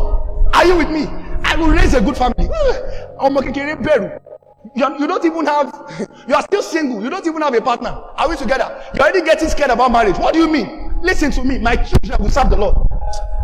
Are 0.54 0.66
you 0.66 0.78
with 0.78 0.90
me? 0.90 1.08
I 1.44 1.58
will 1.58 1.70
raise 1.70 1.94
a 1.94 2.00
good 2.00 2.16
family. 2.16 2.48
you, 4.76 5.00
you 5.00 5.08
don't 5.08 5.26
even 5.26 5.46
have, 5.46 6.08
you 6.28 6.36
are 6.36 6.42
still 6.44 6.62
single. 6.62 7.02
You 7.04 7.10
don't 7.10 7.26
even 7.26 7.42
have 7.42 7.54
a 7.54 7.62
partner. 7.62 7.90
Are 7.90 8.30
we 8.30 8.36
together? 8.36 8.84
You're 8.94 9.04
already 9.04 9.24
getting 9.24 9.50
scared 9.50 9.72
about 9.72 9.92
marriage. 9.92 10.18
What 10.18 10.34
do 10.34 10.40
you 10.40 10.50
mean? 10.50 11.00
Listen 11.02 11.32
to 11.32 11.44
me. 11.44 11.60
My 11.60 11.76
children 11.76 12.22
will 12.22 12.30
serve 12.30 12.50
the 12.50 12.56
Lord. 12.56 12.76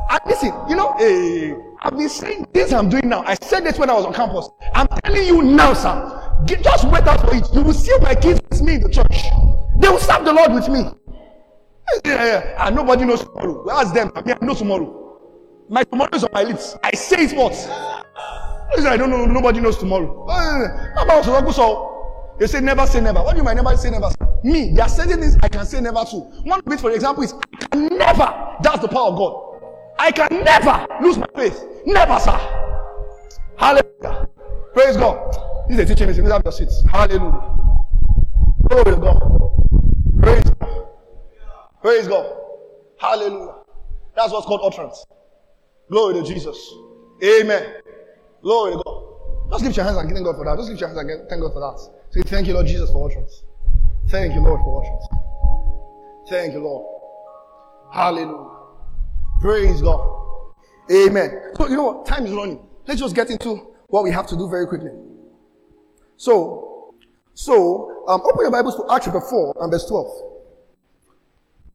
And 0.09 0.19
listen, 0.25 0.53
you 0.69 0.75
know, 0.75 0.95
hey, 0.97 1.55
I've 1.81 1.97
been 1.97 2.09
saying 2.09 2.47
this 2.53 2.71
I'm 2.73 2.89
doing 2.89 3.09
now. 3.09 3.23
I 3.25 3.35
said 3.35 3.61
this 3.61 3.77
when 3.77 3.89
I 3.89 3.93
was 3.93 4.05
on 4.05 4.13
campus. 4.13 4.49
I'm 4.73 4.87
telling 5.03 5.25
you 5.27 5.41
now, 5.41 5.73
sir. 5.73 6.43
Get, 6.45 6.63
just 6.63 6.85
wait 6.85 7.03
out 7.03 7.21
for 7.21 7.35
it. 7.35 7.47
You 7.53 7.61
will 7.61 7.73
see 7.73 7.95
my 8.01 8.15
kids 8.15 8.41
with 8.49 8.61
me 8.61 8.75
in 8.75 8.81
the 8.81 8.89
church. 8.89 9.23
They 9.79 9.89
will 9.89 9.99
serve 9.99 10.25
the 10.25 10.33
Lord 10.33 10.53
with 10.53 10.67
me. 10.69 10.85
Yeah, 12.05 12.25
yeah. 12.25 12.67
And 12.67 12.75
nobody 12.75 13.05
knows 13.05 13.23
tomorrow. 13.23 13.69
Ask 13.71 13.93
them. 13.93 14.11
I 14.15 14.37
know 14.41 14.53
tomorrow. 14.53 15.19
My 15.69 15.83
tomorrow 15.83 16.09
is 16.13 16.23
on 16.23 16.31
my 16.33 16.43
lips. 16.43 16.75
I 16.83 16.91
say 16.91 17.25
it 17.25 17.35
what? 17.35 17.53
I 18.79 18.97
don't 18.97 19.09
know. 19.09 19.25
Nobody 19.25 19.59
knows 19.59 19.77
tomorrow. 19.77 20.23
About 20.23 21.23
so 21.25 21.93
you 22.39 22.47
say 22.47 22.59
never 22.61 22.85
say 22.87 22.99
never. 22.99 23.19
What 23.21 23.31
do 23.31 23.37
you 23.37 23.43
mean 23.43 23.55
never 23.55 23.77
say 23.77 23.91
never? 23.91 24.09
Me, 24.43 24.73
there 24.73 24.85
are 24.85 24.89
certain 24.89 25.19
things 25.21 25.37
I 25.43 25.47
can 25.47 25.65
say 25.65 25.79
never 25.79 26.03
to. 26.03 26.17
One 26.43 26.61
of 26.65 26.73
it, 26.73 26.79
for 26.79 26.91
example, 26.91 27.23
is 27.23 27.33
I 27.33 27.67
can 27.67 27.87
never. 27.97 28.57
That's 28.61 28.79
the 28.79 28.87
power 28.87 29.09
of 29.09 29.17
God. 29.17 29.61
I 29.99 30.11
can 30.11 30.43
never 30.43 30.87
lose 31.01 31.17
my 31.17 31.27
faith. 31.35 31.63
Never, 31.85 32.19
sir. 32.19 32.37
Hallelujah. 33.55 34.27
Praise 34.73 34.97
God. 34.97 35.67
This 35.69 35.79
is 35.79 35.91
a 35.91 35.95
teaching. 35.95 36.07
Let's 36.07 36.31
have 36.31 36.41
your 36.43 36.51
seats. 36.51 36.83
Hallelujah. 36.91 37.57
Glory 38.67 38.83
to 38.85 38.97
God. 38.97 39.19
Praise 40.21 40.43
God. 40.43 40.87
Praise 41.81 42.07
God. 42.07 42.37
Hallelujah. 42.99 43.55
That's 44.15 44.33
what's 44.33 44.45
called 44.47 44.61
utterance. 44.63 45.05
Glory 45.89 46.15
to 46.15 46.23
Jesus. 46.23 46.73
Amen. 47.23 47.75
Glory 48.43 48.73
to 48.73 48.83
God. 48.83 49.03
Just 49.51 49.63
lift 49.63 49.77
your 49.77 49.85
hands 49.85 49.97
and 49.97 50.11
thank 50.11 50.25
God 50.25 50.35
for 50.35 50.43
that. 50.43 50.57
Just 50.57 50.69
lift 50.69 50.81
your 50.81 50.89
hands 50.89 50.99
and 50.99 51.29
thank 51.29 51.41
God 51.41 51.53
for 51.53 51.61
that. 51.61 51.79
Say, 52.11 52.21
thank 52.29 52.47
you, 52.47 52.53
Lord 52.53 52.67
Jesus, 52.67 52.91
for 52.91 53.09
utterance. 53.09 53.43
Thank 54.09 54.35
you, 54.35 54.41
Lord, 54.41 54.59
for 54.61 54.83
utterance. 54.83 55.05
Thank 56.29 56.53
you, 56.53 56.59
Lord. 56.59 56.85
Hallelujah. 57.93 58.49
Praise 59.39 59.81
God. 59.81 60.53
Amen. 60.91 61.53
So, 61.55 61.69
you 61.69 61.77
know 61.77 61.83
what? 61.83 62.05
Time 62.05 62.25
is 62.25 62.33
running. 62.33 62.59
Let's 62.85 62.99
just 62.99 63.15
get 63.15 63.29
into 63.29 63.73
what 63.87 64.03
we 64.03 64.11
have 64.11 64.27
to 64.27 64.35
do 64.35 64.49
very 64.49 64.67
quickly. 64.67 64.91
So, 66.17 66.95
so, 67.33 68.03
um, 68.07 68.21
open 68.21 68.41
your 68.41 68.51
Bibles 68.51 68.75
to 68.75 68.85
Acts 68.91 69.05
chapter 69.05 69.21
4 69.21 69.55
and 69.61 69.71
verse 69.71 69.85
12. 69.85 70.07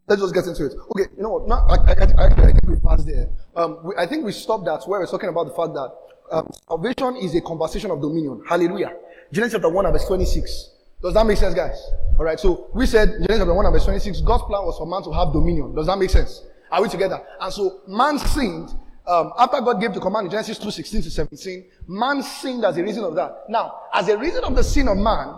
Let's 0.06 0.20
just 0.20 0.34
get 0.34 0.46
into 0.46 0.66
it. 0.66 0.74
Okay, 0.90 1.10
you 1.16 1.22
know 1.22 1.30
what? 1.30 1.48
Now, 1.48 1.66
I, 1.68 1.76
I, 1.76 2.24
I, 2.24 2.48
I 2.48 2.52
think 2.52 2.66
we 2.66 2.76
passed 2.80 3.06
there. 3.06 3.28
Um, 3.56 3.78
we, 3.84 3.94
I 3.96 4.06
think 4.06 4.24
we 4.24 4.32
stopped 4.32 4.68
at 4.68 4.86
where 4.86 5.00
we're 5.00 5.06
talking 5.06 5.28
about 5.28 5.44
the 5.44 5.54
fact 5.54 5.74
that 5.74 5.92
um, 6.30 6.50
salvation 6.66 7.16
is 7.16 7.34
a 7.34 7.40
conversation 7.40 7.90
of 7.90 8.00
dominion. 8.00 8.42
Hallelujah. 8.48 8.92
Genesis 9.32 9.54
chapter 9.54 9.68
1 9.68 9.92
verse 9.92 10.06
26. 10.06 10.70
Does 11.02 11.14
that 11.14 11.26
make 11.26 11.36
sense, 11.38 11.54
guys? 11.54 11.80
Alright, 12.18 12.40
so 12.40 12.70
we 12.74 12.86
said 12.86 13.08
Genesis 13.08 13.38
chapter 13.38 13.54
1 13.54 13.72
verse 13.72 13.84
26, 13.84 14.20
God's 14.22 14.44
plan 14.44 14.64
was 14.64 14.76
for 14.78 14.86
man 14.86 15.02
to 15.04 15.12
have 15.12 15.32
dominion. 15.32 15.74
Does 15.74 15.86
that 15.86 15.98
make 15.98 16.10
sense? 16.10 16.44
Are 16.70 16.82
we 16.82 16.88
together? 16.88 17.20
And 17.40 17.52
so 17.52 17.82
man 17.86 18.18
sinned. 18.18 18.70
Um, 19.06 19.32
after 19.38 19.60
God 19.62 19.80
gave 19.80 19.94
the 19.94 20.00
command 20.00 20.26
in 20.26 20.30
Genesis 20.30 20.58
2, 20.58 20.70
16 20.70 21.02
to 21.02 21.10
17, 21.10 21.64
man 21.86 22.22
sinned 22.22 22.62
as 22.64 22.76
a 22.76 22.82
reason 22.82 23.04
of 23.04 23.14
that. 23.14 23.44
Now, 23.48 23.84
as 23.94 24.08
a 24.08 24.18
reason 24.18 24.44
of 24.44 24.54
the 24.54 24.62
sin 24.62 24.86
of 24.86 24.98
man, 24.98 25.34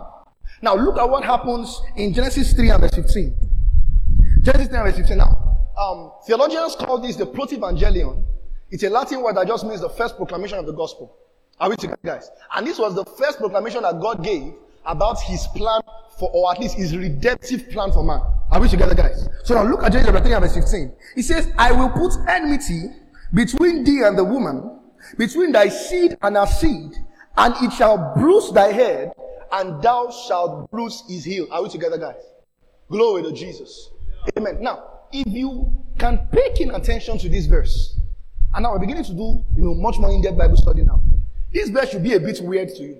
now 0.61 0.75
look 0.75 0.97
at 0.97 1.09
what 1.09 1.23
happens 1.23 1.81
in 1.95 2.13
Genesis 2.13 2.51
3 2.53 2.69
and 2.69 2.81
verse 2.81 2.93
15. 2.93 3.35
Genesis 4.41 4.67
3 4.67 4.77
and 4.77 4.87
verse 4.87 4.97
15. 4.97 5.17
Now, 5.17 5.51
um, 5.77 6.11
theologians 6.27 6.75
call 6.75 6.99
this 6.99 7.15
the 7.15 7.25
protevangelion, 7.25 8.25
it's 8.71 8.83
a 8.83 8.89
Latin 8.89 9.21
word 9.21 9.35
that 9.35 9.47
just 9.47 9.65
means 9.65 9.81
the 9.81 9.89
first 9.89 10.15
proclamation 10.15 10.57
of 10.57 10.65
the 10.65 10.71
gospel. 10.71 11.17
Are 11.59 11.69
we 11.69 11.75
together, 11.75 11.99
guys? 12.03 12.31
And 12.55 12.65
this 12.65 12.79
was 12.79 12.95
the 12.95 13.05
first 13.05 13.37
proclamation 13.37 13.83
that 13.83 13.99
God 13.99 14.23
gave 14.23 14.53
about 14.85 15.21
his 15.21 15.45
plan 15.55 15.81
for, 16.17 16.31
or 16.33 16.51
at 16.51 16.59
least 16.59 16.75
his 16.75 16.95
redemptive 16.97 17.69
plan 17.69 17.91
for 17.91 18.03
man. 18.03 18.21
Are 18.49 18.59
we 18.59 18.67
together, 18.67 18.95
guys? 18.95 19.27
So 19.43 19.55
now 19.55 19.69
look 19.69 19.83
at 19.83 19.91
Genesis 19.91 20.13
chapter 20.13 20.29
3 20.29 20.39
verse 20.39 20.55
15. 20.55 20.93
He 21.15 21.21
says, 21.21 21.51
I 21.57 21.71
will 21.71 21.89
put 21.89 22.13
enmity 22.27 22.85
between 23.33 23.83
thee 23.83 24.01
and 24.03 24.17
the 24.17 24.23
woman, 24.23 24.79
between 25.17 25.51
thy 25.51 25.69
seed 25.69 26.17
and 26.21 26.35
her 26.35 26.47
seed, 26.47 26.93
and 27.37 27.53
it 27.61 27.73
shall 27.73 28.13
bruise 28.15 28.51
thy 28.51 28.71
head, 28.71 29.11
and 29.51 29.81
thou 29.83 30.09
shalt 30.27 30.71
bruise 30.71 31.03
his 31.07 31.23
heel. 31.25 31.47
Are 31.51 31.61
we 31.63 31.69
together, 31.69 31.97
guys? 31.97 32.21
Glory 32.89 33.23
to 33.23 33.31
Jesus. 33.31 33.89
Amen. 34.37 34.57
Now, 34.61 35.01
if 35.11 35.27
you 35.27 35.71
can 35.97 36.27
pay 36.31 36.53
keen 36.55 36.71
attention 36.71 37.17
to 37.19 37.29
this 37.29 37.45
verse, 37.45 38.00
and 38.53 38.63
now 38.63 38.71
we're 38.71 38.79
beginning 38.79 39.03
to 39.05 39.13
do, 39.13 39.43
you 39.55 39.63
know, 39.63 39.73
much 39.73 39.97
more 39.97 40.11
in-depth 40.11 40.37
Bible 40.37 40.57
study 40.57 40.83
now. 40.83 41.01
This 41.53 41.69
verse 41.69 41.91
should 41.91 42.03
be 42.03 42.13
a 42.13 42.19
bit 42.19 42.41
weird 42.41 42.69
to 42.69 42.83
you. 42.83 42.97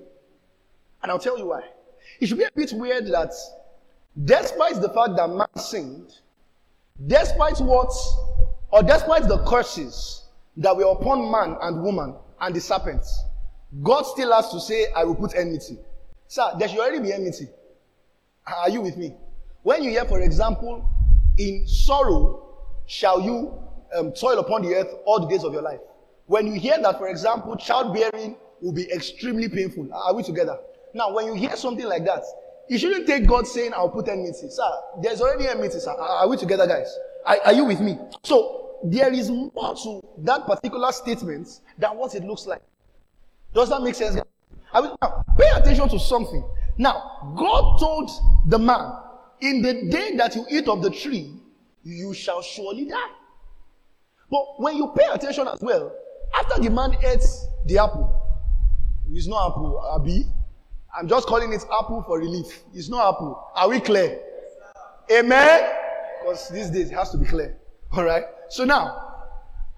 And 1.02 1.10
I'll 1.10 1.18
tell 1.18 1.38
you 1.38 1.46
why. 1.46 1.62
It 2.20 2.26
should 2.26 2.38
be 2.38 2.44
a 2.44 2.50
bit 2.54 2.72
weird 2.72 3.06
that 3.08 3.32
despite 4.24 4.80
the 4.80 4.88
fact 4.90 5.16
that 5.16 5.28
man 5.28 5.48
sinned, 5.56 6.14
despite 7.06 7.60
what, 7.60 7.92
or 8.70 8.82
despite 8.82 9.28
the 9.28 9.38
curses 9.44 10.24
that 10.56 10.76
were 10.76 10.90
upon 10.90 11.30
man 11.30 11.56
and 11.62 11.82
woman 11.82 12.14
and 12.40 12.54
the 12.54 12.60
serpents, 12.60 13.24
God 13.82 14.02
still 14.02 14.32
has 14.32 14.50
to 14.50 14.60
say, 14.60 14.86
I 14.94 15.04
will 15.04 15.14
put 15.14 15.34
enmity. 15.34 15.78
Sir, 16.28 16.52
there 16.58 16.68
should 16.68 16.78
already 16.78 17.00
be 17.00 17.12
enmity. 17.12 17.48
Are 18.46 18.68
you 18.68 18.80
with 18.80 18.96
me? 18.96 19.14
When 19.62 19.82
you 19.82 19.90
hear, 19.90 20.04
for 20.04 20.20
example, 20.20 20.88
in 21.38 21.66
sorrow 21.66 22.48
shall 22.86 23.20
you 23.20 23.62
um, 23.96 24.12
toil 24.12 24.38
upon 24.38 24.62
the 24.62 24.74
earth 24.74 24.94
all 25.04 25.20
the 25.20 25.28
days 25.28 25.44
of 25.44 25.52
your 25.52 25.62
life. 25.62 25.80
When 26.26 26.46
you 26.46 26.58
hear 26.58 26.80
that, 26.80 26.98
for 26.98 27.08
example, 27.08 27.56
childbearing 27.56 28.36
will 28.60 28.72
be 28.72 28.90
extremely 28.90 29.48
painful. 29.48 29.92
Are 29.92 30.14
we 30.14 30.22
together? 30.22 30.58
Now, 30.94 31.12
when 31.12 31.26
you 31.26 31.34
hear 31.34 31.56
something 31.56 31.84
like 31.84 32.04
that, 32.04 32.22
you 32.68 32.78
shouldn't 32.78 33.06
take 33.06 33.26
God 33.26 33.46
saying, 33.46 33.72
I'll 33.74 33.90
put 33.90 34.08
enmity. 34.08 34.48
Sir, 34.48 34.70
there's 35.02 35.20
already 35.20 35.48
enmity, 35.48 35.78
sir. 35.78 35.90
Are 35.90 36.28
we 36.28 36.36
together, 36.36 36.66
guys? 36.66 36.96
Are, 37.26 37.36
are 37.46 37.52
you 37.52 37.64
with 37.64 37.80
me? 37.80 37.98
So, 38.22 38.78
there 38.84 39.12
is 39.12 39.30
more 39.30 39.74
to 39.82 40.00
that 40.18 40.46
particular 40.46 40.90
statement 40.92 41.60
than 41.78 41.96
what 41.96 42.14
it 42.14 42.24
looks 42.24 42.46
like. 42.46 42.62
Does 43.54 43.68
that 43.68 43.82
make 43.82 43.94
sense? 43.94 44.16
I 44.72 44.80
mean, 44.80 44.92
now, 45.02 45.24
pay 45.38 45.48
attention 45.54 45.88
to 45.90 45.98
something. 46.00 46.42
Now, 46.78 47.34
God 47.36 47.78
told 47.78 48.10
the 48.46 48.58
man, 48.58 48.92
in 49.40 49.60
the 49.60 49.90
day 49.90 50.16
that 50.16 50.34
you 50.34 50.46
eat 50.50 50.68
of 50.68 50.82
the 50.82 50.90
tree, 50.90 51.34
you 51.84 52.14
shall 52.14 52.42
surely 52.42 52.86
die. 52.86 53.10
But 54.32 54.58
when 54.58 54.78
you 54.78 54.90
pay 54.96 55.04
attention 55.12 55.46
as 55.46 55.60
well, 55.60 55.92
after 56.34 56.62
the 56.62 56.70
man 56.70 56.96
ate 57.04 57.22
the 57.66 57.76
apple, 57.78 58.18
it's 59.12 59.26
not 59.26 59.50
apple, 59.50 59.78
Abi. 59.78 60.24
I'm 60.98 61.06
just 61.06 61.26
calling 61.26 61.52
it 61.52 61.62
apple 61.64 62.02
for 62.06 62.18
relief. 62.18 62.62
It's 62.72 62.88
not 62.88 63.14
apple. 63.14 63.46
Are 63.54 63.68
we 63.68 63.78
clear? 63.78 64.20
Amen? 65.12 65.70
Because 66.20 66.48
these 66.48 66.70
days 66.70 66.90
it 66.90 66.94
has 66.94 67.10
to 67.10 67.18
be 67.18 67.26
clear. 67.26 67.58
All 67.92 68.04
right? 68.04 68.24
So 68.48 68.64
now, 68.64 69.26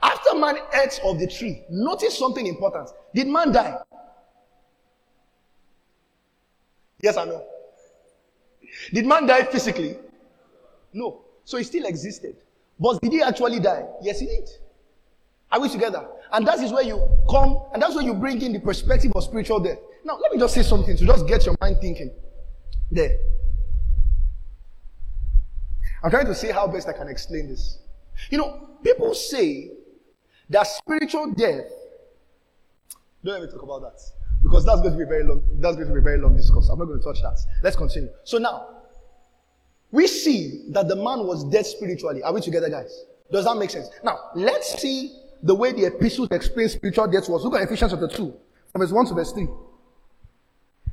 after 0.01 0.37
man 0.37 0.57
ate 0.73 1.01
of 1.05 1.19
the 1.19 1.27
tree, 1.27 1.65
notice 1.69 2.17
something 2.17 2.47
important. 2.47 2.91
Did 3.13 3.27
man 3.27 3.51
die? 3.51 3.77
Yes 7.01 7.17
or 7.17 7.27
no? 7.27 7.45
Did 8.93 9.05
man 9.05 9.27
die 9.27 9.43
physically? 9.43 9.97
No. 10.93 11.23
So 11.43 11.59
he 11.59 11.65
still 11.65 11.87
existed. 11.87 12.37
But 12.79 13.01
did 13.01 13.13
he 13.13 13.23
actually 13.23 13.61
die? 13.61 13.85
Yes, 14.03 14.21
he 14.21 14.27
did. 14.27 14.49
Are 15.53 15.61
we 15.61 15.69
together? 15.69 16.07
And 16.33 16.47
that 16.47 16.59
is 16.59 16.73
where 16.73 16.83
you 16.83 17.01
come, 17.31 17.63
and 17.73 17.81
that's 17.81 17.95
where 17.95 18.05
you 18.05 18.15
bring 18.15 18.43
in 18.43 18.53
the 18.53 18.61
perspective 18.61 19.13
of 19.15 19.23
spiritual 19.23 19.61
death. 19.61 19.79
Now, 20.05 20.19
let 20.21 20.33
me 20.33 20.39
just 20.39 20.55
say 20.55 20.63
something 20.63 20.97
to 20.97 21.07
just 21.07 21.27
get 21.27 21.47
your 21.47 21.57
mind 21.61 21.79
thinking. 21.81 22.11
There. 22.91 23.17
I'm 26.03 26.11
trying 26.11 26.27
to 26.27 26.35
see 26.35 26.51
how 26.51 26.67
best 26.67 26.89
I 26.89 26.93
can 26.93 27.09
explain 27.09 27.49
this. 27.49 27.79
You 28.31 28.39
know, 28.39 28.69
people 28.83 29.15
say 29.15 29.71
that 30.51 30.67
spiritual 30.67 31.33
death. 31.33 31.65
Don't 33.25 33.41
let 33.41 33.43
me 33.43 33.49
talk 33.49 33.63
about 33.63 33.83
that. 33.83 34.01
Because 34.43 34.67
that's 34.67 34.83
going 34.83 34.93
to 34.93 34.99
be 34.99 35.09
very 35.09 35.25
long. 35.25 35.43
That's 35.55 35.77
going 35.77 35.89
to 35.89 35.95
be 35.95 36.03
very 36.03 36.19
long 36.19 36.37
discourse. 36.37 36.69
I'm 36.69 36.79
not 36.79 36.85
going 36.85 36.99
to 36.99 37.05
touch 37.05 37.23
that. 37.23 37.39
Let's 37.63 37.77
continue. 37.77 38.11
So 38.25 38.37
now, 38.37 38.69
we 39.95 40.09
see 40.09 40.65
that 40.71 40.89
the 40.89 40.97
man 40.97 41.25
was 41.25 41.45
dead 41.45 41.65
spiritually. 41.65 42.21
Are 42.25 42.33
we 42.35 42.41
together, 42.41 42.69
guys? 42.69 43.05
Does 43.31 43.45
that 43.45 43.57
make 43.57 43.71
sense? 43.71 43.89
Now, 44.03 44.19
let's 44.35 44.81
see 44.83 45.17
the 45.41 45.55
way 45.55 45.71
the 45.71 45.85
epistle 45.85 46.27
explains 46.33 46.73
spiritual 46.73 47.07
death 47.07 47.29
was. 47.29 47.45
Look 47.45 47.55
at 47.55 47.63
Ephesians 47.63 47.93
chapter 47.93 48.09
2, 48.09 48.35
from 48.73 48.81
verse 48.81 48.91
1 48.91 49.07
to 49.07 49.15
verse 49.15 49.31
3. 49.31 49.47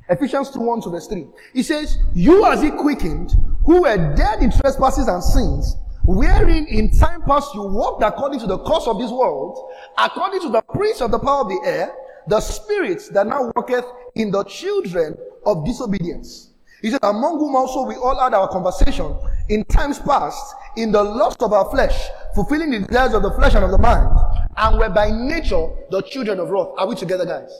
Ephesians 0.08 0.52
2, 0.52 0.60
1 0.60 0.82
to 0.82 0.90
verse 0.92 1.08
3. 1.08 1.26
He 1.52 1.64
says, 1.64 1.98
You 2.14 2.46
as 2.46 2.62
he 2.62 2.70
quickened, 2.70 3.32
who 3.66 3.82
were 3.82 3.98
dead 4.16 4.44
in 4.44 4.52
trespasses 4.52 5.08
and 5.08 5.24
sins, 5.24 5.76
wherein 6.06 6.68
in 6.68 6.96
time 6.96 7.24
past 7.24 7.56
you 7.56 7.64
walked 7.64 8.04
according 8.04 8.40
to 8.42 8.46
the 8.46 8.60
course 8.60 8.86
of 8.86 9.00
this 9.00 9.10
world, 9.10 9.72
according 9.98 10.42
to 10.42 10.50
the 10.50 10.62
prince 10.62 11.02
of 11.02 11.10
the 11.10 11.18
power 11.18 11.42
of 11.42 11.50
the 11.50 11.62
air, 11.66 11.92
the 12.28 12.40
spirit 12.40 13.02
that 13.14 13.26
now 13.26 13.52
worketh 13.56 13.86
in 14.14 14.30
the 14.30 14.44
children 14.44 15.18
of 15.44 15.66
disobedience. 15.66 16.51
He 16.82 16.90
said, 16.90 17.00
among 17.04 17.38
whom 17.38 17.56
also 17.56 17.84
we 17.84 17.96
all 17.96 18.20
had 18.20 18.34
our 18.34 18.48
conversation 18.48 19.16
in 19.50 19.64
times 19.66 20.00
past 20.00 20.56
in 20.78 20.92
the 20.92 21.04
lust 21.04 21.42
of 21.44 21.54
our 21.54 21.70
flesh, 21.70 22.10
fulfilling 22.34 22.72
the 22.72 22.80
desires 22.80 23.14
of 23.14 23.22
the 23.22 23.32
flesh 23.32 23.54
and 23.54 23.64
of 23.64 23.72
the 23.72 23.78
mind, 23.78 24.10
and 24.58 24.80
were 24.80 24.90
by 24.90 25.12
nature 25.12 25.68
the 25.92 26.02
children 26.02 26.40
of 26.40 26.50
wrath. 26.50 26.70
Are 26.78 26.88
we 26.88 26.96
together, 26.96 27.26
guys? 27.26 27.52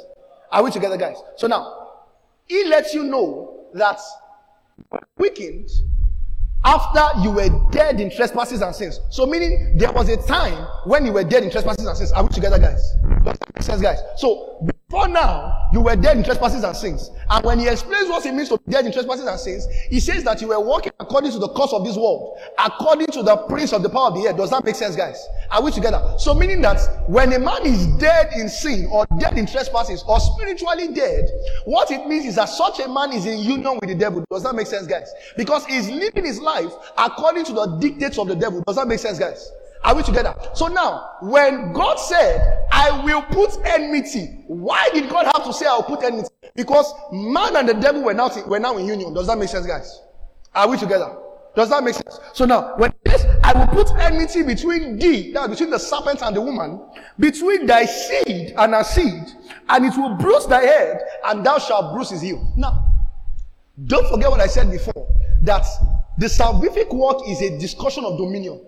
Are 0.52 0.64
we 0.64 0.72
together, 0.72 0.98
guys? 0.98 1.18
So 1.38 1.48
now, 1.48 1.90
he 2.48 2.66
lets 2.66 2.94
you 2.94 3.04
know 3.04 3.68
that 3.74 4.00
quickened 5.16 5.70
after 6.64 7.22
you 7.22 7.32
were 7.32 7.50
dead 7.72 8.00
in 8.00 8.10
trespasses 8.10 8.62
and 8.62 8.76
sins. 8.76 9.00
So 9.10 9.26
meaning 9.26 9.78
there 9.78 9.92
was 9.92 10.10
a 10.10 10.18
time 10.18 10.68
when 10.86 11.06
you 11.06 11.14
were 11.14 11.24
dead 11.24 11.44
in 11.44 11.52
trespasses 11.52 11.86
and 11.86 11.98
sins. 11.98 12.12
Are 12.12 12.24
we 12.24 12.30
together, 12.30 12.60
guys? 12.60 12.96
Does 13.24 13.38
that 13.40 13.56
make 13.56 13.64
sense, 13.64 13.82
guys? 13.82 14.00
So 14.18 14.60
before 14.92 15.08
now, 15.08 15.70
you 15.72 15.80
were 15.80 15.96
dead 15.96 16.18
in 16.18 16.24
trespasses 16.24 16.64
and 16.64 16.76
sins. 16.76 17.12
And 17.30 17.46
when 17.46 17.60
he 17.60 17.68
explains 17.68 18.10
what 18.10 18.26
it 18.26 18.34
means 18.34 18.50
to 18.50 18.58
be 18.58 18.74
dead 18.74 18.86
in 18.86 18.92
trespasses 18.92 19.26
and 19.26 19.40
sins, 19.40 19.66
he 19.90 20.02
says 20.02 20.24
that 20.26 20.42
you 20.42 20.50
were 20.50 20.60
walking 20.60 20.92
according 21.00 21.32
to 21.32 21.40
the 21.40 21.48
course 21.48 21.72
of 21.72 21.86
this 21.86 21.96
world, 21.96 22.38
according 22.60 23.08
to 23.08 23.24
the 23.24 23.38
prince 23.48 23.72
of 23.72 23.84
the 23.84 23.90
power 23.90 24.08
of 24.08 24.16
the 24.16 24.28
air. 24.28 24.34
Does 24.34 24.50
that 24.50 24.66
make 24.66 24.76
sense, 24.76 24.96
guys? 24.98 25.26
Are 25.50 25.64
we 25.64 25.72
together? 25.72 26.16
So 26.18 26.34
meaning 26.34 26.62
that 26.64 26.80
when 27.08 27.32
a 27.32 27.40
man 27.40 27.66
is 27.66 27.88
dead 27.98 28.32
in 28.36 28.50
sin 28.50 28.90
or 28.92 29.06
dead 29.18 29.38
in 29.38 29.48
trespasses 29.48 30.04
or 30.08 30.20
spiritually 30.20 30.94
dead, 30.94 31.30
what 31.66 31.90
it 31.92 32.06
means 32.08 32.26
is 32.26 32.36
that 32.36 32.50
such 32.50 32.80
a 32.80 32.90
man 32.90 33.14
is 33.14 33.26
in 33.26 33.40
union 33.40 33.80
with 33.80 33.90
the 33.90 33.96
devil. 33.96 34.26
Does 34.30 34.44
that 34.44 34.56
make 34.56 34.68
sense, 34.68 34.88
guys? 34.88 35.10
Because 35.38 35.66
he's 35.68 35.90
living 35.90 36.26
his 36.26 36.40
life 36.40 36.74
according 36.98 37.46
to 37.46 37.54
the 37.54 37.78
dictates 37.78 38.18
of 38.18 38.28
the 38.28 38.36
devil. 38.36 38.62
Does 38.68 38.76
that 38.76 38.88
make 38.88 39.00
sense, 39.00 39.20
guys? 39.20 39.52
Are 39.84 39.96
we 39.96 40.04
together? 40.04 40.36
So 40.54 40.68
now, 40.68 41.18
when 41.22 41.74
God 41.74 41.96
said, 41.96 42.66
I 42.72 43.04
will 43.04 43.24
put 43.24 43.58
enmity, 43.66 44.44
why 44.48 44.90
did 44.94 45.10
God 45.10 45.26
have 45.26 45.44
to 45.46 45.54
say, 45.54 45.66
I'll 45.66 45.82
put 45.82 46.04
enmity? 46.04 46.30
Because 46.56 46.94
man 47.12 47.56
and 47.56 47.68
the 47.68 47.74
devil 47.74 48.04
were 48.04 48.14
now, 48.14 48.30
were 48.46 48.60
now 48.60 48.78
in 48.78 48.86
union. 48.86 49.14
Does 49.14 49.28
that 49.28 49.38
make 49.38 49.50
sense, 49.50 49.66
guys? 49.66 50.02
Are 50.54 50.70
we 50.70 50.78
together? 50.78 51.18
Does 51.56 51.70
that 51.70 51.84
make 51.84 51.96
sense? 51.96 52.20
So 52.34 52.46
now, 52.46 52.76
when 52.78 52.94
this, 53.04 53.26
I 53.44 53.54
will 53.58 53.68
put 53.68 53.92
enmity 54.00 54.44
between 54.44 54.98
thee, 55.00 55.34
that 55.34 55.50
between 55.50 55.70
the 55.70 55.80
serpent 55.80 56.22
and 56.22 56.36
the 56.36 56.42
woman, 56.42 56.80
between 57.20 57.66
thy 57.66 57.86
seed 57.86 58.54
and 58.58 58.74
her 58.74 58.84
seed, 58.84 59.24
and 59.68 59.86
it 59.86 59.98
will 59.98 60.16
bruise 60.16 60.46
thy 60.46 60.62
head, 60.62 61.02
and 61.26 61.46
thou 61.46 61.58
shalt 61.58 61.94
bruise 61.94 62.12
his 62.12 62.22
heel. 62.22 62.54
Now, 62.56 62.94
don't 63.86 64.08
forget 64.10 64.30
what 64.30 64.40
I 64.40 64.48
said 64.48 64.70
before, 64.70 65.08
that 65.42 65.66
the 66.18 66.28
salvific 66.28 66.94
work 66.94 67.28
is 67.28 67.42
a 67.42 67.58
discussion 67.58 68.06
of 68.06 68.18
dominion. 68.18 68.64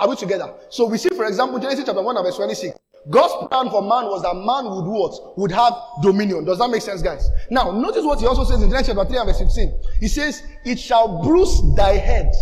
Are 0.00 0.08
we 0.08 0.16
together? 0.16 0.54
So 0.70 0.86
we 0.86 0.96
see, 0.96 1.10
for 1.10 1.26
example, 1.26 1.58
Genesis 1.58 1.84
chapter 1.84 2.00
1 2.00 2.16
verse 2.24 2.36
26. 2.36 2.76
God's 3.10 3.48
plan 3.48 3.70
for 3.70 3.82
man 3.82 4.06
was 4.06 4.22
that 4.22 4.34
man 4.34 4.64
would 4.74 4.90
what? 4.90 5.38
Would 5.38 5.52
have 5.52 5.74
dominion. 6.02 6.46
Does 6.46 6.58
that 6.58 6.68
make 6.70 6.80
sense, 6.80 7.02
guys? 7.02 7.28
Now, 7.50 7.70
notice 7.70 8.04
what 8.04 8.18
he 8.18 8.26
also 8.26 8.44
says 8.44 8.62
in 8.62 8.70
Genesis 8.70 8.94
chapter 8.94 9.04
3 9.04 9.18
and 9.18 9.26
verse 9.26 9.38
15. 9.38 9.80
He 10.00 10.08
says, 10.08 10.42
It 10.64 10.78
shall 10.78 11.22
bruise 11.22 11.60
thy 11.76 11.92
head. 11.92 12.32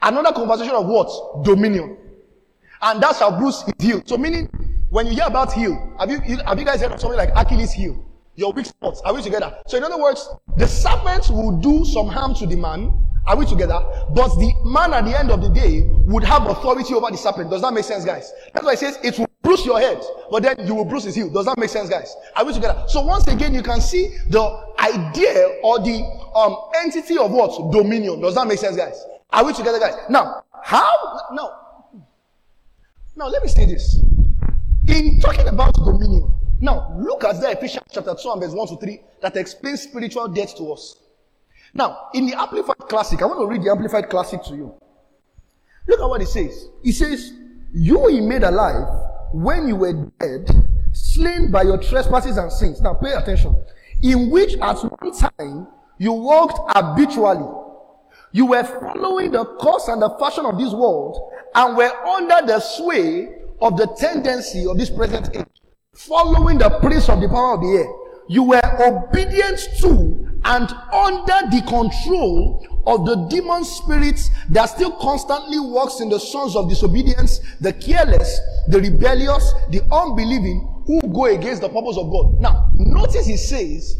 Another 0.00 0.32
conversation 0.32 0.74
of 0.74 0.86
what? 0.86 1.44
Dominion. 1.44 1.98
And 2.80 3.02
that 3.02 3.16
shall 3.16 3.38
bruise 3.38 3.62
his 3.62 3.74
heel. 3.86 4.02
So 4.06 4.16
meaning, 4.16 4.48
when 4.88 5.06
you 5.06 5.12
hear 5.12 5.26
about 5.26 5.52
heel, 5.52 5.94
have 5.98 6.10
you, 6.10 6.20
have 6.46 6.58
you 6.58 6.64
guys 6.64 6.80
heard 6.80 6.92
of 6.92 7.00
something 7.00 7.18
like 7.18 7.30
Achilles 7.36 7.72
heel? 7.72 8.02
Your 8.34 8.52
weak 8.52 8.66
spots. 8.66 9.02
Are 9.04 9.12
we 9.14 9.22
together? 9.22 9.54
So 9.66 9.76
in 9.76 9.84
other 9.84 9.98
words, 9.98 10.26
the 10.56 10.66
serpent 10.66 11.28
will 11.30 11.58
do 11.58 11.84
some 11.84 12.08
harm 12.08 12.34
to 12.36 12.46
the 12.46 12.56
man 12.56 13.04
are 13.26 13.36
we 13.36 13.46
together? 13.46 13.80
But 14.14 14.28
the 14.36 14.52
man 14.64 14.92
at 14.92 15.04
the 15.04 15.18
end 15.18 15.30
of 15.30 15.40
the 15.40 15.48
day 15.48 15.82
would 16.06 16.24
have 16.24 16.46
authority 16.46 16.92
over 16.94 17.10
the 17.10 17.16
serpent. 17.16 17.50
Does 17.50 17.62
that 17.62 17.72
make 17.72 17.84
sense, 17.84 18.04
guys? 18.04 18.32
That's 18.52 18.64
why 18.64 18.72
it 18.72 18.78
says 18.78 18.98
it 19.02 19.18
will 19.18 19.28
bruise 19.42 19.64
your 19.64 19.80
head, 19.80 20.02
but 20.30 20.42
then 20.42 20.66
you 20.66 20.74
will 20.74 20.84
bruise 20.84 21.04
his 21.04 21.14
heel. 21.14 21.30
Does 21.30 21.46
that 21.46 21.58
make 21.58 21.70
sense, 21.70 21.88
guys? 21.88 22.14
Are 22.36 22.44
we 22.44 22.52
together? 22.52 22.84
So 22.88 23.00
once 23.02 23.26
again, 23.26 23.54
you 23.54 23.62
can 23.62 23.80
see 23.80 24.16
the 24.28 24.42
idea 24.78 25.58
or 25.62 25.78
the 25.78 26.02
um, 26.34 26.56
entity 26.82 27.16
of 27.16 27.30
what? 27.30 27.72
Dominion. 27.72 28.20
Does 28.20 28.34
that 28.34 28.46
make 28.46 28.58
sense, 28.58 28.76
guys? 28.76 29.02
Are 29.30 29.44
we 29.44 29.52
together, 29.52 29.78
guys? 29.78 29.94
Now, 30.10 30.42
how? 30.62 31.18
No. 31.32 31.52
Now, 33.16 33.28
let 33.28 33.42
me 33.42 33.48
say 33.48 33.64
this. 33.64 34.00
In 34.88 35.18
talking 35.20 35.48
about 35.48 35.74
dominion, 35.74 36.30
now 36.60 36.94
look 36.98 37.24
at 37.24 37.40
the 37.40 37.50
Ephesians 37.50 37.84
chapter 37.90 38.14
2 38.14 38.30
and 38.32 38.42
verse 38.42 38.52
1 38.52 38.68
to 38.68 38.76
3 38.76 39.00
that 39.22 39.36
explains 39.36 39.82
spiritual 39.82 40.28
death 40.28 40.56
to 40.56 40.72
us. 40.72 40.96
Now, 41.74 42.08
in 42.14 42.26
the 42.26 42.40
Amplified 42.40 42.78
Classic, 42.88 43.20
I 43.20 43.26
want 43.26 43.40
to 43.40 43.46
read 43.46 43.62
the 43.62 43.70
Amplified 43.70 44.08
Classic 44.08 44.42
to 44.44 44.54
you. 44.54 44.74
Look 45.88 46.00
at 46.00 46.08
what 46.08 46.22
it 46.22 46.28
says. 46.28 46.68
It 46.82 46.92
says, 46.92 47.32
You 47.72 48.06
he 48.08 48.20
made 48.20 48.44
alive 48.44 48.86
when 49.32 49.66
you 49.66 49.76
were 49.76 49.92
dead, 50.20 50.48
slain 50.92 51.50
by 51.50 51.62
your 51.62 51.78
trespasses 51.78 52.36
and 52.36 52.52
sins. 52.52 52.80
Now, 52.80 52.94
pay 52.94 53.12
attention. 53.12 53.56
In 54.02 54.30
which 54.30 54.54
at 54.54 54.76
one 54.76 55.12
time 55.12 55.66
you 55.98 56.12
walked 56.12 56.76
habitually. 56.76 57.60
You 58.32 58.46
were 58.46 58.64
following 58.64 59.32
the 59.32 59.44
course 59.44 59.88
and 59.88 60.02
the 60.02 60.10
fashion 60.18 60.44
of 60.44 60.58
this 60.58 60.72
world 60.72 61.30
and 61.54 61.76
were 61.76 61.92
under 62.06 62.46
the 62.46 62.60
sway 62.60 63.28
of 63.60 63.76
the 63.76 63.86
tendency 63.98 64.66
of 64.66 64.76
this 64.76 64.90
present 64.90 65.34
age, 65.36 65.46
following 65.94 66.58
the 66.58 66.70
prince 66.80 67.08
of 67.08 67.20
the 67.20 67.28
power 67.28 67.54
of 67.54 67.60
the 67.60 67.68
air. 67.68 67.86
You 68.28 68.42
were 68.42 68.60
obedient 68.80 69.60
to 69.80 70.33
and 70.44 70.70
under 70.92 71.50
the 71.50 71.62
control 71.66 72.66
of 72.86 73.06
the 73.06 73.16
demon 73.28 73.64
spirits 73.64 74.28
that 74.50 74.66
still 74.66 74.92
constantly 74.92 75.58
works 75.58 76.00
in 76.00 76.10
the 76.10 76.20
sons 76.20 76.54
of 76.54 76.68
disobedience, 76.68 77.40
the 77.60 77.72
careless, 77.72 78.40
the 78.68 78.80
rebellious, 78.80 79.54
the 79.70 79.80
unbelieving, 79.90 80.82
who 80.86 81.00
go 81.12 81.24
against 81.24 81.62
the 81.62 81.68
purpose 81.68 81.96
of 81.96 82.10
God. 82.10 82.40
Now, 82.40 82.70
notice 82.74 83.26
he 83.26 83.38
says, 83.38 83.96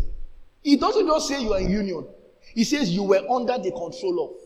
he 0.61 0.77
doesn't 0.77 1.07
just 1.07 1.29
say 1.29 1.43
you 1.43 1.55
are 1.55 1.61
in 1.61 1.71
union. 1.71 2.07
He 2.55 2.65
says 2.65 2.91
you 2.91 3.05
were 3.05 3.23
under 3.31 3.57
the 3.57 3.71
control 3.71 4.25
of. 4.25 4.41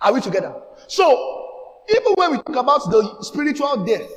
Are 0.00 0.12
we 0.14 0.20
together? 0.20 0.54
So, 0.88 1.42
even 1.90 2.12
when 2.14 2.30
we 2.32 2.36
talk 2.38 2.56
about 2.56 2.90
the 2.90 3.22
spiritual 3.22 3.84
death, 3.84 4.08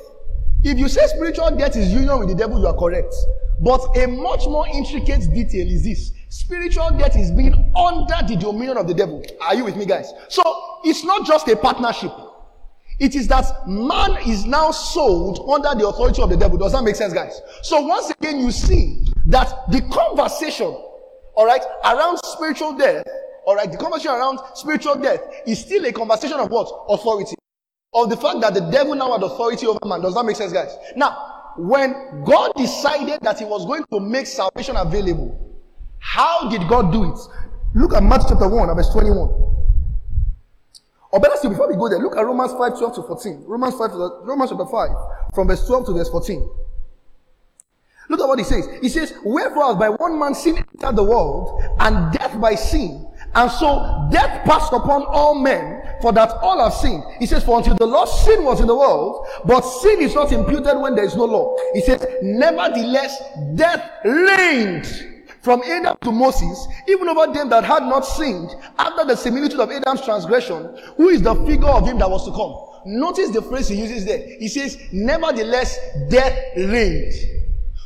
if 0.66 0.78
you 0.78 0.88
say 0.88 1.06
spiritual 1.06 1.50
death 1.56 1.76
is 1.76 1.92
union 1.92 2.18
with 2.18 2.28
the 2.28 2.34
devil, 2.34 2.58
you 2.58 2.66
are 2.66 2.76
correct. 2.76 3.14
But 3.60 3.80
a 3.96 4.06
much 4.06 4.46
more 4.46 4.66
intricate 4.68 5.32
detail 5.32 5.66
is 5.66 5.84
this. 5.84 6.12
Spiritual 6.28 6.90
death 6.98 7.16
is 7.16 7.30
being 7.30 7.72
under 7.76 8.16
the 8.26 8.36
dominion 8.36 8.76
of 8.76 8.88
the 8.88 8.94
devil. 8.94 9.24
Are 9.40 9.54
you 9.54 9.64
with 9.64 9.76
me, 9.76 9.86
guys? 9.86 10.12
So, 10.28 10.42
it's 10.84 11.04
not 11.04 11.24
just 11.26 11.48
a 11.48 11.56
partnership. 11.56 12.12
It 12.98 13.14
is 13.14 13.28
that 13.28 13.68
man 13.68 14.16
is 14.26 14.46
now 14.46 14.70
sold 14.70 15.48
under 15.50 15.78
the 15.78 15.86
authority 15.86 16.22
of 16.22 16.30
the 16.30 16.36
devil. 16.36 16.56
Does 16.56 16.72
that 16.72 16.82
make 16.82 16.96
sense, 16.96 17.12
guys? 17.12 17.40
So 17.62 17.80
once 17.82 18.10
again, 18.10 18.40
you 18.40 18.50
see 18.50 19.06
that 19.26 19.70
the 19.70 19.82
conversation, 19.82 20.66
all 21.34 21.46
right, 21.46 21.60
around 21.84 22.18
spiritual 22.24 22.76
death, 22.76 23.06
all 23.46 23.54
right, 23.54 23.70
the 23.70 23.76
conversation 23.76 24.12
around 24.12 24.38
spiritual 24.54 24.96
death 24.96 25.20
is 25.46 25.60
still 25.60 25.84
a 25.84 25.92
conversation 25.92 26.38
of 26.38 26.50
what? 26.50 26.68
Authority. 26.88 27.36
Of 27.92 28.10
the 28.10 28.16
fact 28.16 28.40
that 28.40 28.54
the 28.54 28.60
devil 28.70 28.94
now 28.94 29.12
had 29.12 29.22
authority 29.22 29.66
over 29.66 29.78
man. 29.84 30.02
Does 30.02 30.14
that 30.14 30.24
make 30.24 30.36
sense, 30.36 30.52
guys? 30.52 30.76
Now, 30.96 31.52
when 31.56 32.24
God 32.24 32.52
decided 32.56 33.20
that 33.22 33.38
he 33.38 33.44
was 33.44 33.64
going 33.64 33.84
to 33.92 34.00
make 34.00 34.26
salvation 34.26 34.76
available, 34.76 35.56
how 35.98 36.48
did 36.50 36.68
God 36.68 36.92
do 36.92 37.10
it? 37.12 37.18
Look 37.74 37.94
at 37.94 38.02
Matthew 38.02 38.30
chapter 38.30 38.48
1, 38.48 38.74
verse 38.74 38.90
21. 38.90 39.46
Or 41.12 41.20
better 41.20 41.36
still, 41.36 41.50
before 41.50 41.68
we 41.68 41.76
go 41.76 41.88
there, 41.88 41.98
look 41.98 42.16
at 42.16 42.24
Romans 42.26 42.52
5, 42.52 42.78
12 42.78 42.94
to 42.96 43.02
14. 43.02 43.44
Romans 43.46 43.74
5, 43.74 43.90
Romans 44.24 44.50
chapter 44.50 44.66
5, 44.66 44.90
from 45.34 45.48
verse 45.48 45.66
12 45.66 45.86
to 45.86 45.92
verse 45.92 46.10
14. 46.10 46.48
Look 48.08 48.20
at 48.20 48.28
what 48.28 48.38
he 48.38 48.44
says. 48.44 48.68
He 48.82 48.88
says, 48.88 49.14
Wherefore, 49.24 49.74
by 49.76 49.88
one 49.88 50.18
man 50.18 50.34
sin 50.34 50.58
entered 50.58 50.96
the 50.96 51.04
world, 51.04 51.62
and 51.80 52.12
death 52.12 52.40
by 52.40 52.54
sin, 52.54 53.06
and 53.34 53.50
so 53.50 54.08
death 54.12 54.44
passed 54.44 54.72
upon 54.72 55.04
all 55.06 55.34
men, 55.34 55.82
for 56.02 56.12
that 56.12 56.30
all 56.42 56.62
have 56.62 56.74
sinned. 56.74 57.02
He 57.18 57.26
says, 57.26 57.44
For 57.44 57.58
until 57.58 57.74
the 57.76 57.86
law, 57.86 58.04
sin 58.04 58.44
was 58.44 58.60
in 58.60 58.66
the 58.66 58.76
world, 58.76 59.26
but 59.44 59.62
sin 59.62 60.00
is 60.00 60.14
not 60.14 60.32
imputed 60.32 60.78
when 60.78 60.94
there 60.94 61.04
is 61.04 61.16
no 61.16 61.24
law. 61.24 61.56
He 61.74 61.80
says, 61.80 62.06
Nevertheless, 62.22 63.22
death 63.54 63.90
reigned 64.04 64.86
from 65.40 65.62
Adam 65.62 65.96
to 66.02 66.10
Moses, 66.10 66.66
even 66.88 67.08
over 67.08 67.32
them 67.32 67.48
that 67.50 67.64
had 67.64 67.84
not 67.84 68.04
sinned, 68.04 68.50
after 68.78 69.04
the 69.04 69.16
similitude 69.16 69.60
of 69.60 69.70
Adam's 69.70 70.02
transgression, 70.02 70.76
who 70.96 71.08
is 71.08 71.22
the 71.22 71.34
figure 71.46 71.68
of 71.68 71.86
him 71.86 71.98
that 71.98 72.10
was 72.10 72.24
to 72.24 72.32
come. 72.32 72.66
Notice 72.84 73.30
the 73.30 73.42
phrase 73.42 73.68
he 73.68 73.76
uses 73.76 74.04
there. 74.04 74.26
He 74.38 74.48
says, 74.48 74.78
Nevertheless, 74.92 75.78
death 76.08 76.36
reigned. 76.56 77.35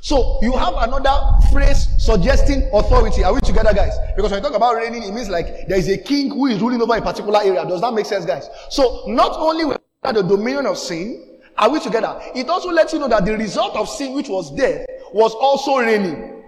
So 0.01 0.38
you 0.40 0.53
have 0.53 0.74
another 0.78 1.38
phrase 1.53 1.88
suggesting 1.98 2.68
authority. 2.72 3.22
Are 3.22 3.34
we 3.34 3.40
together, 3.40 3.74
guys? 3.74 3.94
Because 4.16 4.30
when 4.30 4.42
you 4.42 4.48
talk 4.48 4.57
about 4.57 4.76
reigning, 4.76 5.03
it 5.03 5.12
means 5.12 5.28
like 5.28 5.68
there 5.68 5.78
is 5.78 5.88
a 5.88 5.98
king 5.98 6.30
who 6.30 6.46
is 6.46 6.61
ruling 6.61 6.80
over 6.80 6.96
a 6.96 7.03
particular 7.03 7.40
area. 7.42 7.64
Does 7.66 7.82
that 7.82 7.92
make 7.92 8.07
sense, 8.07 8.24
guys? 8.24 8.48
So 8.70 9.05
not 9.09 9.32
only 9.32 9.64
we 9.66 9.74
have 10.05 10.14
the 10.14 10.22
dominion 10.22 10.66
of 10.66 10.78
sin, 10.78 11.38
are 11.59 11.68
we 11.68 11.80
together? 11.80 12.18
It 12.34 12.48
also 12.48 12.70
lets 12.70 12.94
you 12.94 12.98
know 12.98 13.09
that 13.09 13.26
the 13.26 13.36
result 13.36 13.76
of 13.76 13.88
sin, 13.88 14.14
which 14.14 14.28
was 14.28 14.51
death, 14.57 14.86
was 15.12 15.34
also 15.34 15.76
reigning. 15.78 16.42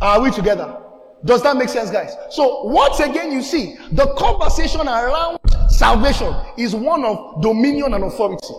Are 0.00 0.20
we 0.20 0.32
together? 0.32 0.78
Does 1.24 1.44
that 1.44 1.56
make 1.56 1.68
sense, 1.68 1.90
guys? 1.90 2.16
So 2.30 2.64
once 2.64 2.98
again, 2.98 3.30
you 3.30 3.42
see 3.42 3.76
the 3.92 4.12
conversation 4.16 4.80
around 4.80 5.38
salvation 5.68 6.34
is 6.58 6.74
one 6.74 7.04
of 7.04 7.40
dominion 7.40 7.94
and 7.94 8.02
authority. 8.02 8.52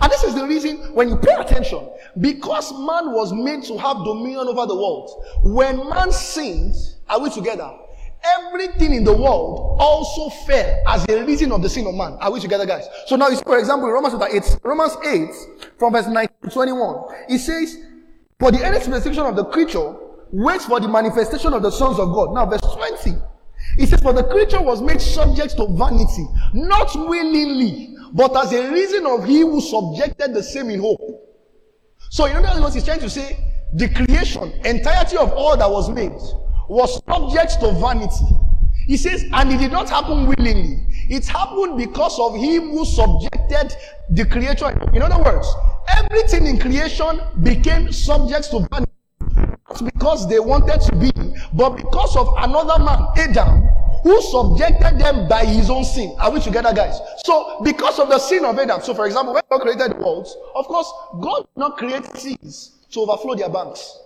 And 0.00 0.10
this 0.10 0.24
is 0.24 0.34
the 0.34 0.46
reason 0.46 0.78
when 0.94 1.08
you 1.08 1.16
pay 1.16 1.32
attention, 1.34 1.88
because 2.20 2.72
man 2.72 3.12
was 3.12 3.32
made 3.32 3.62
to 3.64 3.78
have 3.78 3.98
dominion 4.04 4.48
over 4.48 4.66
the 4.66 4.74
world. 4.74 5.24
When 5.42 5.88
man 5.88 6.10
sinned, 6.10 6.74
are 7.08 7.20
we 7.20 7.30
together? 7.30 7.70
Everything 8.24 8.92
in 8.92 9.04
the 9.04 9.12
world 9.12 9.76
also 9.78 10.28
fell 10.46 10.82
as 10.88 11.06
a 11.08 11.24
reason 11.24 11.52
of 11.52 11.62
the 11.62 11.68
sin 11.68 11.86
of 11.86 11.94
man. 11.94 12.14
Are 12.20 12.32
we 12.32 12.40
together, 12.40 12.66
guys? 12.66 12.88
So 13.06 13.14
now, 13.14 13.28
you 13.28 13.36
see, 13.36 13.44
for 13.44 13.58
example, 13.58 13.88
Romans 13.88 14.14
8, 14.20 14.58
Romans 14.64 14.96
8, 15.06 15.68
from 15.78 15.92
verse 15.92 16.08
19 16.08 16.28
to 16.42 16.50
21, 16.50 17.04
it 17.28 17.38
says, 17.38 17.76
For 18.40 18.50
the 18.50 18.64
earnest 18.64 18.88
expectation 18.88 19.24
of 19.24 19.36
the 19.36 19.44
creature 19.44 19.94
waits 20.32 20.66
for 20.66 20.80
the 20.80 20.88
manifestation 20.88 21.52
of 21.54 21.62
the 21.62 21.70
sons 21.70 22.00
of 22.00 22.12
God. 22.12 22.34
Now, 22.34 22.46
verse 22.46 22.60
20, 22.60 23.16
it 23.78 23.88
says, 23.88 24.00
For 24.00 24.12
the 24.12 24.24
creature 24.24 24.60
was 24.60 24.82
made 24.82 25.00
subject 25.00 25.56
to 25.58 25.66
vanity, 25.76 26.26
not 26.52 26.92
willingly, 26.96 27.95
but 28.16 28.34
as 28.34 28.50
a 28.52 28.72
reason 28.72 29.04
of 29.04 29.24
he 29.26 29.40
who 29.40 29.60
subjected 29.60 30.32
the 30.32 30.42
same 30.42 30.70
in 30.70 30.80
hope. 30.80 31.00
So, 32.10 32.24
in 32.24 32.36
other 32.44 32.62
words, 32.62 32.74
he's 32.74 32.84
trying 32.84 33.00
to 33.00 33.10
say 33.10 33.36
the 33.74 33.90
creation, 33.90 34.52
entirety 34.64 35.18
of 35.18 35.32
all 35.32 35.54
that 35.54 35.70
was 35.70 35.90
made, 35.90 36.12
was 36.66 37.02
subject 37.04 37.60
to 37.60 37.72
vanity. 37.72 38.24
He 38.86 38.96
says, 38.96 39.24
and 39.32 39.52
it 39.52 39.58
did 39.58 39.70
not 39.70 39.90
happen 39.90 40.26
willingly. 40.26 40.86
It 41.10 41.26
happened 41.26 41.76
because 41.76 42.18
of 42.18 42.34
him 42.36 42.70
who 42.70 42.86
subjected 42.86 43.76
the 44.10 44.24
creation. 44.24 44.78
In 44.94 45.02
other 45.02 45.22
words, 45.22 45.46
everything 45.88 46.46
in 46.46 46.58
creation 46.58 47.20
became 47.42 47.92
subject 47.92 48.50
to 48.50 48.66
vanity. 48.70 48.92
Not 49.68 49.84
because 49.92 50.26
they 50.28 50.38
wanted 50.38 50.80
to 50.80 50.96
be, 50.96 51.12
but 51.52 51.76
because 51.76 52.16
of 52.16 52.32
another 52.38 52.82
man, 52.82 53.08
Adam, 53.18 53.68
who 54.06 54.22
subjected 54.22 55.00
them 55.00 55.26
by 55.26 55.44
his 55.44 55.68
own 55.68 55.84
sin. 55.84 56.14
Are 56.20 56.30
we 56.30 56.38
together, 56.40 56.72
guys? 56.72 57.00
So, 57.24 57.60
because 57.64 57.98
of 57.98 58.08
the 58.08 58.20
sin 58.20 58.44
of 58.44 58.56
Adam, 58.56 58.80
so 58.80 58.94
for 58.94 59.04
example, 59.04 59.34
when 59.34 59.42
God 59.50 59.60
created 59.62 59.90
the 59.90 59.96
world, 59.96 60.28
of 60.54 60.66
course, 60.66 60.92
God 61.20 61.38
did 61.40 61.56
not 61.60 61.76
create 61.76 62.04
seas 62.16 62.76
to 62.92 63.00
overflow 63.00 63.34
their 63.34 63.48
banks. 63.48 63.98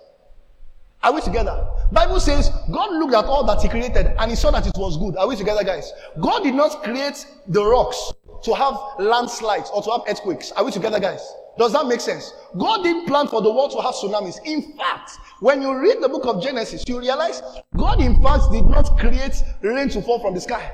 Are 1.03 1.13
we 1.13 1.21
together? 1.21 1.67
Bible 1.93 2.19
says 2.19 2.51
God 2.73 2.93
looked 2.93 3.13
at 3.13 3.27
all 3.27 3.45
that 3.45 3.61
He 3.61 3.69
created 3.69 4.15
and 4.19 4.31
He 4.31 4.37
saw 4.37 4.51
that 4.53 4.67
it 4.67 4.73
was 4.77 4.97
good. 4.97 5.17
Are 5.19 5.29
we 5.29 5.37
together, 5.37 5.65
guys? 5.65 5.93
God 6.19 6.45
did 6.45 6.55
not 6.55 6.83
create 6.83 7.27
the 7.49 7.63
rocks 7.63 8.13
to 8.45 8.55
have 8.55 8.75
landslides 8.99 9.71
or 9.75 9.83
to 9.83 9.91
have 9.91 10.01
earthquakes. 10.09 10.51
Are 10.53 10.65
we 10.65 10.73
together, 10.73 10.99
guys? 10.99 11.21
Does 11.59 11.73
that 11.73 11.87
make 11.87 12.01
sense? 12.01 12.33
God 12.59 12.83
didn't 12.83 13.07
plan 13.07 13.27
for 13.29 13.43
the 13.43 13.51
world 13.53 13.73
to 13.73 13.81
have 13.83 13.95
tsunamis. 13.95 14.39
In 14.45 14.77
fact, 14.77 15.13
when 15.41 15.61
you 15.61 15.77
read 15.79 16.01
the 16.01 16.09
book 16.09 16.27
of 16.27 16.43
Genesis, 16.43 16.85
you 16.87 16.99
realize 16.99 17.43
God, 17.77 18.01
in 18.01 18.23
fact, 18.23 18.45
did 18.51 18.67
not 18.67 18.99
create 18.99 19.43
rain 19.63 19.89
to 19.91 20.03
fall 20.03 20.21
from 20.21 20.35
the 20.35 20.41
sky. 20.41 20.73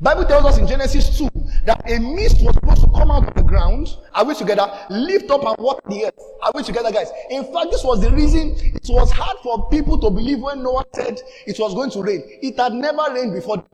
Bible 0.00 0.24
tells 0.24 0.44
us 0.44 0.58
in 0.58 0.66
Genesis 0.66 1.16
2 1.16 1.28
that 1.64 1.80
a 1.88 2.00
mist 2.00 2.42
was 2.42 2.54
supposed 2.54 2.82
to 2.82 2.88
come 2.90 3.12
out 3.12 3.28
of 3.28 3.34
the 3.34 3.42
ground. 3.42 3.88
Are 4.14 4.24
we 4.24 4.34
together? 4.34 4.68
Lift 4.90 5.30
up 5.30 5.44
and 5.44 5.56
water 5.58 5.80
the 5.88 6.06
earth. 6.06 6.18
Are 6.42 6.50
we 6.54 6.64
together, 6.64 6.90
guys? 6.90 7.08
In 7.30 7.44
fact, 7.52 7.70
this 7.70 7.84
was 7.84 8.00
the 8.00 8.10
reason 8.10 8.56
it 8.58 8.86
was 8.88 9.12
hard 9.12 9.36
for 9.44 9.68
people 9.70 9.98
to 10.00 10.10
believe 10.10 10.40
when 10.40 10.60
Noah 10.60 10.84
said 10.92 11.20
it 11.46 11.56
was 11.60 11.72
going 11.74 11.90
to 11.90 12.02
rain. 12.02 12.20
It 12.42 12.58
had 12.58 12.72
never 12.72 13.14
rained 13.14 13.32
before. 13.32 13.64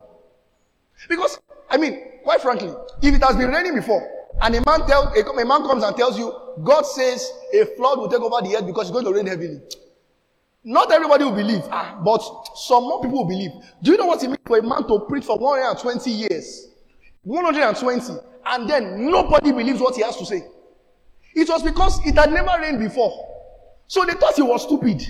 Because, 1.09 1.40
I 1.70 1.78
mean, 1.78 2.20
quite 2.24 2.42
frankly, 2.42 2.74
if 3.03 3.14
it 3.14 3.22
has 3.22 3.36
been 3.36 3.51
raining 3.51 3.74
before, 3.74 4.18
and 4.41 4.55
a 4.55 4.62
man 4.64 4.86
tells 4.86 5.16
a, 5.16 5.20
a 5.22 5.45
man 5.45 5.62
comes 5.62 5.82
and 5.82 5.97
tells 5.97 6.18
you, 6.18 6.32
God 6.62 6.82
says 6.82 7.30
a 7.55 7.64
flood 7.76 7.99
will 7.99 8.09
take 8.09 8.20
over 8.20 8.47
the 8.47 8.57
earth 8.57 8.66
because 8.66 8.89
it's 8.89 8.93
going 8.93 9.05
to 9.05 9.12
rain 9.12 9.26
heavily. 9.26 9.61
Not 10.64 10.93
everybody 10.93 11.24
will 11.24 11.32
believe, 11.36 11.62
ah, 11.70 12.01
but 12.05 12.20
some 12.57 12.82
more 12.84 13.01
people 13.01 13.18
will 13.18 13.28
believe. 13.28 13.51
Do 13.82 13.93
you 13.93 13.97
know 13.97 14.07
what 14.07 14.22
it 14.22 14.26
means 14.26 14.39
for 14.47 14.59
a 14.59 14.62
man 14.62 14.86
to 14.89 15.01
preach 15.09 15.24
for 15.24 15.39
120 15.39 16.11
years? 16.11 16.68
120, 17.22 18.12
and 18.47 18.68
then 18.68 19.11
nobody 19.11 19.53
believes 19.53 19.80
what 19.80 19.95
he 19.95 20.03
has 20.03 20.16
to 20.16 20.26
say. 20.26 20.43
It 21.34 21.49
was 21.49 21.62
because 21.62 22.05
it 22.07 22.16
had 22.16 22.32
never 22.32 22.51
rained 22.61 22.80
before. 22.80 23.12
So 23.86 24.05
they 24.05 24.14
thought 24.14 24.34
he 24.34 24.43
was 24.43 24.62
stupid. 24.62 25.03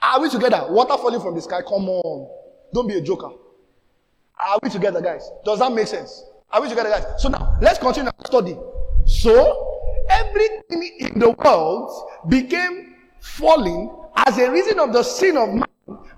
Are 0.00 0.20
we 0.20 0.30
together? 0.30 0.66
Water 0.68 0.96
falling 0.96 1.20
from 1.20 1.34
the 1.34 1.42
sky? 1.42 1.60
Come 1.62 1.88
on. 1.88 2.30
Don't 2.72 2.86
be 2.86 2.94
a 2.94 3.00
joker. 3.00 3.30
Are 4.38 4.58
we 4.62 4.70
together, 4.70 5.00
guys? 5.00 5.28
Does 5.44 5.58
that 5.58 5.72
make 5.72 5.86
sense? 5.88 6.24
Are 6.50 6.62
we 6.62 6.68
together, 6.68 6.88
guys? 6.88 7.04
So 7.18 7.28
now, 7.28 7.58
let's 7.60 7.78
continue 7.78 8.10
our 8.16 8.26
study. 8.26 8.56
So, 9.06 10.04
everything 10.08 10.96
in 10.98 11.18
the 11.18 11.30
world 11.30 12.10
became 12.28 12.94
falling 13.20 13.90
as 14.26 14.38
a 14.38 14.50
reason 14.50 14.78
of 14.78 14.92
the 14.92 15.02
sin 15.02 15.36
of 15.36 15.50
man 15.50 15.64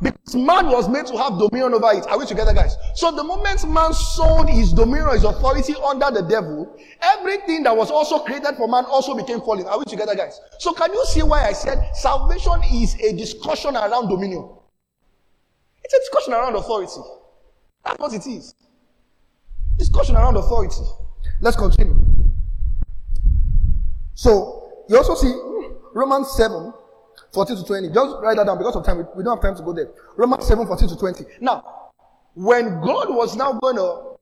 because 0.03 0.35
man 0.35 0.66
was 0.66 0.89
made 0.89 1.07
to 1.07 1.16
have 1.16 1.39
dominion 1.39 1.74
over 1.74 1.93
it. 1.93 2.07
Are 2.09 2.18
we 2.18 2.26
together, 2.26 2.53
guys? 2.53 2.76
So 2.95 3.11
the 3.11 3.22
moment 3.22 3.68
man 3.68 3.93
sold 3.93 4.49
his 4.49 4.72
dominion, 4.72 5.11
his 5.11 5.24
authority 5.24 5.74
under 5.87 6.11
the 6.11 6.26
devil, 6.28 6.76
everything 7.03 7.62
that 7.64 7.76
was 7.76 7.91
also 7.91 8.18
created 8.20 8.57
for 8.57 8.66
man 8.66 8.85
also 8.87 9.14
became 9.14 9.41
falling. 9.41 9.66
Are 9.66 9.78
we 9.78 9.85
together, 9.85 10.14
guys? 10.14 10.41
So 10.59 10.72
can 10.72 10.93
you 10.93 11.05
see 11.07 11.22
why 11.22 11.47
I 11.47 11.53
said 11.53 11.78
salvation 11.95 12.61
is 12.72 12.95
a 12.95 13.12
discussion 13.16 13.76
around 13.76 14.09
dominion? 14.09 14.49
It's 15.85 15.95
a 15.95 15.99
discussion 15.99 16.33
around 16.33 16.57
authority. 16.57 17.01
That's 17.85 17.99
what 17.99 18.12
it 18.14 18.26
is. 18.26 18.55
Discussion 19.81 20.14
around 20.14 20.37
authority. 20.37 20.83
Let's 21.41 21.57
continue. 21.57 21.97
So, 24.12 24.85
you 24.91 24.97
also 24.99 25.14
see 25.14 25.33
Romans 25.95 26.31
7, 26.37 26.74
14 27.33 27.57
to 27.57 27.64
20. 27.64 27.89
Just 27.89 28.16
write 28.20 28.37
that 28.37 28.45
down 28.45 28.59
because 28.59 28.76
of 28.76 28.85
time. 28.85 28.99
We, 28.99 29.05
we 29.16 29.24
don't 29.24 29.39
have 29.39 29.43
time 29.43 29.57
to 29.57 29.62
go 29.62 29.72
there. 29.72 29.89
Romans 30.18 30.47
7, 30.47 30.66
14 30.66 30.87
to 30.87 30.97
20. 30.99 31.24
Now, 31.41 31.93
when 32.35 32.83
God 32.83 33.09
was 33.09 33.37
now 33.37 33.55
going 33.55 33.76
to 33.76 34.18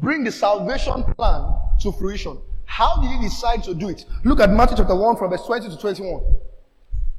bring 0.00 0.24
the 0.24 0.32
salvation 0.32 1.04
plan 1.14 1.54
to 1.82 1.92
fruition, 1.92 2.40
how 2.64 3.00
did 3.00 3.08
he 3.08 3.28
decide 3.28 3.62
to 3.62 3.74
do 3.74 3.88
it? 3.88 4.06
Look 4.24 4.40
at 4.40 4.50
Matthew 4.50 4.78
chapter 4.78 4.96
1 4.96 5.18
from 5.18 5.30
verse 5.30 5.46
20 5.46 5.68
to 5.68 5.78
21. 5.78 6.34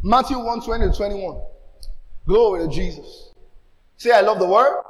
Matthew 0.04 0.40
1, 0.40 0.62
20 0.62 0.92
to 0.92 0.94
21. 0.94 1.42
Glory 2.28 2.68
to 2.68 2.76
Jesus. 2.76 3.32
Say, 3.96 4.12
I 4.12 4.20
love 4.20 4.40
the 4.40 4.48
word. 4.48 4.84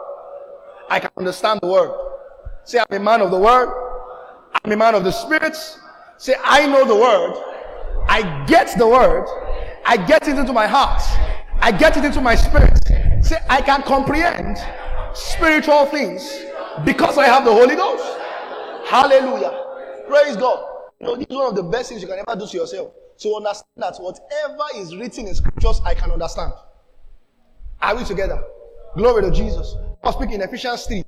I 0.89 0.99
can 0.99 1.11
understand 1.15 1.59
the 1.61 1.67
word. 1.67 2.06
Say, 2.67 2.79
I'm 2.79 2.97
a 2.97 2.99
man 2.99 3.21
of 3.21 3.31
the 3.31 3.39
word. 3.39 3.69
I'm 4.65 4.73
a 4.73 4.75
man 4.75 4.93
of 4.93 5.05
the 5.05 5.11
spirits. 5.11 5.79
Say, 6.17 6.35
I 6.43 6.67
know 6.67 6.83
the 6.85 6.97
word. 6.97 7.33
I 8.09 8.45
get 8.45 8.77
the 8.77 8.85
word. 8.85 9.25
I 9.85 9.95
get 9.95 10.27
it 10.27 10.37
into 10.37 10.51
my 10.51 10.67
heart. 10.67 11.01
I 11.61 11.71
get 11.71 11.95
it 11.95 12.03
into 12.03 12.19
my 12.19 12.35
spirit. 12.35 12.77
Say, 13.23 13.37
I 13.49 13.61
can 13.61 13.83
comprehend 13.83 14.57
spiritual 15.13 15.85
things 15.85 16.29
because 16.83 17.17
I 17.17 17.27
have 17.27 17.45
the 17.45 17.53
Holy 17.53 17.75
Ghost. 17.75 18.03
Hallelujah. 18.85 20.03
Praise 20.09 20.35
God. 20.35 20.61
You 20.99 21.07
know, 21.07 21.15
this 21.15 21.27
is 21.29 21.35
one 21.37 21.47
of 21.47 21.55
the 21.55 21.63
best 21.63 21.87
things 21.87 22.01
you 22.01 22.07
can 22.09 22.19
ever 22.19 22.37
do 22.37 22.47
to 22.47 22.57
yourself. 22.57 22.91
To 23.19 23.35
understand 23.35 23.65
that 23.77 23.95
whatever 23.97 24.65
is 24.75 24.93
written 24.93 25.25
in 25.25 25.35
scriptures, 25.35 25.79
I 25.85 25.93
can 25.93 26.11
understand. 26.11 26.51
Are 27.81 27.95
we 27.95 28.03
together? 28.03 28.43
Glory 28.97 29.21
to 29.21 29.31
Jesus. 29.31 29.73
I 30.03 30.07
was 30.07 30.15
speaking 30.15 30.35
in 30.35 30.41
Ephesians 30.41 30.85
3. 30.85 31.05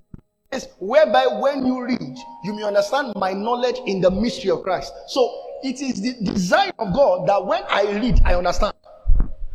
Says, 0.51 0.69
whereby 0.79 1.27
when 1.27 1.65
you 1.65 1.83
read, 1.83 2.17
you 2.43 2.53
may 2.53 2.63
understand 2.63 3.13
my 3.15 3.33
knowledge 3.33 3.79
in 3.85 4.01
the 4.01 4.09
mystery 4.09 4.51
of 4.51 4.63
Christ. 4.63 4.91
So 5.07 5.43
it 5.63 5.81
is 5.81 6.01
the 6.01 6.31
design 6.31 6.71
of 6.79 6.93
God 6.93 7.27
that 7.27 7.45
when 7.45 7.63
I 7.69 7.83
read, 7.99 8.21
I 8.25 8.35
understand. 8.35 8.73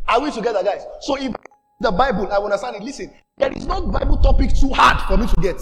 Are 0.07 0.21
we 0.21 0.31
together, 0.31 0.63
guys? 0.63 0.85
So 1.01 1.17
if 1.17 1.33
the 1.81 1.91
Bible, 1.91 2.31
I 2.31 2.37
understand 2.37 2.77
it. 2.77 2.83
Listen, 2.83 3.11
there 3.37 3.51
is 3.51 3.65
no 3.65 3.81
Bible 3.81 4.17
topic 4.17 4.55
too 4.55 4.69
hard 4.69 5.01
for 5.07 5.17
me 5.17 5.27
to 5.27 5.41
get. 5.41 5.59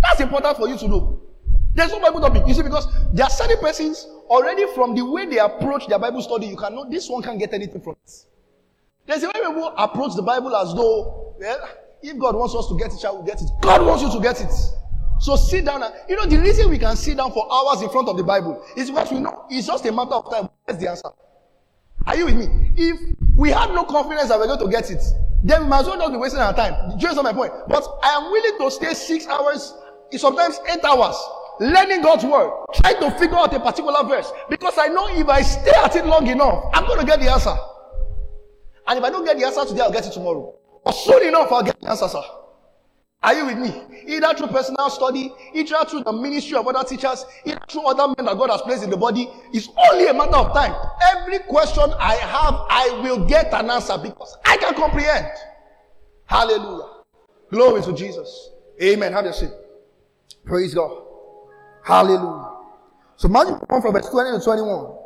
That's 0.00 0.20
important 0.20 0.56
for 0.56 0.68
you 0.68 0.78
to 0.78 0.88
know. 0.88 1.20
There's 1.74 1.90
no 1.90 2.00
Bible 2.00 2.20
topic. 2.20 2.44
You 2.46 2.54
see, 2.54 2.62
because 2.62 2.86
there 3.12 3.24
are 3.24 3.30
certain 3.30 3.58
persons 3.58 4.06
already 4.28 4.66
from 4.74 4.94
the 4.94 5.04
way 5.04 5.26
they 5.26 5.38
approach 5.38 5.86
their 5.88 5.98
Bible 5.98 6.22
study, 6.22 6.46
you 6.46 6.56
can 6.56 6.74
know 6.74 6.88
this 6.88 7.08
one 7.08 7.22
can't 7.22 7.38
get 7.38 7.52
anything 7.52 7.80
from 7.80 7.96
it. 8.04 8.12
There's 9.06 9.22
a 9.22 9.26
way 9.26 9.32
people 9.34 9.74
approach 9.76 10.14
the 10.14 10.22
Bible 10.22 10.54
as 10.54 10.74
though, 10.74 11.34
well, 11.38 11.68
if 12.02 12.18
God 12.18 12.34
wants 12.34 12.54
us 12.54 12.68
to 12.68 12.76
get 12.76 12.92
it, 12.92 13.00
shall 13.00 13.20
we 13.20 13.26
get 13.26 13.40
it? 13.40 13.48
God 13.60 13.84
wants 13.86 14.02
you 14.02 14.10
to 14.12 14.20
get 14.20 14.40
it. 14.40 14.52
So 15.20 15.36
sit 15.36 15.64
down 15.64 15.82
and, 15.84 15.94
you 16.08 16.16
know, 16.16 16.26
the 16.26 16.38
reason 16.38 16.68
we 16.68 16.78
can 16.78 16.96
sit 16.96 17.16
down 17.16 17.30
for 17.32 17.46
hours 17.52 17.80
in 17.80 17.88
front 17.90 18.08
of 18.08 18.16
the 18.16 18.24
Bible 18.24 18.64
is 18.76 18.90
because 18.90 19.12
we 19.12 19.20
know 19.20 19.46
it's 19.48 19.68
just 19.68 19.86
a 19.86 19.92
matter 19.92 20.14
of 20.14 20.28
time. 20.30 20.48
That's 20.66 20.80
the 20.80 20.90
answer. 20.90 21.10
Are 22.06 22.16
you 22.16 22.24
with 22.24 22.34
me? 22.34 22.72
If 22.76 22.98
we 23.36 23.50
have 23.50 23.70
no 23.70 23.84
confidence 23.84 24.30
that 24.30 24.38
we're 24.40 24.48
going 24.48 24.58
to 24.58 24.68
get 24.68 24.90
it, 24.90 25.02
then 25.44 25.62
we 25.62 25.68
might 25.68 25.80
as 25.80 25.86
well 25.86 25.96
not 25.96 26.10
be 26.10 26.16
wasting 26.18 26.40
our 26.40 26.52
time. 26.52 26.72
Do 26.72 27.02
you 27.02 27.08
understand 27.08 27.24
my 27.24 27.32
point? 27.32 27.52
But 27.68 27.86
I 28.02 28.16
am 28.16 28.32
willing 28.32 28.58
to 28.58 28.70
stay 28.70 28.94
six 28.94 29.28
hours, 29.28 29.72
sometimes 30.16 30.58
eight 30.68 30.84
hours, 30.84 31.16
learning 31.60 32.02
God's 32.02 32.24
word, 32.24 32.50
trying 32.74 32.98
to 32.98 33.10
figure 33.12 33.36
out 33.36 33.54
a 33.54 33.60
particular 33.60 34.02
verse. 34.02 34.32
Because 34.50 34.76
I 34.76 34.88
know 34.88 35.06
if 35.08 35.28
I 35.28 35.42
stay 35.42 35.70
at 35.84 35.94
it 35.94 36.06
long 36.06 36.26
enough, 36.26 36.64
I'm 36.74 36.84
going 36.86 36.98
to 36.98 37.06
get 37.06 37.20
the 37.20 37.30
answer. 37.30 37.54
And 38.88 38.98
if 38.98 39.04
I 39.04 39.10
don't 39.10 39.24
get 39.24 39.38
the 39.38 39.46
answer 39.46 39.64
today, 39.64 39.82
I'll 39.82 39.92
get 39.92 40.04
it 40.04 40.12
tomorrow. 40.12 40.56
Soon 40.90 41.28
enough, 41.28 41.52
I'll 41.52 41.62
get 41.62 41.80
the 41.80 41.90
answer, 41.90 42.08
sir. 42.08 42.22
Are 43.22 43.34
you 43.34 43.46
with 43.46 43.58
me? 43.58 44.14
Either 44.14 44.34
through 44.34 44.48
personal 44.48 44.90
study, 44.90 45.32
either 45.54 45.84
through 45.88 46.02
the 46.02 46.12
ministry 46.12 46.56
of 46.56 46.66
other 46.66 46.82
teachers, 46.82 47.24
either 47.44 47.60
through 47.70 47.86
other 47.86 48.12
men 48.16 48.26
that 48.26 48.36
God 48.36 48.50
has 48.50 48.62
placed 48.62 48.82
in 48.82 48.90
the 48.90 48.96
body. 48.96 49.28
It's 49.52 49.68
only 49.90 50.08
a 50.08 50.14
matter 50.14 50.36
of 50.36 50.52
time. 50.52 50.74
Every 51.16 51.38
question 51.40 51.84
I 52.00 52.14
have, 52.14 52.54
I 52.68 53.00
will 53.02 53.24
get 53.26 53.54
an 53.54 53.70
answer 53.70 53.96
because 53.96 54.36
I 54.44 54.56
can 54.56 54.74
comprehend. 54.74 55.28
Hallelujah. 56.26 56.88
Glory 57.50 57.82
to 57.82 57.92
Jesus. 57.92 58.50
Amen. 58.82 59.12
Have 59.12 59.24
your 59.24 59.34
seat. 59.34 59.50
Praise 60.44 60.74
God. 60.74 61.02
Hallelujah. 61.84 62.50
So 63.16 63.28
Matthew 63.28 63.54
1 63.54 63.82
from 63.82 63.92
verse 63.92 64.08
20 64.08 64.38
to 64.38 64.44
21. 64.44 64.96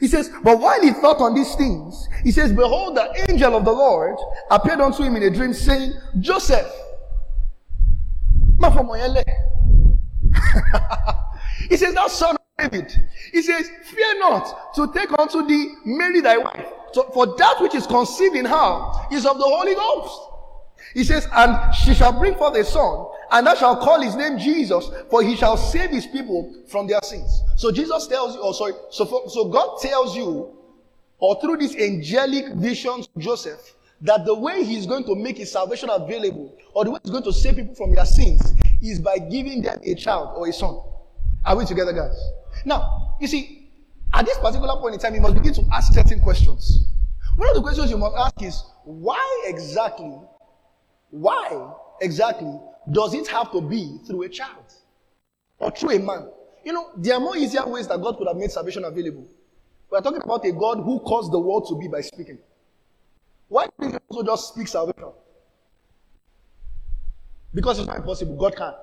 He 0.00 0.08
says, 0.08 0.30
But 0.42 0.58
while 0.58 0.80
he 0.80 0.92
thought 0.92 1.20
on 1.20 1.34
these 1.34 1.54
things, 1.54 2.08
he 2.22 2.30
says, 2.30 2.52
Behold, 2.52 2.96
the 2.96 3.26
angel 3.28 3.56
of 3.56 3.64
the 3.64 3.72
Lord 3.72 4.16
appeared 4.50 4.80
unto 4.80 5.02
him 5.02 5.16
in 5.16 5.22
a 5.22 5.30
dream, 5.30 5.52
saying, 5.52 5.92
Joseph, 6.20 6.70
he 11.68 11.76
says, 11.76 11.94
Thou 11.94 12.06
son 12.08 12.36
of 12.36 12.70
David. 12.70 12.92
He 13.32 13.42
says, 13.42 13.70
Fear 13.84 14.18
not 14.20 14.74
to 14.74 14.92
take 14.92 15.16
unto 15.18 15.46
thee 15.46 15.74
Mary 15.84 16.20
thy 16.20 16.38
wife. 16.38 16.66
So 16.92 17.10
for 17.10 17.36
that 17.36 17.60
which 17.60 17.74
is 17.74 17.86
conceived 17.86 18.36
in 18.36 18.44
her 18.44 18.92
is 19.12 19.26
of 19.26 19.38
the 19.38 19.44
Holy 19.44 19.74
Ghost. 19.74 20.20
He 20.94 21.04
says, 21.04 21.26
And 21.32 21.74
she 21.74 21.94
shall 21.94 22.12
bring 22.12 22.34
forth 22.34 22.56
a 22.56 22.64
son, 22.64 23.06
and 23.30 23.46
thou 23.46 23.54
shalt 23.54 23.80
call 23.80 24.00
his 24.00 24.14
name 24.14 24.38
Jesus, 24.38 24.90
for 25.10 25.22
he 25.22 25.36
shall 25.36 25.56
save 25.56 25.90
his 25.90 26.06
people 26.06 26.54
from 26.68 26.86
their 26.86 27.00
sins. 27.02 27.42
So 27.56 27.70
Jesus 27.70 28.06
tells 28.06 28.34
you, 28.34 28.40
oh 28.42 28.52
sorry, 28.52 28.72
so, 28.90 29.04
for, 29.04 29.28
so 29.28 29.48
God 29.48 29.78
tells 29.80 30.16
you, 30.16 30.56
or 31.18 31.40
through 31.40 31.56
these 31.58 31.76
angelic 31.76 32.54
visions, 32.54 33.08
Joseph, 33.18 33.74
that 34.02 34.24
the 34.24 34.34
way 34.34 34.62
he's 34.62 34.86
going 34.86 35.04
to 35.04 35.14
make 35.16 35.36
his 35.36 35.50
salvation 35.50 35.90
available, 35.90 36.56
or 36.72 36.84
the 36.84 36.92
way 36.92 37.00
he's 37.02 37.10
going 37.10 37.24
to 37.24 37.32
save 37.32 37.56
people 37.56 37.74
from 37.74 37.94
their 37.94 38.06
sins, 38.06 38.54
is 38.80 39.00
by 39.00 39.18
giving 39.18 39.60
them 39.60 39.80
a 39.82 39.94
child 39.94 40.34
or 40.36 40.46
a 40.48 40.52
son. 40.52 40.80
Are 41.44 41.56
we 41.56 41.64
together, 41.64 41.92
guys? 41.92 42.16
Now, 42.64 43.16
you 43.20 43.26
see, 43.26 43.70
at 44.12 44.24
this 44.24 44.38
particular 44.38 44.76
point 44.76 44.94
in 44.94 45.00
time, 45.00 45.14
you 45.14 45.20
must 45.20 45.34
begin 45.34 45.52
to 45.54 45.64
ask 45.72 45.92
certain 45.92 46.20
questions. 46.20 46.86
One 47.36 47.48
of 47.48 47.56
the 47.56 47.62
questions 47.62 47.90
you 47.90 47.98
must 47.98 48.16
ask 48.16 48.42
is, 48.42 48.62
why 48.84 49.44
exactly, 49.46 50.16
why 51.10 51.72
exactly 52.00 52.58
does 52.90 53.14
it 53.14 53.26
have 53.28 53.52
to 53.52 53.60
be 53.60 53.98
through 54.06 54.22
a 54.22 54.28
child 54.28 54.72
or 55.58 55.70
through 55.70 55.96
a 55.96 55.98
man? 55.98 56.28
You 56.64 56.72
know, 56.72 56.90
there 56.96 57.14
are 57.14 57.20
more 57.20 57.36
easier 57.36 57.66
ways 57.66 57.88
that 57.88 58.00
God 58.00 58.16
could 58.18 58.26
have 58.26 58.36
made 58.36 58.50
salvation 58.50 58.84
available. 58.84 59.26
We 59.90 59.98
are 59.98 60.02
talking 60.02 60.20
about 60.22 60.44
a 60.44 60.52
God 60.52 60.78
who 60.78 61.00
caused 61.00 61.32
the 61.32 61.38
world 61.38 61.66
to 61.68 61.78
be 61.78 61.88
by 61.88 62.00
speaking. 62.00 62.38
Why 63.48 63.66
did 63.80 63.92
he 63.92 63.98
also 64.08 64.22
just 64.24 64.52
speak 64.52 64.68
salvation? 64.68 65.10
Because 67.54 67.78
it's 67.78 67.88
not 67.88 67.96
impossible. 67.96 68.36
God 68.36 68.54
can. 68.56 68.74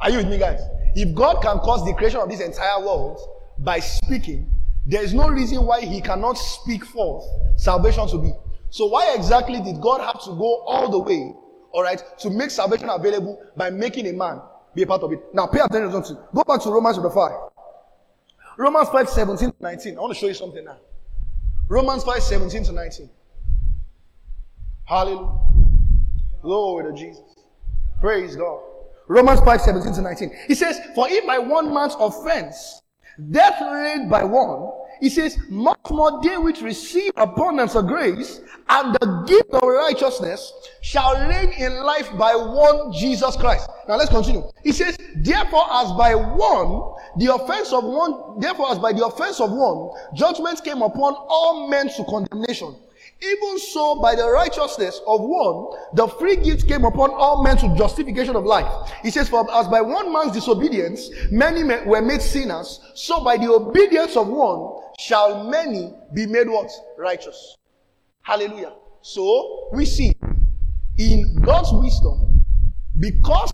Are 0.00 0.10
you 0.10 0.18
with 0.18 0.28
me, 0.28 0.38
guys? 0.38 0.60
If 0.94 1.14
God 1.14 1.42
can 1.42 1.58
cause 1.58 1.84
the 1.84 1.94
creation 1.94 2.20
of 2.20 2.28
this 2.28 2.40
entire 2.40 2.80
world 2.80 3.18
by 3.58 3.80
speaking, 3.80 4.50
there 4.86 5.02
is 5.02 5.12
no 5.14 5.28
reason 5.28 5.64
why 5.64 5.80
he 5.80 6.00
cannot 6.00 6.34
speak 6.34 6.84
forth 6.84 7.24
salvation 7.56 8.06
to 8.08 8.18
be. 8.18 8.32
So 8.70 8.86
why 8.86 9.14
exactly 9.14 9.60
did 9.60 9.80
God 9.80 10.00
have 10.00 10.22
to 10.24 10.30
go 10.30 10.62
all 10.66 10.90
the 10.90 10.98
way, 10.98 11.34
all 11.72 11.82
right, 11.82 12.02
to 12.18 12.30
make 12.30 12.50
salvation 12.50 12.88
available 12.88 13.42
by 13.56 13.70
making 13.70 14.06
a 14.06 14.12
man 14.12 14.40
be 14.74 14.82
a 14.82 14.86
part 14.86 15.02
of 15.02 15.12
it? 15.12 15.20
Now 15.34 15.46
pay 15.46 15.60
attention 15.60 16.02
to 16.02 16.14
go 16.34 16.44
back 16.44 16.62
to 16.62 16.70
Romans 16.70 16.96
chapter 16.96 17.10
5. 17.10 17.32
Romans 18.56 18.88
5, 18.88 19.08
17 19.08 19.52
to 19.52 19.56
19. 19.60 19.96
I 19.96 20.00
want 20.00 20.12
to 20.14 20.18
show 20.18 20.26
you 20.26 20.34
something 20.34 20.64
now. 20.64 20.78
Romans 21.68 22.02
5, 22.02 22.22
17 22.22 22.64
to 22.64 22.72
19. 22.72 23.10
Hallelujah. 24.84 25.38
Glory 26.42 26.90
to 26.90 26.98
Jesus. 26.98 27.22
Praise 28.00 28.34
God. 28.34 28.60
Romans 29.06 29.40
5, 29.40 29.60
17 29.60 29.92
to 29.94 30.02
19. 30.02 30.30
He 30.48 30.54
says, 30.54 30.80
For 30.94 31.08
if 31.08 31.26
by 31.26 31.38
one 31.38 31.72
man's 31.72 31.94
offense, 31.98 32.82
death 33.30 33.60
reigned 33.60 34.10
by 34.10 34.24
one, 34.24 34.70
he 35.00 35.08
says, 35.08 35.38
much 35.48 35.78
more 35.90 36.20
they 36.22 36.36
which 36.36 36.60
receive 36.60 37.12
abundance 37.16 37.74
of 37.74 37.86
grace 37.86 38.40
and 38.68 38.94
the 38.94 39.24
gift 39.26 39.50
of 39.50 39.62
righteousness 39.62 40.52
shall 40.82 41.28
reign 41.28 41.50
in 41.58 41.82
life 41.82 42.10
by 42.18 42.34
one 42.34 42.92
Jesus 42.92 43.36
Christ. 43.36 43.68
Now 43.88 43.96
let's 43.96 44.10
continue. 44.10 44.42
He 44.62 44.72
says, 44.72 44.96
therefore 45.16 45.66
as 45.72 45.92
by 45.92 46.14
one, 46.14 46.94
the 47.18 47.34
offense 47.34 47.72
of 47.72 47.84
one, 47.84 48.40
therefore 48.40 48.70
as 48.70 48.78
by 48.78 48.92
the 48.92 49.06
offense 49.06 49.40
of 49.40 49.50
one, 49.50 49.90
judgment 50.14 50.62
came 50.64 50.82
upon 50.82 51.14
all 51.28 51.68
men 51.68 51.88
to 51.88 52.04
condemnation. 52.04 52.76
Even 53.20 53.58
so, 53.58 54.00
by 54.00 54.14
the 54.14 54.30
righteousness 54.30 55.00
of 55.04 55.20
one, 55.20 55.76
the 55.94 56.06
free 56.06 56.36
gift 56.36 56.68
came 56.68 56.84
upon 56.84 57.10
all 57.10 57.42
men 57.42 57.56
to 57.56 57.74
justification 57.76 58.36
of 58.36 58.44
life. 58.44 58.92
He 59.02 59.10
says, 59.10 59.28
For 59.28 59.50
as 59.54 59.66
by 59.66 59.80
one 59.80 60.12
man's 60.12 60.32
disobedience, 60.32 61.10
many 61.32 61.64
were 61.84 62.00
made 62.00 62.22
sinners, 62.22 62.80
so 62.94 63.24
by 63.24 63.36
the 63.36 63.50
obedience 63.50 64.16
of 64.16 64.28
one 64.28 64.82
shall 65.00 65.48
many 65.50 65.92
be 66.14 66.26
made 66.26 66.48
what? 66.48 66.70
Righteous. 66.96 67.56
Hallelujah. 68.22 68.74
So, 69.02 69.70
we 69.72 69.84
see 69.84 70.14
in 70.96 71.42
God's 71.42 71.72
wisdom, 71.72 72.44
because 73.00 73.52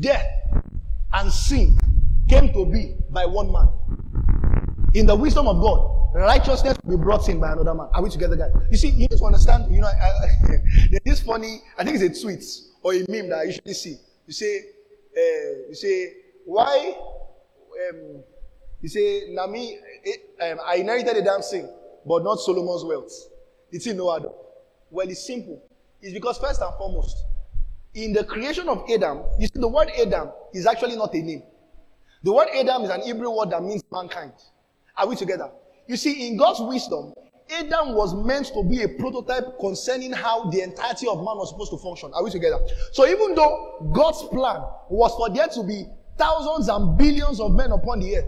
death 0.00 0.26
and 1.12 1.30
sin 1.30 1.78
came 2.28 2.52
to 2.52 2.66
be 2.66 2.96
by 3.10 3.24
one 3.24 3.52
man, 3.52 3.68
in 4.96 5.04
the 5.04 5.14
wisdom 5.14 5.46
of 5.46 5.60
God, 5.60 6.10
righteousness 6.14 6.78
will 6.84 6.96
be 6.96 7.02
brought 7.02 7.28
in 7.28 7.38
by 7.38 7.52
another 7.52 7.74
man. 7.74 7.88
Are 7.92 8.02
we 8.02 8.08
together, 8.08 8.34
guys? 8.34 8.50
You 8.70 8.78
see, 8.78 8.88
you 8.88 9.08
need 9.08 9.10
to 9.10 9.24
understand, 9.24 9.72
you 9.72 9.82
know, 9.82 9.88
I, 9.88 10.98
this 11.04 11.20
funny, 11.20 11.60
I 11.78 11.84
think 11.84 12.00
it's 12.00 12.18
a 12.18 12.22
tweet 12.22 12.42
or 12.82 12.94
a 12.94 13.04
meme 13.10 13.28
that 13.28 13.40
I 13.40 13.42
usually 13.44 13.74
see. 13.74 13.96
You 14.26 14.32
say, 14.32 14.58
uh, 15.14 15.68
you 15.68 15.74
say, 15.74 16.12
why, 16.46 16.96
um, 17.90 18.22
you 18.80 18.88
say, 18.88 19.34
Nami, 19.34 19.78
um, 20.42 20.58
I 20.64 20.76
inherited 20.76 21.18
a 21.18 21.22
damn 21.22 21.42
but 22.06 22.24
not 22.24 22.36
Solomon's 22.36 22.84
wealth. 22.84 23.12
It's 23.70 23.86
in 23.86 23.98
no 23.98 24.08
other. 24.08 24.30
Well, 24.90 25.06
it's 25.08 25.26
simple. 25.26 25.62
It's 26.00 26.14
because 26.14 26.38
first 26.38 26.62
and 26.62 26.72
foremost, 26.78 27.22
in 27.92 28.14
the 28.14 28.24
creation 28.24 28.66
of 28.70 28.84
Adam, 28.90 29.24
you 29.38 29.46
see, 29.46 29.60
the 29.60 29.68
word 29.68 29.90
Adam 30.00 30.30
is 30.54 30.66
actually 30.66 30.96
not 30.96 31.12
a 31.12 31.18
name. 31.18 31.42
The 32.22 32.32
word 32.32 32.48
Adam 32.54 32.82
is 32.84 32.90
an 32.90 33.02
Hebrew 33.02 33.30
word 33.30 33.50
that 33.50 33.62
means 33.62 33.82
mankind. 33.92 34.32
Are 34.96 35.06
we 35.06 35.16
together? 35.16 35.50
You 35.86 35.96
see, 35.96 36.26
in 36.26 36.36
God's 36.36 36.60
wisdom, 36.60 37.12
Adam 37.50 37.94
was 37.94 38.14
meant 38.14 38.46
to 38.46 38.64
be 38.64 38.82
a 38.82 38.88
prototype 38.88 39.58
concerning 39.60 40.12
how 40.12 40.50
the 40.50 40.62
entirety 40.62 41.06
of 41.06 41.18
man 41.18 41.36
was 41.36 41.50
supposed 41.50 41.70
to 41.70 41.78
function. 41.78 42.10
Are 42.14 42.24
we 42.24 42.30
together? 42.30 42.58
So 42.92 43.06
even 43.06 43.34
though 43.34 43.90
God's 43.92 44.22
plan 44.24 44.62
was 44.88 45.14
for 45.14 45.30
there 45.30 45.46
to 45.48 45.62
be 45.62 45.84
thousands 46.18 46.68
and 46.68 46.98
billions 46.98 47.40
of 47.40 47.52
men 47.52 47.70
upon 47.70 48.00
the 48.00 48.16
earth, 48.16 48.26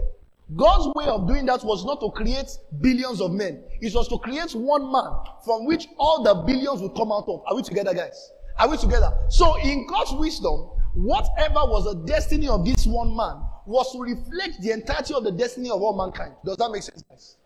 God's 0.55 0.93
way 0.95 1.05
of 1.05 1.27
doing 1.27 1.45
that 1.45 1.63
was 1.63 1.85
not 1.85 1.99
to 1.99 2.09
create 2.11 2.49
billions 2.81 3.21
of 3.21 3.31
men. 3.31 3.63
It 3.81 3.93
was 3.93 4.07
to 4.07 4.17
create 4.17 4.55
one 4.55 4.91
man 4.91 5.11
from 5.45 5.65
which 5.65 5.87
all 5.97 6.23
the 6.23 6.33
billions 6.33 6.81
would 6.81 6.95
come 6.95 7.11
out 7.11 7.25
of. 7.27 7.43
Are 7.45 7.55
we 7.55 7.61
together, 7.61 7.93
guys? 7.93 8.31
Are 8.57 8.67
we 8.67 8.77
together? 8.77 9.11
So 9.29 9.57
in 9.59 9.85
God's 9.85 10.13
wisdom, 10.13 10.71
whatever 10.95 11.59
was 11.65 11.85
the 11.85 12.03
destiny 12.05 12.47
of 12.47 12.65
this 12.65 12.87
one 12.87 13.15
man 13.15 13.43
was 13.69 13.91
to 13.91 14.01
reflect 14.01 14.59
the 14.61 14.71
entirety 14.71 15.13
of 15.13 15.23
the 15.23 15.31
destiny 15.31 15.69
of 15.69 15.79
all 15.81 15.95
mankind. 15.95 16.33
Does 16.43 16.57
that 16.57 16.71
make 16.71 16.81
sense, 16.81 17.03
guys? 17.03 17.37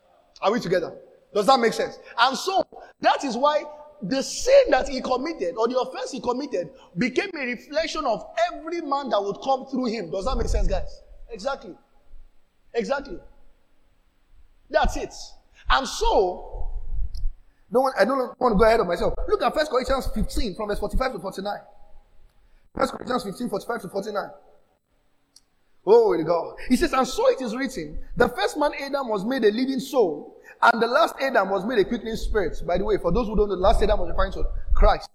Are 0.41 0.51
we 0.51 0.59
together? 0.59 0.95
Does 1.34 1.45
that 1.47 1.59
make 1.59 1.74
sense? 1.74 1.99
And 2.17 2.38
so, 2.38 2.65
that 3.01 3.26
is 3.26 3.36
why 3.36 3.63
the 4.01 4.21
sin 4.21 4.65
that 4.69 4.88
he 4.88 5.01
committed 5.01 5.55
or 5.57 5.67
the 5.67 5.78
offense 5.78 6.11
he 6.11 6.21
committed 6.21 6.69
became 6.97 7.30
a 7.36 7.45
reflection 7.45 8.05
of 8.05 8.26
every 8.51 8.80
man 8.80 9.09
that 9.09 9.21
would 9.21 9.38
come 9.43 9.65
through 9.65 9.86
him. 9.86 10.11
Does 10.11 10.24
that 10.26 10.38
make 10.38 10.47
sense, 10.47 10.67
guys? 10.67 11.03
Exactly. 11.30 11.76
Exactly. 12.74 13.19
That's 14.69 14.95
it. 14.95 15.13
And 15.69 15.86
so, 15.86 16.69
don't 17.71 17.93
I 17.99 18.05
don't 18.05 18.39
want 18.39 18.53
to 18.53 18.57
go 18.57 18.63
ahead 18.63 18.80
of 18.80 18.88
myself. 18.88 19.13
Look 19.28 19.41
at 19.41 19.53
1 19.53 19.65
Corinthians 19.67 20.07
15 20.15 20.55
from 20.55 20.69
verse 20.69 20.80
45 20.80 21.13
to 21.13 21.19
49. 21.19 21.57
1 22.74 22.88
Corinthians 22.88 23.24
15, 23.24 23.49
45 23.49 23.82
to 23.82 23.89
49. 23.89 24.30
Oh, 25.86 26.17
God. 26.23 26.55
He 26.69 26.75
says, 26.75 26.93
and 26.93 27.07
so 27.07 27.29
it 27.29 27.41
is 27.41 27.55
written, 27.55 27.99
the 28.15 28.29
first 28.29 28.57
man 28.57 28.71
Adam 28.79 29.09
was 29.09 29.25
made 29.25 29.43
a 29.43 29.51
living 29.51 29.79
soul, 29.79 30.38
and 30.61 30.81
the 30.81 30.88
last 30.88 31.15
Adam 31.19 31.49
was 31.49 31.65
made 31.65 31.79
a 31.79 31.86
quickening 31.86 32.15
spirit. 32.15 32.61
By 32.65 32.77
the 32.77 32.86
way, 32.86 32.97
for 32.97 33.11
those 33.11 33.27
who 33.27 33.36
don't 33.36 33.49
know, 33.49 33.55
the 33.55 33.61
last 33.61 33.84
Adam 33.84 33.99
was 33.99 34.09
referring 34.09 34.31
to 34.34 34.45
Christ. 34.73 35.09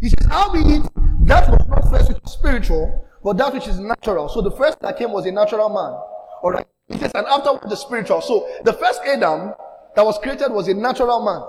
He 0.00 0.08
says, 0.08 0.26
how 0.30 0.52
be 0.52 0.60
it 0.60 0.82
that 1.28 1.48
was 1.50 1.66
not 1.68 1.90
first 1.90 2.08
which 2.08 2.18
is 2.24 2.32
spiritual, 2.32 3.04
but 3.22 3.36
that 3.36 3.52
which 3.52 3.68
is 3.68 3.78
natural. 3.78 4.28
So 4.28 4.40
the 4.40 4.50
first 4.50 4.80
that 4.80 4.96
came 4.96 5.12
was 5.12 5.26
a 5.26 5.32
natural 5.32 5.68
man. 5.68 6.00
Alright. 6.42 6.66
He 6.88 6.96
says, 6.98 7.12
and 7.14 7.26
after 7.26 7.68
the 7.68 7.76
spiritual. 7.76 8.20
So 8.20 8.48
the 8.64 8.72
first 8.72 9.00
Adam 9.06 9.52
that 9.94 10.04
was 10.04 10.18
created 10.18 10.50
was 10.50 10.68
a 10.68 10.74
natural 10.74 11.24
man. 11.24 11.42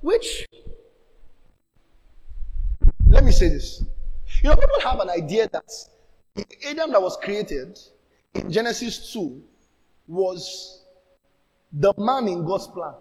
Which, 0.00 0.46
let 3.06 3.24
me 3.24 3.32
say 3.32 3.48
this. 3.48 3.84
You 4.42 4.50
know, 4.50 4.56
people 4.56 4.80
have 4.82 5.00
an 5.00 5.10
idea 5.10 5.48
that 5.52 5.64
Adam 6.66 6.92
that 6.92 7.02
was 7.02 7.16
created 7.22 7.78
in 8.34 8.50
Genesis 8.50 9.12
2 9.12 9.42
was 10.06 10.84
the 11.72 11.92
man 11.98 12.28
in 12.28 12.44
God's 12.44 12.66
plan. 12.68 12.94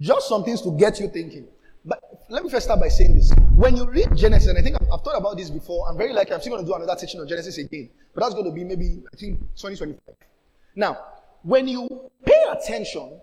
Just 0.00 0.28
some 0.28 0.44
things 0.44 0.62
to 0.62 0.76
get 0.76 0.98
you 1.00 1.08
thinking. 1.08 1.46
But 1.84 2.00
let 2.30 2.44
me 2.44 2.50
first 2.50 2.66
start 2.66 2.80
by 2.80 2.88
saying 2.88 3.14
this. 3.16 3.32
When 3.54 3.76
you 3.76 3.86
read 3.88 4.16
Genesis, 4.16 4.48
and 4.48 4.58
I 4.58 4.62
think 4.62 4.76
I've, 4.80 4.88
I've 4.92 5.02
thought 5.02 5.18
about 5.18 5.36
this 5.36 5.50
before, 5.50 5.88
I'm 5.88 5.98
very 5.98 6.12
likely 6.12 6.34
I'm 6.34 6.40
still 6.40 6.54
going 6.54 6.64
to 6.64 6.70
do 6.70 6.74
another 6.74 6.98
teaching 6.98 7.20
on 7.20 7.28
Genesis 7.28 7.58
again. 7.58 7.90
But 8.14 8.22
that's 8.22 8.34
going 8.34 8.46
to 8.46 8.52
be 8.52 8.64
maybe, 8.64 9.02
I 9.12 9.16
think, 9.16 9.40
2025. 9.56 10.14
Now, 10.76 10.98
when 11.42 11.68
you 11.68 12.10
pay 12.24 12.44
attention 12.50 13.20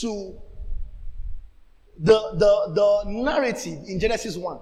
to 0.00 0.40
the, 1.98 2.32
the, 2.34 2.72
the 2.74 3.10
narrative 3.10 3.84
in 3.86 4.00
Genesis 4.00 4.36
1, 4.36 4.58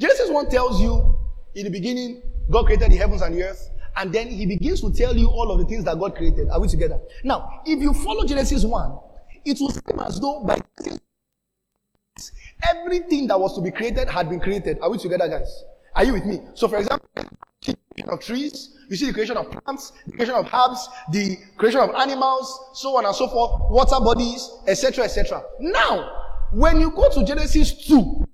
Genesis 0.00 0.30
1 0.30 0.48
tells 0.48 0.80
you 0.80 1.17
in 1.58 1.64
the 1.64 1.70
beginning, 1.70 2.22
God 2.50 2.66
created 2.66 2.92
the 2.92 2.96
heavens 2.96 3.22
and 3.22 3.34
the 3.34 3.42
earth. 3.42 3.70
And 3.96 4.12
then 4.12 4.28
he 4.28 4.46
begins 4.46 4.80
to 4.82 4.92
tell 4.92 5.16
you 5.16 5.28
all 5.28 5.50
of 5.50 5.58
the 5.58 5.64
things 5.64 5.84
that 5.84 5.98
God 5.98 6.14
created. 6.14 6.48
Are 6.50 6.60
we 6.60 6.68
together? 6.68 7.00
Now, 7.24 7.60
if 7.66 7.80
you 7.80 7.92
follow 7.92 8.24
Genesis 8.24 8.64
1, 8.64 8.98
it 9.44 9.58
will 9.60 9.70
seem 9.70 9.98
as 10.00 10.20
though 10.20 10.44
by 10.44 10.58
everything 12.62 13.26
that 13.26 13.38
was 13.38 13.56
to 13.56 13.60
be 13.60 13.70
created 13.70 14.08
had 14.08 14.28
been 14.28 14.40
created. 14.40 14.78
Are 14.80 14.90
we 14.90 14.98
together, 14.98 15.28
guys? 15.28 15.64
Are 15.96 16.04
you 16.04 16.12
with 16.12 16.26
me? 16.26 16.40
So, 16.54 16.68
for 16.68 16.76
example, 16.76 17.08
of 18.06 18.20
trees, 18.20 18.76
you 18.88 18.96
see 18.96 19.06
the 19.06 19.12
creation 19.12 19.36
of 19.36 19.50
plants, 19.50 19.92
the 20.06 20.12
creation 20.12 20.34
of 20.34 20.46
herbs, 20.46 20.88
the 21.10 21.36
creation 21.56 21.80
of 21.80 21.90
animals, 21.96 22.70
so 22.74 22.96
on 22.96 23.04
and 23.04 23.14
so 23.14 23.26
forth, 23.26 23.70
water 23.70 23.98
bodies, 23.98 24.48
etc., 24.68 25.04
etc. 25.04 25.42
Now, 25.58 26.08
when 26.52 26.80
you 26.80 26.92
go 26.92 27.10
to 27.10 27.24
Genesis 27.24 27.86
2, 27.88 28.26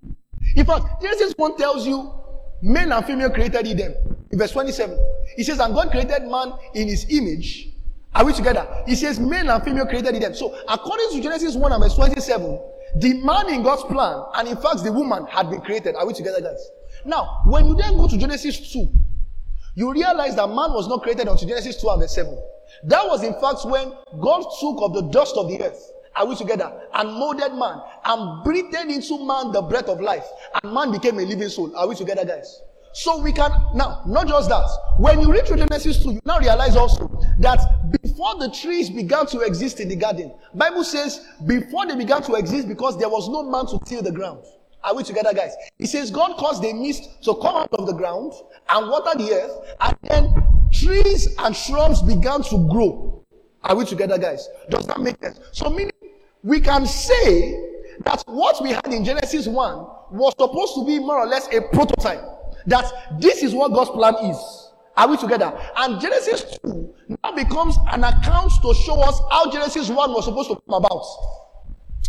in 0.56 0.66
fact, 0.66 1.00
Genesis 1.00 1.32
1 1.36 1.56
tells 1.56 1.86
you 1.86 2.12
male 2.64 2.92
and 2.92 3.04
female 3.04 3.30
created 3.30 3.66
he 3.66 3.74
them. 3.74 3.94
In 4.30 4.38
verse 4.38 4.52
27, 4.52 4.98
he 5.36 5.44
says, 5.44 5.60
And 5.60 5.74
God 5.74 5.90
created 5.90 6.22
man 6.24 6.54
in 6.74 6.88
his 6.88 7.06
image. 7.10 7.68
Are 8.14 8.24
we 8.24 8.32
together? 8.32 8.66
He 8.86 8.94
says, 8.94 9.20
male 9.20 9.50
and 9.50 9.62
female 9.62 9.86
created 9.86 10.14
he 10.14 10.20
them. 10.20 10.34
So, 10.34 10.56
according 10.68 11.10
to 11.12 11.20
Genesis 11.20 11.56
1 11.56 11.72
and 11.72 11.82
verse 11.82 11.94
27, 11.94 12.60
the 12.96 13.14
man 13.24 13.50
in 13.50 13.62
God's 13.62 13.82
plan, 13.84 14.24
and 14.36 14.48
in 14.48 14.56
fact, 14.56 14.82
the 14.82 14.92
woman 14.92 15.26
had 15.26 15.50
been 15.50 15.60
created. 15.60 15.96
Are 15.96 16.06
we 16.06 16.14
together, 16.14 16.40
guys? 16.40 16.70
Now, 17.04 17.42
when 17.44 17.66
you 17.66 17.74
then 17.74 17.96
go 17.96 18.08
to 18.08 18.16
Genesis 18.16 18.72
2, 18.72 18.88
you 19.74 19.92
realize 19.92 20.36
that 20.36 20.46
man 20.46 20.72
was 20.72 20.86
not 20.86 21.02
created 21.02 21.26
until 21.26 21.48
Genesis 21.48 21.80
2 21.80 21.88
and 21.90 22.00
verse 22.02 22.14
7. 22.14 22.38
That 22.84 23.04
was, 23.06 23.24
in 23.24 23.34
fact, 23.40 23.64
when 23.64 23.92
God 24.20 24.44
took 24.60 24.80
of 24.80 24.94
the 24.94 25.08
dust 25.10 25.36
of 25.36 25.48
the 25.48 25.60
earth 25.62 25.90
are 26.16 26.26
we 26.26 26.36
together? 26.36 26.72
And 26.92 27.12
molded 27.12 27.54
man 27.54 27.80
and 28.04 28.44
breathed 28.44 28.74
into 28.74 29.24
man 29.26 29.52
the 29.52 29.62
breath 29.62 29.88
of 29.88 30.00
life. 30.00 30.24
And 30.62 30.72
man 30.72 30.92
became 30.92 31.18
a 31.18 31.22
living 31.22 31.48
soul. 31.48 31.76
Are 31.76 31.88
we 31.88 31.94
together, 31.94 32.24
guys? 32.24 32.62
So 32.92 33.20
we 33.20 33.32
can 33.32 33.50
now, 33.74 34.02
not 34.06 34.28
just 34.28 34.48
that. 34.48 34.68
When 34.98 35.20
you 35.20 35.32
read 35.32 35.48
through 35.48 35.56
Genesis 35.56 36.00
2, 36.04 36.12
you 36.12 36.20
now 36.24 36.38
realize 36.38 36.76
also 36.76 37.08
that 37.40 37.58
before 38.02 38.38
the 38.38 38.50
trees 38.50 38.88
began 38.88 39.26
to 39.26 39.40
exist 39.40 39.80
in 39.80 39.88
the 39.88 39.96
garden, 39.96 40.32
Bible 40.54 40.84
says 40.84 41.26
before 41.44 41.86
they 41.86 41.96
began 41.96 42.22
to 42.22 42.34
exist 42.34 42.68
because 42.68 42.96
there 42.96 43.08
was 43.08 43.28
no 43.28 43.42
man 43.42 43.66
to 43.66 43.80
till 43.84 44.00
the 44.00 44.12
ground. 44.12 44.44
Are 44.84 44.94
we 44.94 45.02
together, 45.02 45.34
guys? 45.34 45.54
It 45.80 45.88
says 45.88 46.12
God 46.12 46.36
caused 46.36 46.62
the 46.62 46.72
mist 46.72 47.24
to 47.24 47.34
come 47.34 47.56
out 47.56 47.72
of 47.72 47.86
the 47.86 47.94
ground 47.94 48.32
and 48.68 48.88
water 48.88 49.18
the 49.18 49.32
earth, 49.32 49.74
and 49.80 49.96
then 50.02 50.68
trees 50.72 51.34
and 51.38 51.56
shrubs 51.56 52.00
began 52.00 52.42
to 52.44 52.68
grow. 52.70 53.24
Are 53.64 53.74
we 53.74 53.86
together, 53.86 54.18
guys? 54.18 54.48
Does 54.70 54.86
that 54.86 55.00
make 55.00 55.18
sense? 55.20 55.40
So 55.52 55.68
meaning 55.70 55.90
we 56.44 56.60
can 56.60 56.86
say 56.86 57.58
that 58.04 58.22
what 58.26 58.62
we 58.62 58.70
had 58.70 58.86
in 58.92 59.02
Genesis 59.02 59.48
1 59.48 59.56
was 60.10 60.34
supposed 60.38 60.74
to 60.74 60.84
be 60.86 60.98
more 60.98 61.18
or 61.18 61.26
less 61.26 61.48
a 61.52 61.62
prototype. 61.72 62.20
That 62.66 63.18
this 63.18 63.42
is 63.42 63.54
what 63.54 63.72
God's 63.72 63.90
plan 63.90 64.14
is. 64.30 64.70
Are 64.96 65.08
we 65.08 65.16
together? 65.16 65.58
And 65.76 66.00
Genesis 66.00 66.58
2 66.62 66.94
now 67.24 67.32
becomes 67.32 67.76
an 67.90 68.04
account 68.04 68.52
to 68.62 68.74
show 68.74 69.00
us 69.00 69.18
how 69.30 69.50
Genesis 69.50 69.88
1 69.88 70.12
was 70.12 70.26
supposed 70.26 70.50
to 70.50 70.56
come 70.68 70.84
about. 70.84 71.02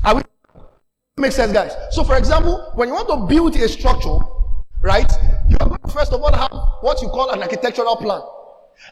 Are 0.03 0.15
we? 0.15 0.21
Makes 1.17 1.35
sense, 1.35 1.53
guys. 1.53 1.71
So, 1.91 2.03
for 2.03 2.17
example, 2.17 2.71
when 2.75 2.89
you 2.89 2.93
want 2.93 3.07
to 3.07 3.33
build 3.33 3.55
a 3.55 3.69
structure, 3.69 4.17
right, 4.81 5.09
you 5.47 5.55
are 5.61 5.69
going 5.69 5.81
to 5.81 5.91
first 5.91 6.11
of 6.11 6.21
all 6.21 6.33
have 6.33 6.51
what 6.81 7.01
you 7.01 7.07
call 7.07 7.31
an 7.31 7.41
architectural 7.41 7.95
plan. 7.95 8.21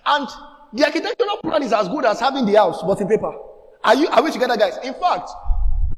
And 0.05 0.27
the 0.71 0.85
architectural 0.85 1.37
plan 1.37 1.63
is 1.63 1.73
as 1.73 1.89
good 1.89 2.05
as 2.05 2.21
having 2.21 2.45
the 2.45 2.53
house, 2.53 2.81
but 2.81 3.01
in 3.01 3.09
paper. 3.09 3.33
Are 3.83 3.95
you 3.95 4.07
are 4.07 4.23
we 4.23 4.31
together, 4.31 4.55
guys? 4.55 4.77
In 4.83 4.93
fact, 4.93 5.29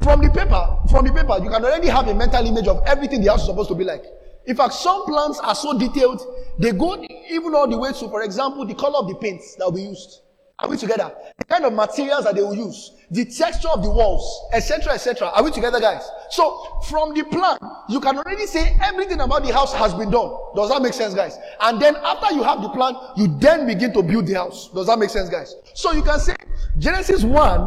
from 0.01 0.21
the 0.21 0.29
paper, 0.29 0.77
from 0.89 1.05
the 1.05 1.11
paper, 1.13 1.37
you 1.43 1.49
can 1.49 1.63
already 1.63 1.87
have 1.87 2.07
a 2.07 2.13
mental 2.13 2.45
image 2.45 2.67
of 2.67 2.81
everything 2.85 3.21
the 3.21 3.29
house 3.29 3.41
is 3.41 3.47
supposed 3.47 3.69
to 3.69 3.75
be 3.75 3.83
like. 3.83 4.03
In 4.45 4.55
fact, 4.55 4.73
some 4.73 5.05
plans 5.05 5.39
are 5.39 5.55
so 5.55 5.77
detailed, 5.77 6.21
they 6.59 6.71
go 6.71 7.03
even 7.29 7.55
all 7.55 7.67
the 7.67 7.77
way 7.77 7.91
to, 7.91 8.09
for 8.09 8.21
example, 8.23 8.65
the 8.65 8.75
color 8.75 8.99
of 8.99 9.07
the 9.07 9.15
paints 9.15 9.55
that 9.55 9.65
will 9.65 9.71
be 9.71 9.81
used. 9.83 10.21
Are 10.59 10.69
we 10.69 10.77
together? 10.77 11.13
The 11.37 11.43
kind 11.45 11.65
of 11.65 11.73
materials 11.73 12.23
that 12.23 12.35
they 12.35 12.41
will 12.41 12.55
use, 12.55 12.91
the 13.11 13.25
texture 13.25 13.67
of 13.67 13.83
the 13.83 13.89
walls, 13.89 14.47
etc., 14.53 14.93
etc. 14.93 15.27
Are 15.27 15.43
we 15.43 15.51
together, 15.51 15.81
guys? 15.81 16.07
So, 16.29 16.79
from 16.87 17.13
the 17.13 17.25
plan, 17.25 17.57
you 17.89 17.99
can 17.99 18.17
already 18.17 18.45
say 18.45 18.73
everything 18.81 19.19
about 19.19 19.43
the 19.45 19.51
house 19.51 19.73
has 19.73 19.93
been 19.93 20.11
done. 20.11 20.31
Does 20.55 20.69
that 20.69 20.81
make 20.81 20.93
sense, 20.93 21.13
guys? 21.13 21.37
And 21.59 21.81
then 21.81 21.97
after 21.97 22.33
you 22.33 22.41
have 22.43 22.61
the 22.61 22.69
plan, 22.69 22.95
you 23.17 23.37
then 23.37 23.67
begin 23.67 23.91
to 23.93 24.01
build 24.01 24.27
the 24.27 24.35
house. 24.35 24.69
Does 24.73 24.87
that 24.87 24.97
make 24.97 25.09
sense, 25.09 25.29
guys? 25.29 25.55
So 25.73 25.91
you 25.91 26.01
can 26.01 26.19
say 26.19 26.35
Genesis 26.77 27.25
1 27.25 27.59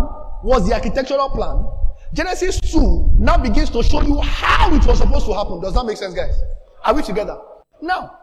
was 0.42 0.66
the 0.66 0.72
architectural 0.72 1.28
plan. 1.28 1.66
Genesis 2.14 2.58
2 2.72 3.16
now 3.18 3.36
begins 3.36 3.68
to 3.68 3.82
show 3.82 4.00
you 4.00 4.18
how 4.20 4.74
it 4.74 4.86
was 4.86 4.96
supposed 4.96 5.26
to 5.26 5.34
happen. 5.34 5.60
Does 5.60 5.74
that 5.74 5.84
make 5.84 5.98
sense, 5.98 6.14
guys? 6.14 6.40
Are 6.86 6.94
we 6.94 7.02
together? 7.02 7.38
Now, 7.82 8.18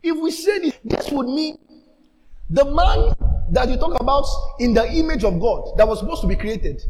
if 0.00 0.16
we 0.16 0.30
say 0.30 0.60
this, 0.60 0.78
this 0.84 1.10
would 1.10 1.26
mean 1.26 1.58
the 2.50 2.64
man 2.64 3.14
that 3.50 3.68
you 3.68 3.76
talk 3.76 4.00
about 4.00 4.26
in 4.58 4.74
the 4.74 4.86
image 4.92 5.24
of 5.24 5.40
God 5.40 5.76
that 5.76 5.86
was 5.86 6.00
supposed 6.00 6.22
to 6.22 6.26
be 6.26 6.36
created, 6.36 6.82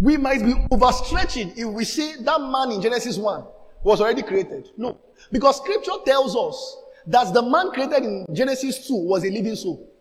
we 0.00 0.16
might 0.16 0.40
be 0.40 0.52
overstretching 0.70 1.56
if 1.56 1.66
we 1.66 1.84
say 1.84 2.16
that 2.22 2.40
man 2.40 2.72
in 2.72 2.82
Genesis 2.82 3.16
1 3.16 3.44
was 3.82 4.00
already 4.00 4.22
created. 4.22 4.68
No. 4.76 4.98
Because 5.32 5.56
scripture 5.56 5.92
tells 6.04 6.36
us 6.36 6.76
that 7.06 7.32
the 7.32 7.42
man 7.42 7.70
created 7.70 8.04
in 8.04 8.26
Genesis 8.32 8.86
2 8.88 8.94
was 8.94 9.24
a 9.24 9.30
living 9.30 9.56
soul. 9.56 9.92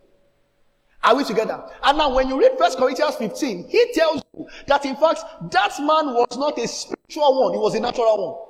Are 1.03 1.15
we 1.15 1.23
together? 1.23 1.63
And 1.83 1.97
now 1.99 2.13
when 2.13 2.27
you 2.27 2.39
read 2.39 2.57
First 2.57 2.79
Corinthians 2.79 3.15
15, 3.15 3.69
he 3.69 3.91
tells 3.93 4.23
you 4.33 4.47
that 4.67 4.85
in 4.85 4.95
fact 4.95 5.21
that 5.51 5.73
man 5.79 6.13
was 6.13 6.35
not 6.35 6.57
a 6.57 6.67
spiritual 6.67 7.43
one, 7.43 7.53
he 7.53 7.59
was 7.59 7.75
a 7.75 7.79
natural 7.79 8.49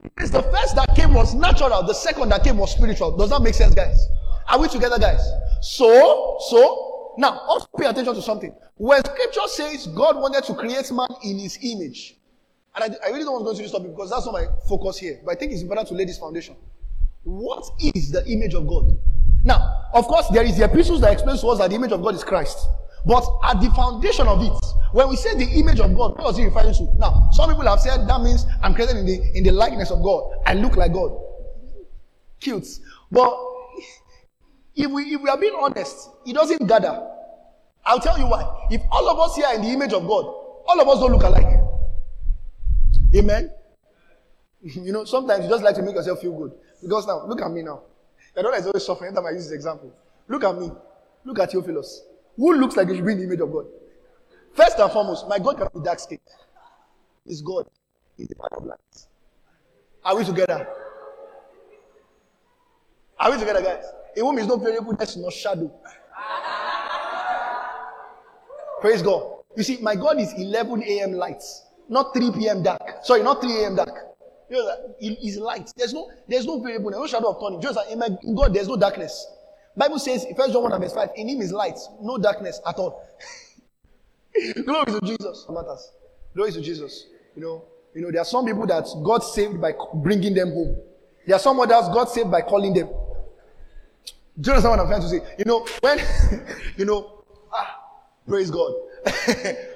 one. 0.00 0.10
It's 0.18 0.30
the 0.30 0.42
first 0.42 0.76
that 0.76 0.94
came 0.94 1.12
was 1.12 1.34
natural, 1.34 1.82
the 1.82 1.92
second 1.92 2.28
that 2.28 2.44
came 2.44 2.56
was 2.56 2.70
spiritual. 2.70 3.16
Does 3.16 3.30
that 3.30 3.42
make 3.42 3.54
sense, 3.54 3.74
guys? 3.74 4.06
Are 4.48 4.60
we 4.60 4.68
together, 4.68 4.98
guys? 4.98 5.20
So, 5.60 6.36
so, 6.48 7.14
now 7.18 7.38
also 7.48 7.66
pay 7.78 7.86
attention 7.86 8.14
to 8.14 8.22
something. 8.22 8.54
When 8.76 9.02
scripture 9.04 9.48
says 9.48 9.86
God 9.88 10.16
wanted 10.16 10.44
to 10.44 10.54
create 10.54 10.90
man 10.92 11.08
in 11.24 11.38
his 11.38 11.58
image, 11.62 12.16
and 12.74 12.84
I, 12.84 13.06
I 13.06 13.10
really 13.10 13.24
don't 13.24 13.32
want 13.32 13.42
to 13.42 13.44
go 13.44 13.50
into 13.50 13.62
this 13.62 13.72
topic 13.72 13.90
because 13.90 14.10
that's 14.10 14.26
not 14.26 14.32
my 14.32 14.46
focus 14.68 14.98
here, 14.98 15.20
but 15.24 15.32
I 15.32 15.34
think 15.34 15.52
it's 15.52 15.62
important 15.62 15.88
to 15.88 15.94
lay 15.94 16.04
this 16.04 16.18
foundation. 16.18 16.56
What 17.24 17.64
is 17.94 18.12
the 18.12 18.24
image 18.30 18.54
of 18.54 18.68
God? 18.68 18.96
Now, 19.42 19.88
of 19.94 20.06
course, 20.06 20.26
there 20.32 20.44
is 20.44 20.58
the 20.58 20.64
epistles 20.64 21.00
that 21.00 21.12
explains 21.12 21.40
to 21.40 21.48
us 21.48 21.58
that 21.58 21.70
the 21.70 21.76
image 21.76 21.92
of 21.92 22.02
God 22.02 22.14
is 22.14 22.22
Christ. 22.22 22.58
But 23.06 23.24
at 23.44 23.60
the 23.60 23.70
foundation 23.70 24.26
of 24.26 24.42
it, 24.42 24.52
when 24.92 25.08
we 25.08 25.16
say 25.16 25.34
the 25.36 25.48
image 25.58 25.80
of 25.80 25.96
God, 25.96 26.18
what 26.18 26.24
does 26.26 26.38
it 26.38 26.44
refer 26.44 26.72
to? 26.72 26.94
Now, 26.98 27.28
some 27.32 27.48
people 27.48 27.66
have 27.66 27.80
said 27.80 28.06
that 28.08 28.20
means 28.20 28.44
I'm 28.62 28.74
created 28.74 28.96
in 28.96 29.06
the 29.06 29.20
in 29.34 29.44
the 29.44 29.52
likeness 29.52 29.90
of 29.90 30.02
God. 30.02 30.32
I 30.44 30.54
look 30.54 30.76
like 30.76 30.92
God. 30.92 31.16
Cute. 32.40 32.66
But 33.10 33.32
if 34.76 34.90
we 34.90 35.14
if 35.14 35.20
we 35.22 35.28
are 35.28 35.38
being 35.38 35.56
honest, 35.58 36.10
it 36.26 36.34
doesn't 36.34 36.66
gather. 36.66 37.08
I'll 37.84 38.00
tell 38.00 38.18
you 38.18 38.26
why. 38.26 38.66
If 38.70 38.82
all 38.92 39.08
of 39.08 39.18
us 39.18 39.36
here 39.36 39.46
are 39.46 39.54
in 39.54 39.62
the 39.62 39.68
image 39.68 39.92
of 39.92 40.06
God, 40.06 40.24
all 40.68 40.80
of 40.80 40.86
us 40.88 40.98
don't 41.00 41.12
look 41.12 41.22
alike. 41.22 41.60
Amen. 43.14 43.50
You 44.62 44.90
know, 44.90 45.04
sometimes 45.04 45.44
you 45.44 45.50
just 45.50 45.62
like 45.62 45.76
to 45.76 45.82
make 45.82 45.94
yourself 45.94 46.20
feel 46.20 46.36
good. 46.36 46.50
Because 46.82 47.06
now, 47.06 47.24
look 47.26 47.40
at 47.40 47.48
me 47.52 47.62
now. 47.62 47.82
I 48.36 48.42
don't 48.42 48.52
always 48.52 48.84
suffering 48.84 49.08
anytime 49.08 49.26
I 49.26 49.30
use 49.30 49.44
this 49.44 49.52
example. 49.52 49.92
Look 50.26 50.42
at 50.42 50.58
me. 50.58 50.72
Look 51.24 51.38
at 51.38 51.52
Theophilus. 51.52 52.02
Who 52.36 52.52
looks 52.54 52.76
like 52.76 52.88
he 52.88 52.96
should 52.96 53.06
be 53.06 53.12
in 53.12 53.18
the 53.18 53.24
image 53.24 53.40
of 53.40 53.52
God? 53.52 53.66
First 54.54 54.78
and 54.80 54.90
foremost, 54.90 55.28
my 55.28 55.38
God 55.38 55.56
cannot 55.56 55.72
be 55.72 55.80
dark 55.80 56.00
skinned. 56.00 56.20
It's 57.26 57.42
God. 57.42 57.66
He's 58.16 58.26
the 58.26 58.34
Father 58.34 58.56
of 58.56 58.64
light. 58.64 59.06
Are 60.04 60.16
we 60.16 60.24
together? 60.24 60.66
Are 63.20 63.30
we 63.30 63.38
together, 63.38 63.62
guys? 63.62 63.84
A 64.16 64.24
woman 64.24 64.42
is 64.42 64.48
not 64.48 64.60
variable, 64.60 64.94
that's 64.94 65.16
not 65.16 65.32
shadow. 65.32 65.70
Praise 68.80 69.02
God. 69.02 69.36
You 69.56 69.62
see, 69.62 69.78
my 69.80 69.94
God 69.94 70.20
is 70.20 70.32
11 70.36 70.82
a.m. 70.82 71.12
lights, 71.12 71.64
not 71.88 72.14
3 72.14 72.30
p.m. 72.32 72.62
dark. 72.62 72.80
Sorry, 73.02 73.22
not 73.22 73.40
3 73.40 73.50
a.m. 73.62 73.76
dark. 73.76 73.90
You 74.50 74.58
know, 74.58 74.76
is 75.00 75.38
light. 75.38 75.72
There's 75.76 75.92
no, 75.92 76.10
there's 76.28 76.46
no 76.46 76.60
variable, 76.60 76.90
there's 76.90 77.00
no 77.00 77.06
shadow 77.06 77.30
of 77.30 77.40
turning. 77.40 77.60
Just 77.60 77.78
in 77.90 77.98
my 77.98 78.08
God, 78.34 78.54
there's 78.54 78.68
no 78.68 78.76
darkness. 78.76 79.26
Bible 79.76 79.98
says, 79.98 80.26
First 80.36 80.52
John 80.52 80.62
1 80.62 80.80
verse 80.80 80.94
5, 80.94 81.10
in 81.16 81.28
him 81.28 81.40
is 81.40 81.52
light, 81.52 81.78
no 82.00 82.16
darkness 82.16 82.60
at 82.66 82.76
all. 82.76 83.04
Glory 84.64 84.86
to 84.86 85.00
Jesus. 85.02 85.46
Matters. 85.50 85.92
Glory 86.34 86.52
to 86.52 86.60
Jesus. 86.60 87.06
You 87.34 87.42
know, 87.42 87.64
you 87.94 88.02
know, 88.02 88.10
there 88.10 88.20
are 88.20 88.26
some 88.26 88.44
people 88.46 88.66
that 88.66 88.86
God 89.04 89.20
saved 89.20 89.60
by 89.60 89.72
bringing 89.94 90.34
them 90.34 90.50
home. 90.50 90.76
There 91.26 91.34
are 91.34 91.40
some 91.40 91.58
others 91.58 91.88
God 91.92 92.08
saved 92.08 92.30
by 92.30 92.42
calling 92.42 92.72
them. 92.72 92.88
Do 94.38 94.50
you 94.50 94.56
understand 94.56 94.70
what 94.72 94.80
I'm 94.80 94.86
trying 94.88 95.00
to 95.00 95.08
say? 95.08 95.34
You 95.38 95.44
know, 95.46 95.66
when, 95.80 95.98
you 96.76 96.84
know, 96.84 97.24
ah, 97.52 97.80
praise 98.28 98.50
God. 98.50 98.72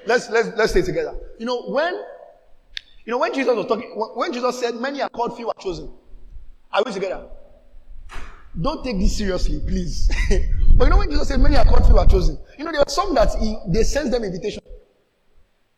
let's, 0.07 0.29
let's, 0.29 0.49
let's 0.57 0.71
stay 0.73 0.83
together. 0.83 1.17
You 1.39 1.47
know, 1.47 1.63
when, 1.63 1.95
you 3.07 3.11
know, 3.13 3.19
when 3.19 3.33
Jesus 3.33 3.55
was 3.55 3.67
talking, 3.67 3.91
when 4.15 4.33
Jesus 4.33 4.61
said, 4.61 4.75
many 4.75 5.01
are 5.01 5.09
called, 5.09 5.37
few 5.37 5.49
are 5.49 5.55
chosen. 5.59 5.91
Are 6.73 6.83
we 6.85 6.93
together? 6.93 7.27
Don't 8.61 8.85
take 8.85 8.99
this 8.99 9.17
seriously, 9.17 9.61
please. 9.67 10.11
but 10.77 10.85
you 10.85 10.91
know, 10.91 10.99
when 10.99 11.11
Jesus 11.11 11.29
said, 11.29 11.41
many 11.41 11.57
are 11.57 11.65
called, 11.65 11.87
few 11.87 11.97
are 11.97 12.07
chosen. 12.07 12.39
You 12.59 12.65
know, 12.65 12.73
there 12.73 12.81
are 12.81 12.89
some 12.89 13.15
that 13.15 13.31
he, 13.41 13.57
they 13.69 13.83
send 13.83 14.13
them 14.13 14.25
invitation. 14.25 14.63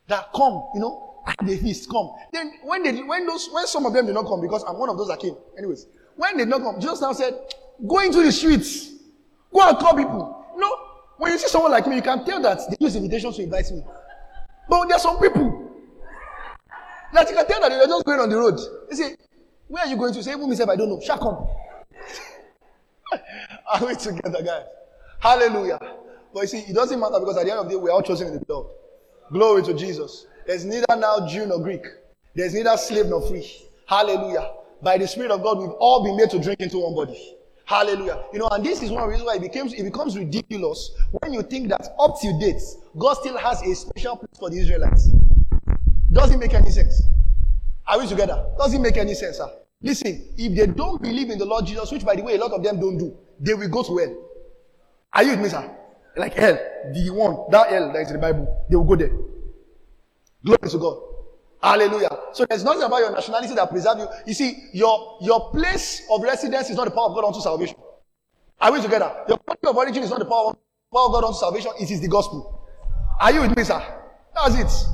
That 0.07 0.33
come, 0.35 0.61
you 0.73 0.81
know, 0.81 1.23
and 1.25 1.47
they 1.47 1.55
feast, 1.55 1.89
come. 1.89 2.11
Then 2.33 2.51
when 2.63 2.83
they, 2.83 3.01
when 3.03 3.25
those, 3.25 3.47
when 3.49 3.65
some 3.67 3.85
of 3.85 3.93
them 3.93 4.07
did 4.07 4.15
not 4.15 4.25
come, 4.25 4.41
because 4.41 4.63
I'm 4.67 4.77
one 4.77 4.89
of 4.89 4.97
those 4.97 5.07
that 5.07 5.19
came. 5.19 5.35
Anyways, 5.57 5.85
when 6.17 6.35
they 6.35 6.43
did 6.43 6.49
not 6.49 6.61
come, 6.61 6.81
Jesus 6.81 6.99
now 6.99 7.13
said, 7.13 7.33
go 7.87 7.99
into 7.99 8.21
the 8.21 8.31
streets. 8.31 8.91
Go 9.53 9.67
and 9.67 9.77
call 9.77 9.95
people. 9.95 10.45
You 10.55 10.61
know, 10.61 10.77
when 11.17 11.31
you 11.31 11.37
see 11.37 11.47
someone 11.47 11.71
like 11.71 11.87
me, 11.87 11.97
you 11.97 12.01
can 12.01 12.25
tell 12.25 12.41
that 12.41 12.59
they 12.69 12.77
use 12.79 12.95
invitations 12.95 13.35
to 13.37 13.43
invite 13.43 13.69
me. 13.71 13.83
But 14.69 14.87
there 14.87 14.97
are 14.97 14.99
some 14.99 15.19
people 15.19 15.71
that 17.13 17.29
you 17.29 17.35
can 17.35 17.47
tell 17.47 17.61
that 17.61 17.69
they're 17.69 17.85
just 17.85 18.05
going 18.05 18.19
on 18.19 18.29
the 18.29 18.37
road. 18.37 18.59
You 18.89 18.95
say, 18.95 19.15
where 19.67 19.85
are 19.85 19.89
you 19.89 19.97
going 19.97 20.13
to? 20.13 20.23
Say, 20.23 20.31
even 20.31 20.49
myself, 20.49 20.69
I 20.69 20.75
don't 20.75 20.89
know. 20.89 20.99
Shall 21.01 21.17
come. 21.17 21.47
are 23.73 23.87
we 23.87 23.95
together, 23.95 24.43
guys? 24.43 24.65
Hallelujah. 25.19 25.79
But 26.33 26.41
you 26.41 26.47
see, 26.47 26.59
it 26.59 26.73
doesn't 26.73 26.99
matter 26.99 27.19
because 27.19 27.37
at 27.37 27.45
the 27.45 27.51
end 27.51 27.59
of 27.59 27.65
the 27.67 27.71
day, 27.71 27.77
we're 27.77 27.91
all 27.91 28.01
chosen 28.01 28.27
in 28.27 28.33
the 28.33 28.45
blood. 28.45 28.65
Glory 29.31 29.63
to 29.63 29.73
Jesus. 29.73 30.25
There's 30.45 30.65
neither 30.65 30.85
now 30.97 31.27
Jew 31.27 31.45
nor 31.45 31.59
Greek. 31.59 31.85
There's 32.35 32.53
neither 32.53 32.75
slave 32.77 33.05
nor 33.05 33.21
free. 33.21 33.49
Hallelujah. 33.87 34.51
By 34.81 34.97
the 34.97 35.07
Spirit 35.07 35.31
of 35.31 35.43
God, 35.43 35.59
we've 35.59 35.69
all 35.79 36.03
been 36.03 36.17
made 36.17 36.29
to 36.31 36.39
drink 36.39 36.59
into 36.59 36.79
one 36.79 36.95
body. 36.95 37.35
Hallelujah. 37.65 38.25
You 38.33 38.39
know, 38.39 38.47
and 38.51 38.63
this 38.63 38.83
is 38.83 38.91
one 38.91 39.07
reason 39.07 39.25
why 39.25 39.35
it 39.35 39.41
becomes 39.41 39.73
it 39.73 39.83
becomes 39.83 40.17
ridiculous 40.17 40.91
when 41.11 41.33
you 41.33 41.41
think 41.43 41.69
that 41.69 41.95
up 41.99 42.19
to 42.21 42.39
date, 42.39 42.61
God 42.97 43.13
still 43.15 43.37
has 43.37 43.61
a 43.61 43.73
special 43.73 44.17
place 44.17 44.37
for 44.37 44.49
the 44.49 44.59
Israelites. 44.59 45.09
Doesn't 46.11 46.39
make 46.39 46.53
any 46.53 46.69
sense. 46.69 47.03
Are 47.87 47.99
we 47.99 48.07
together? 48.07 48.45
Doesn't 48.57 48.81
make 48.81 48.97
any 48.97 49.13
sense, 49.13 49.37
sir. 49.37 49.49
Listen, 49.81 50.25
if 50.37 50.55
they 50.55 50.67
don't 50.67 51.01
believe 51.01 51.29
in 51.29 51.37
the 51.37 51.45
Lord 51.45 51.65
Jesus, 51.65 51.91
which 51.91 52.05
by 52.05 52.15
the 52.15 52.23
way, 52.23 52.35
a 52.35 52.37
lot 52.37 52.51
of 52.51 52.63
them 52.63 52.79
don't 52.79 52.97
do, 52.97 53.17
they 53.39 53.53
will 53.53 53.69
go 53.69 53.83
to 53.83 53.97
hell. 53.97 54.15
Are 55.13 55.23
you 55.23 55.31
with 55.31 55.41
me, 55.41 55.49
sir? 55.49 55.69
Like 56.15 56.33
hell, 56.33 56.57
the 56.93 57.09
one, 57.09 57.49
that 57.49 57.69
hell 57.69 57.91
that 57.91 58.01
is 58.01 58.07
in 58.09 58.13
the 58.13 58.19
Bible, 58.19 58.65
they 58.69 58.75
will 58.75 58.83
go 58.83 58.95
there. 58.95 59.11
Glory 60.45 60.69
to 60.69 60.77
God. 60.77 61.12
Hallelujah. 61.63 62.09
So 62.33 62.45
there's 62.49 62.65
nothing 62.65 62.83
about 62.83 62.97
your 62.97 63.11
nationality 63.13 63.55
that 63.55 63.69
preserves 63.69 64.01
you. 64.01 64.07
You 64.27 64.33
see, 64.33 64.69
your, 64.73 65.17
your 65.21 65.49
place 65.51 66.05
of 66.11 66.21
residence 66.21 66.69
is 66.69 66.75
not 66.75 66.85
the 66.85 66.91
power 66.91 67.05
of 67.05 67.15
God 67.15 67.23
unto 67.23 67.39
salvation. 67.39 67.77
Are 68.59 68.71
we 68.71 68.81
together? 68.81 69.09
Your 69.29 69.37
country 69.37 69.69
of 69.69 69.77
origin 69.77 70.03
is 70.03 70.09
not 70.09 70.19
the 70.19 70.25
power, 70.25 70.53
power 70.93 71.05
of 71.05 71.11
God 71.13 71.23
unto 71.23 71.39
salvation. 71.39 71.71
It 71.79 71.89
is 71.89 72.01
the 72.01 72.09
gospel. 72.09 72.67
Are 73.21 73.31
you 73.31 73.41
with 73.41 73.55
me, 73.55 73.63
sir? 73.63 73.81
That's 74.35 74.55
it. 74.55 74.87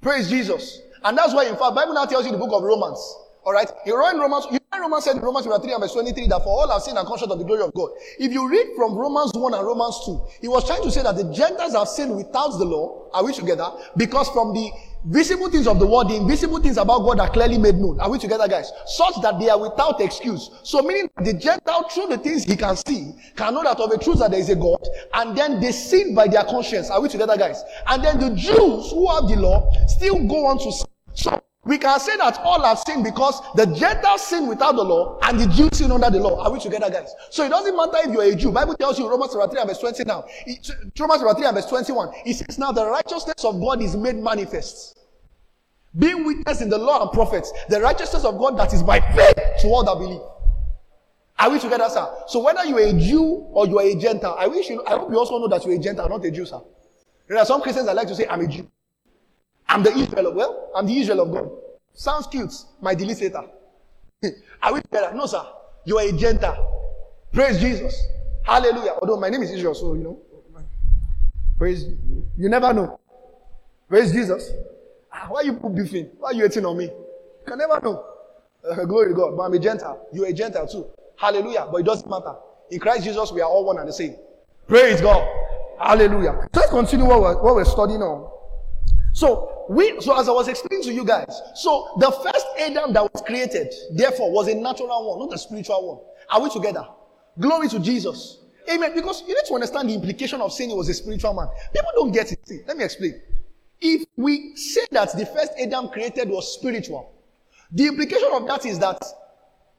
Praise 0.00 0.30
Jesus. 0.30 0.80
And 1.04 1.18
that's 1.18 1.34
why, 1.34 1.44
in 1.44 1.56
fact, 1.56 1.74
Bible 1.74 1.92
now 1.92 2.06
tells 2.06 2.24
you 2.24 2.32
the 2.32 2.38
book 2.38 2.52
of 2.52 2.62
Romans. 2.62 2.98
All 3.44 3.52
right. 3.52 3.70
In 3.84 3.92
Romans, 3.94 4.46
you 4.50 4.58
know 4.72 4.80
Romans 4.80 5.04
said 5.04 5.16
in 5.16 5.22
Romans 5.22 5.46
chapter 5.46 5.62
3 5.62 5.72
and 5.72 5.82
verse 5.82 5.92
23 5.92 6.28
that 6.28 6.42
for 6.42 6.48
all 6.48 6.68
have 6.70 6.82
sinned 6.82 6.96
and 6.96 7.06
come 7.06 7.18
of 7.20 7.38
the 7.38 7.44
glory 7.44 7.62
of 7.62 7.74
God. 7.74 7.90
If 8.18 8.32
you 8.32 8.48
read 8.48 8.68
from 8.76 8.94
Romans 8.94 9.32
1 9.34 9.54
and 9.54 9.66
Romans 9.66 10.00
2, 10.06 10.20
he 10.42 10.48
was 10.48 10.66
trying 10.66 10.82
to 10.82 10.90
say 10.90 11.02
that 11.02 11.16
the 11.16 11.32
Gentiles 11.32 11.74
have 11.74 11.88
sinned 11.88 12.16
without 12.16 12.56
the 12.58 12.64
law. 12.64 13.08
Are 13.12 13.24
we 13.24 13.32
together? 13.32 13.68
Because 13.96 14.28
from 14.30 14.54
the 14.54 14.70
visible 15.04 15.50
things 15.50 15.66
of 15.66 15.78
the 15.78 15.86
world, 15.86 16.10
the 16.10 16.16
invisible 16.16 16.60
things 16.60 16.76
about 16.76 17.00
God 17.00 17.20
are 17.20 17.30
clearly 17.30 17.58
made 17.58 17.76
known. 17.76 18.00
Are 18.00 18.10
we 18.10 18.18
together, 18.18 18.48
guys? 18.48 18.70
Such 18.86 19.14
that 19.22 19.38
they 19.38 19.48
are 19.48 19.58
without 19.58 20.00
excuse. 20.00 20.50
So 20.62 20.82
meaning 20.82 21.08
the 21.22 21.32
Gentile, 21.32 21.88
through 21.88 22.08
the 22.08 22.18
things 22.18 22.44
he 22.44 22.56
can 22.56 22.76
see, 22.76 23.12
can 23.36 23.54
know 23.54 23.62
that 23.62 23.80
of 23.80 23.90
a 23.90 23.98
truth 23.98 24.18
that 24.18 24.30
there 24.30 24.40
is 24.40 24.50
a 24.50 24.56
God, 24.56 24.86
and 25.14 25.36
then 25.36 25.60
they 25.60 25.72
sin 25.72 26.14
by 26.14 26.28
their 26.28 26.44
conscience. 26.44 26.90
Are 26.90 27.00
we 27.00 27.08
together, 27.08 27.36
guys? 27.36 27.62
And 27.88 28.04
then 28.04 28.20
the 28.20 28.30
Jews 28.30 28.90
who 28.90 29.08
have 29.08 29.28
the 29.28 29.36
law 29.36 29.70
still 29.86 30.26
go 30.26 30.46
on 30.46 30.58
to 30.58 30.72
sin. 30.72 30.86
So 31.14 31.42
we 31.64 31.76
can 31.76 32.00
say 32.00 32.16
that 32.16 32.38
all 32.38 32.62
have 32.62 32.78
sinned 32.78 33.04
because 33.04 33.40
the 33.54 33.66
Gentiles 33.66 34.26
sin 34.26 34.46
without 34.46 34.76
the 34.76 34.82
law 34.82 35.18
and 35.22 35.38
the 35.38 35.46
Jews 35.46 35.70
sin 35.74 35.92
under 35.92 36.08
the 36.08 36.18
law. 36.18 36.42
Are 36.42 36.50
we 36.50 36.58
together, 36.58 36.90
guys? 36.90 37.12
So 37.30 37.44
it 37.44 37.50
doesn't 37.50 37.76
matter 37.76 37.98
if 38.08 38.12
you're 38.12 38.22
a 38.22 38.34
Jew. 38.34 38.50
Bible 38.50 38.74
tells 38.76 38.98
you 38.98 39.08
Romans 39.08 39.32
3 39.32 39.42
and 39.42 39.68
verse 39.68 39.78
20 39.78 40.04
now. 40.04 40.24
It, 40.46 40.70
Romans 40.98 41.20
3 41.20 41.44
and 41.44 41.54
verse 41.54 41.66
21. 41.66 42.12
It 42.24 42.34
says 42.34 42.58
now 42.58 42.72
the 42.72 42.86
righteousness 42.86 43.44
of 43.44 43.60
God 43.60 43.82
is 43.82 43.94
made 43.94 44.16
manifest. 44.16 44.98
Being 45.98 46.24
witness 46.24 46.62
in 46.62 46.70
the 46.70 46.78
law 46.78 47.02
and 47.02 47.12
prophets, 47.12 47.52
the 47.68 47.80
righteousness 47.80 48.24
of 48.24 48.38
God 48.38 48.56
that 48.58 48.72
is 48.72 48.82
by 48.82 49.00
faith 49.00 49.34
to 49.60 49.68
all 49.68 49.84
that 49.84 49.98
believe. 49.98 50.22
Are 51.38 51.50
we 51.50 51.58
together, 51.58 51.88
sir? 51.90 52.06
So 52.26 52.42
whether 52.42 52.64
you're 52.64 52.80
a 52.80 52.92
Jew 52.92 53.22
or 53.52 53.66
you 53.66 53.78
are 53.78 53.84
a 53.84 53.94
Gentile, 53.96 54.36
I 54.38 54.46
wish 54.46 54.70
you, 54.70 54.82
I 54.86 54.90
hope 54.90 55.10
you 55.10 55.18
also 55.18 55.38
know 55.38 55.48
that 55.48 55.64
you're 55.66 55.74
a 55.74 55.78
Gentile, 55.78 56.08
not 56.08 56.24
a 56.24 56.30
Jew, 56.30 56.46
sir. 56.46 56.60
There 57.28 57.36
are 57.36 57.46
some 57.46 57.60
Christians 57.60 57.86
that 57.86 57.96
like 57.96 58.08
to 58.08 58.14
say, 58.14 58.26
I'm 58.28 58.40
a 58.40 58.46
Jew. 58.46 58.70
I'm 59.70 59.84
the 59.84 59.96
Israel 59.96 60.26
of, 60.26 60.34
well, 60.34 60.70
I'm 60.74 60.84
the 60.84 60.98
Israel 60.98 61.20
of 61.20 61.32
God. 61.32 61.48
Sounds 61.94 62.26
cute. 62.26 62.52
My 62.80 62.92
delete 62.92 63.20
later. 63.20 63.44
Are 64.62 64.74
we 64.74 64.80
better? 64.90 65.14
No, 65.14 65.26
sir. 65.26 65.44
You 65.84 65.96
are 65.98 66.04
a 66.04 66.12
Gentile. 66.12 66.66
Praise 67.32 67.60
Jesus. 67.60 67.96
Hallelujah. 68.42 68.96
Although 69.00 69.16
my 69.16 69.28
name 69.28 69.42
is 69.42 69.52
Israel, 69.52 69.74
so 69.74 69.94
you 69.94 70.02
know. 70.02 70.18
Praise. 71.56 71.84
You 72.36 72.48
never 72.48 72.72
know. 72.74 72.98
Praise 73.88 74.10
Jesus. 74.10 74.50
Ah, 75.12 75.26
why 75.28 75.42
you 75.42 75.52
beefing? 75.52 76.10
Why 76.18 76.30
are 76.30 76.34
you 76.34 76.42
hating 76.42 76.66
on 76.66 76.76
me? 76.76 76.86
You 76.86 77.44
can 77.46 77.58
never 77.58 77.80
know. 77.80 78.04
Uh, 78.68 78.84
glory 78.86 79.10
to 79.10 79.14
God. 79.14 79.36
But 79.36 79.44
I'm 79.44 79.54
a 79.54 79.58
Gentile. 79.58 80.08
You're 80.12 80.26
a 80.26 80.32
Gentile 80.32 80.66
too. 80.66 80.86
Hallelujah. 81.16 81.68
But 81.70 81.82
it 81.82 81.86
doesn't 81.86 82.10
matter. 82.10 82.34
In 82.72 82.80
Christ 82.80 83.04
Jesus, 83.04 83.30
we 83.30 83.40
are 83.40 83.48
all 83.48 83.64
one 83.64 83.78
and 83.78 83.88
the 83.88 83.92
same. 83.92 84.16
Praise 84.66 85.00
God. 85.00 85.26
Hallelujah. 85.78 86.48
let's 86.52 86.70
continue 86.70 87.06
what 87.06 87.20
we're, 87.20 87.42
what 87.42 87.54
we're 87.54 87.64
studying 87.64 88.02
on. 88.02 88.39
So 89.12 89.66
we, 89.68 90.00
so 90.00 90.18
as 90.18 90.28
I 90.28 90.32
was 90.32 90.48
explaining 90.48 90.84
to 90.84 90.92
you 90.92 91.04
guys, 91.04 91.40
so 91.54 91.94
the 91.98 92.10
first 92.10 92.46
Adam 92.58 92.92
that 92.92 93.02
was 93.02 93.22
created, 93.22 93.72
therefore, 93.92 94.30
was 94.30 94.48
a 94.48 94.54
natural 94.54 95.08
one, 95.08 95.18
not 95.28 95.34
a 95.34 95.38
spiritual 95.38 95.88
one. 95.88 95.98
Are 96.30 96.42
we 96.42 96.50
together? 96.50 96.86
Glory 97.38 97.68
to 97.68 97.78
Jesus. 97.80 98.38
Amen. 98.70 98.94
Because 98.94 99.22
you 99.26 99.34
need 99.34 99.46
to 99.46 99.54
understand 99.54 99.88
the 99.88 99.94
implication 99.94 100.40
of 100.40 100.52
saying 100.52 100.70
he 100.70 100.76
was 100.76 100.88
a 100.88 100.94
spiritual 100.94 101.34
man. 101.34 101.48
People 101.72 101.90
don't 101.94 102.12
get 102.12 102.30
it. 102.30 102.46
See, 102.46 102.60
let 102.66 102.76
me 102.76 102.84
explain. 102.84 103.20
If 103.80 104.04
we 104.16 104.54
say 104.56 104.82
that 104.90 105.16
the 105.16 105.26
first 105.26 105.52
Adam 105.60 105.88
created 105.88 106.28
was 106.28 106.54
spiritual, 106.54 107.12
the 107.72 107.86
implication 107.86 108.28
of 108.32 108.46
that 108.46 108.66
is 108.66 108.78
that 108.78 109.00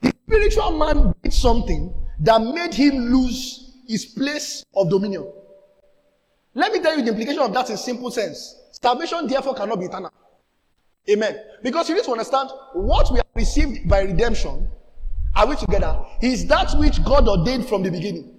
the 0.01 0.13
spiritual 0.25 0.71
man 0.77 1.13
did 1.21 1.33
something 1.33 1.93
that 2.21 2.41
made 2.41 2.73
him 2.73 3.11
lose 3.11 3.77
his 3.87 4.05
place 4.05 4.65
of 4.75 4.89
dominion. 4.89 5.31
Let 6.53 6.73
me 6.73 6.79
tell 6.79 6.97
you 6.97 7.03
the 7.03 7.11
implication 7.11 7.41
of 7.41 7.53
that 7.53 7.69
in 7.69 7.77
simple 7.77 8.11
sense. 8.11 8.60
Salvation 8.81 9.27
therefore 9.27 9.53
cannot 9.53 9.79
be 9.79 9.85
eternal. 9.85 10.11
Amen. 11.09 11.39
Because 11.63 11.89
you 11.89 11.95
need 11.95 12.03
to 12.03 12.11
understand 12.11 12.49
what 12.73 13.11
we 13.11 13.17
have 13.17 13.27
received 13.35 13.87
by 13.87 14.01
redemption, 14.01 14.69
are 15.35 15.47
we 15.47 15.55
together? 15.55 16.03
Is 16.21 16.45
that 16.47 16.73
which 16.77 17.03
God 17.03 17.27
ordained 17.27 17.67
from 17.67 17.83
the 17.83 17.91
beginning. 17.91 18.35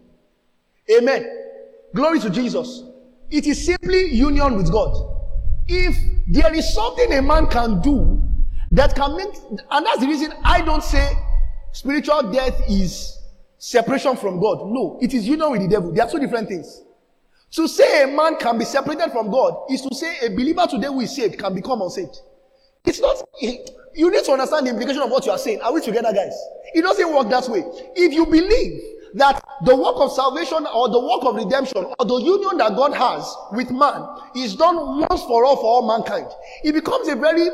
Amen. 0.90 1.24
Glory 1.95 2.20
to 2.20 2.30
Jesus. 2.30 2.82
It 3.30 3.47
is 3.47 3.64
simply 3.64 4.11
union 4.11 4.57
with 4.57 4.70
God. 4.70 4.95
If 5.68 5.97
there 6.28 6.53
is 6.55 6.74
something 6.74 7.12
a 7.12 7.22
man 7.22 7.47
can 7.47 7.80
do 7.80 8.20
that 8.72 8.95
can 8.95 9.16
make, 9.16 9.34
and 9.70 9.86
that's 9.86 10.01
the 10.01 10.07
reason 10.07 10.32
I 10.45 10.61
don't 10.62 10.82
say 10.82 11.12
spiritual 11.72 12.32
death 12.32 12.61
is 12.68 13.18
separation 13.59 14.16
from 14.16 14.40
God. 14.40 14.66
No, 14.66 14.99
it 15.01 15.14
is 15.14 15.26
union 15.26 15.53
with 15.53 15.62
the 15.62 15.68
devil. 15.68 15.93
They 15.93 16.01
are 16.01 16.11
two 16.11 16.18
different 16.18 16.49
things. 16.49 16.82
To 17.53 17.69
say 17.69 18.05
a 18.05 18.07
man 18.07 18.37
can 18.37 18.59
be 18.59 18.65
separated 18.65 19.13
from 19.13 19.31
God 19.31 19.71
is 19.71 19.83
to 19.83 19.95
say 19.95 20.27
a 20.27 20.31
believer 20.31 20.67
today 20.69 20.87
who 20.87 21.01
is 21.01 21.15
saved 21.15 21.39
can 21.39 21.55
become 21.55 21.83
unsaved. 21.83 22.19
It's 22.85 23.01
not, 23.01 23.23
you 23.41 24.11
need 24.11 24.25
to 24.25 24.33
understand 24.33 24.67
the 24.67 24.71
implication 24.71 25.03
of 25.03 25.11
what 25.11 25.27
you 25.27 25.33
are 25.33 25.39
saying. 25.39 25.61
Are 25.61 25.73
we 25.73 25.83
together, 25.83 26.13
guys? 26.15 26.33
It 26.75 26.83
doesn't 26.83 27.15
work 27.15 27.29
that 27.29 27.49
way. 27.49 27.63
If 27.95 28.13
you 28.15 28.25
believe 28.25 28.81
that 29.15 29.45
the 29.67 29.77
work 29.77 29.97
of 29.97 30.13
salvation 30.13 30.67
or 30.75 30.89
the 30.89 30.99
work 30.99 31.25
of 31.25 31.37
redemption 31.37 31.85
or 31.85 32.07
the 32.07 32.17
union 32.17 32.57
that 32.57 32.75
God 32.75 32.95
has 32.95 33.37
with 33.53 33.71
man 33.71 34.07
is 34.35 34.57
done 34.57 34.77
once 35.01 35.23
for 35.25 35.45
all 35.45 35.57
for 35.57 35.67
all 35.67 35.87
mankind, 35.87 36.29
it 36.65 36.73
becomes 36.73 37.07
a 37.09 37.17
very 37.17 37.49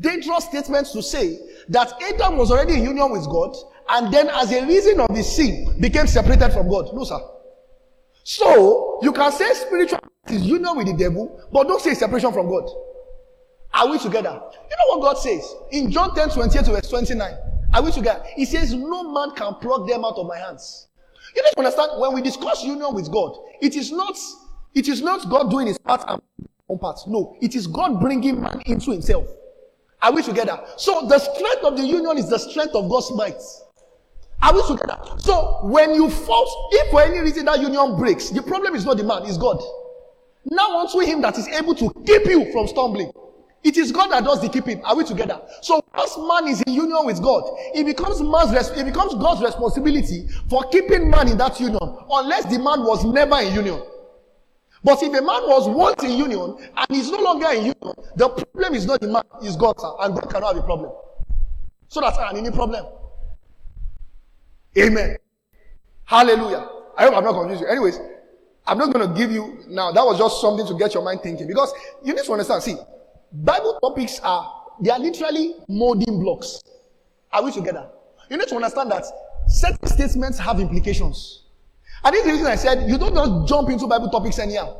dangerous 0.00 0.44
statement 0.44 0.86
to 0.92 1.02
say 1.02 1.38
that 1.68 1.92
Adam 2.00 2.36
was 2.36 2.52
already 2.52 2.74
in 2.74 2.84
union 2.84 3.10
with 3.10 3.24
God 3.26 3.56
and 3.88 4.12
then 4.14 4.28
as 4.28 4.52
a 4.52 4.64
reason 4.66 5.00
of 5.00 5.10
his 5.10 5.34
sin 5.34 5.74
became 5.80 6.06
separated 6.06 6.50
from 6.52 6.68
God. 6.68 6.90
No, 6.94 7.02
sir. 7.02 7.18
So 8.28 8.98
you 9.02 9.12
can 9.12 9.30
say 9.30 9.54
spiritual 9.54 10.00
is 10.26 10.42
union 10.42 10.76
with 10.76 10.88
the 10.88 10.94
devil, 10.94 11.40
but 11.52 11.68
don't 11.68 11.80
say 11.80 11.94
separation 11.94 12.32
from 12.32 12.48
God. 12.48 12.68
Are 13.72 13.88
we 13.88 14.00
together? 14.00 14.30
You 14.30 14.76
know 14.76 14.96
what 14.96 15.00
God 15.00 15.22
says 15.22 15.54
in 15.70 15.92
John 15.92 16.12
10 16.12 16.30
28 16.30 16.64
to 16.64 16.72
verse 16.72 16.88
29? 16.90 17.34
Are 17.72 17.82
we 17.84 17.92
together? 17.92 18.24
He 18.34 18.44
says, 18.44 18.74
No 18.74 19.12
man 19.12 19.30
can 19.36 19.54
pluck 19.60 19.86
them 19.86 20.04
out 20.04 20.16
of 20.16 20.26
my 20.26 20.38
hands. 20.38 20.88
You 21.36 21.42
need 21.44 21.50
to 21.52 21.58
understand 21.58 22.00
when 22.00 22.14
we 22.14 22.20
discuss 22.20 22.64
union 22.64 22.92
with 22.96 23.12
God, 23.12 23.38
it 23.60 23.76
is 23.76 23.92
not 23.92 24.18
it 24.74 24.88
is 24.88 25.02
not 25.02 25.30
God 25.30 25.48
doing 25.48 25.68
his 25.68 25.78
part 25.78 26.02
and 26.08 26.20
own 26.68 26.80
part. 26.80 26.98
No, 27.06 27.36
it 27.40 27.54
is 27.54 27.68
God 27.68 28.00
bringing 28.00 28.40
man 28.40 28.60
into 28.66 28.90
himself. 28.90 29.28
Are 30.02 30.12
we 30.12 30.24
together? 30.24 30.60
So 30.76 31.06
the 31.06 31.20
strength 31.20 31.62
of 31.62 31.76
the 31.76 31.86
union 31.86 32.18
is 32.18 32.28
the 32.28 32.38
strength 32.38 32.74
of 32.74 32.90
God's 32.90 33.12
might. 33.12 33.40
Are 34.42 34.54
we 34.54 34.62
together? 34.66 34.98
So 35.18 35.60
when 35.62 35.94
you 35.94 36.10
force, 36.10 36.50
if 36.72 36.90
for 36.90 37.02
any 37.02 37.18
reason 37.20 37.46
that 37.46 37.60
union 37.60 37.96
breaks, 37.96 38.30
the 38.30 38.42
problem 38.42 38.74
is 38.74 38.84
not 38.84 38.96
the 38.96 39.04
man, 39.04 39.22
it's 39.24 39.38
God. 39.38 39.60
Now 40.44 40.80
unto 40.80 41.00
him 41.00 41.20
that 41.22 41.36
is 41.38 41.48
able 41.48 41.74
to 41.74 41.90
keep 42.06 42.26
you 42.26 42.52
from 42.52 42.68
stumbling. 42.68 43.10
It 43.64 43.76
is 43.76 43.90
God 43.90 44.12
that 44.12 44.22
does 44.22 44.40
the 44.40 44.48
keeping. 44.48 44.84
Are 44.84 44.94
we 44.94 45.02
together? 45.02 45.40
So 45.60 45.82
once 45.92 46.16
man 46.16 46.46
is 46.52 46.62
in 46.62 46.72
union 46.72 47.04
with 47.04 47.20
God, 47.20 47.42
it 47.74 47.84
becomes 47.84 48.22
man's 48.22 48.52
it 48.70 48.84
becomes 48.84 49.14
God's 49.14 49.42
responsibility 49.42 50.28
for 50.48 50.62
keeping 50.70 51.10
man 51.10 51.26
in 51.28 51.38
that 51.38 51.58
union, 51.58 51.80
unless 52.08 52.44
the 52.44 52.58
man 52.58 52.84
was 52.84 53.04
never 53.04 53.40
in 53.40 53.54
union. 53.54 53.82
But 54.84 55.02
if 55.02 55.08
a 55.08 55.20
man 55.20 55.42
was 55.48 55.68
once 55.68 56.04
in 56.04 56.12
union 56.12 56.56
and 56.76 56.86
is 56.92 57.10
no 57.10 57.18
longer 57.18 57.48
in 57.48 57.74
union, 57.74 57.94
the 58.14 58.28
problem 58.28 58.74
is 58.74 58.86
not 58.86 59.00
the 59.00 59.08
man, 59.08 59.24
it's 59.42 59.56
God, 59.56 59.74
and 60.00 60.14
God 60.14 60.30
cannot 60.30 60.54
have 60.54 60.62
a 60.62 60.66
problem. 60.66 60.92
So 61.88 62.00
that's 62.00 62.18
an 62.18 62.36
any 62.36 62.52
problem. 62.52 62.86
Amen. 64.78 65.16
Hallelujah. 66.04 66.68
I 66.96 67.04
hope 67.04 67.16
I'm 67.16 67.24
not 67.24 67.32
confusing 67.32 67.66
you. 67.66 67.72
Anyways, 67.72 67.98
I'm 68.66 68.78
not 68.78 68.92
going 68.92 69.08
to 69.08 69.14
give 69.18 69.30
you 69.30 69.64
now. 69.68 69.92
That 69.92 70.04
was 70.04 70.18
just 70.18 70.40
something 70.40 70.66
to 70.66 70.74
get 70.74 70.94
your 70.94 71.02
mind 71.02 71.20
thinking 71.22 71.46
because 71.46 71.72
you 72.02 72.14
need 72.14 72.24
to 72.24 72.32
understand. 72.32 72.62
See, 72.62 72.76
Bible 73.32 73.78
topics 73.80 74.20
are 74.20 74.64
they 74.80 74.90
are 74.90 74.98
literally 74.98 75.54
molding 75.68 76.20
blocks. 76.20 76.62
Are 77.32 77.42
we 77.42 77.52
together? 77.52 77.88
You 78.30 78.36
need 78.36 78.48
to 78.48 78.56
understand 78.56 78.90
that 78.90 79.04
certain 79.48 79.86
statements 79.86 80.38
have 80.38 80.60
implications. 80.60 81.44
And 82.04 82.14
this 82.14 82.20
is 82.20 82.26
the 82.26 82.32
reason 82.32 82.46
I 82.46 82.56
said 82.56 82.88
you 82.88 82.98
don't 82.98 83.14
just 83.14 83.48
jump 83.48 83.70
into 83.70 83.86
Bible 83.86 84.10
topics 84.10 84.38
anyhow. 84.38 84.76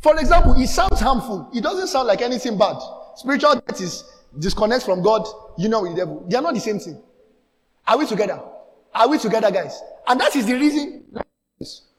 For 0.00 0.18
example, 0.18 0.54
it 0.60 0.68
sounds 0.68 1.00
harmful. 1.00 1.50
It 1.54 1.62
doesn't 1.62 1.88
sound 1.88 2.06
like 2.06 2.20
anything 2.20 2.56
bad. 2.58 2.76
Spiritual 3.16 3.60
death 3.66 3.80
is 3.80 4.04
disconnect 4.38 4.84
from 4.84 5.02
God, 5.02 5.26
you 5.56 5.68
know, 5.68 5.82
with 5.82 5.92
the 5.92 5.96
devil. 5.98 6.24
They 6.28 6.36
are 6.36 6.42
not 6.42 6.54
the 6.54 6.60
same 6.60 6.78
thing. 6.78 7.00
Are 7.86 7.98
we 7.98 8.06
together? 8.06 8.40
Are 8.94 9.08
we 9.08 9.18
together, 9.18 9.50
guys? 9.50 9.80
And 10.06 10.20
that 10.20 10.34
is 10.36 10.46
the 10.46 10.54
reason 10.54 11.04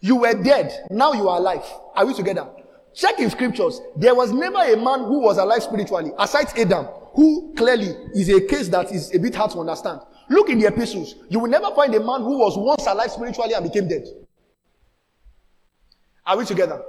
you 0.02 0.18
were 0.18 0.34
dead. 0.42 0.88
Now 0.90 1.14
you 1.14 1.28
are 1.30 1.38
alive. 1.38 1.64
Are 1.96 2.06
we 2.06 2.14
together? 2.14 2.48
Check 2.94 3.20
in 3.20 3.30
scriptures. 3.30 3.82
There 3.96 4.16
was 4.16 4.32
never 4.32 4.58
a 4.58 4.76
man 4.76 5.02
who 5.02 5.20
was 5.20 5.38
alive 5.38 5.64
spiritually, 5.64 6.12
aside 6.18 6.48
Adam, 6.58 6.86
who 7.14 7.54
clearly 7.56 7.96
is 8.14 8.30
a 8.30 8.42
case 8.42 8.68
that 8.70 8.92
is 8.92 9.14
a 9.14 9.20
bit 9.20 9.36
hard 9.36 9.52
to 9.52 9.60
understand. 9.60 10.02
Look 10.30 10.50
in 10.50 10.60
the 10.60 10.68
epistles. 10.68 11.16
You 11.30 11.40
will 11.40 11.50
never 11.50 11.72
find 11.76 11.94
a 11.96 12.00
man 12.00 12.22
who 12.22 12.38
was 12.38 12.58
once 12.58 12.86
alive 12.88 13.12
spiritually 13.12 13.54
and 13.54 13.64
became 13.64 13.88
dead. 13.88 14.06
Are 16.26 16.38
we 16.38 16.46
together? 16.46 16.82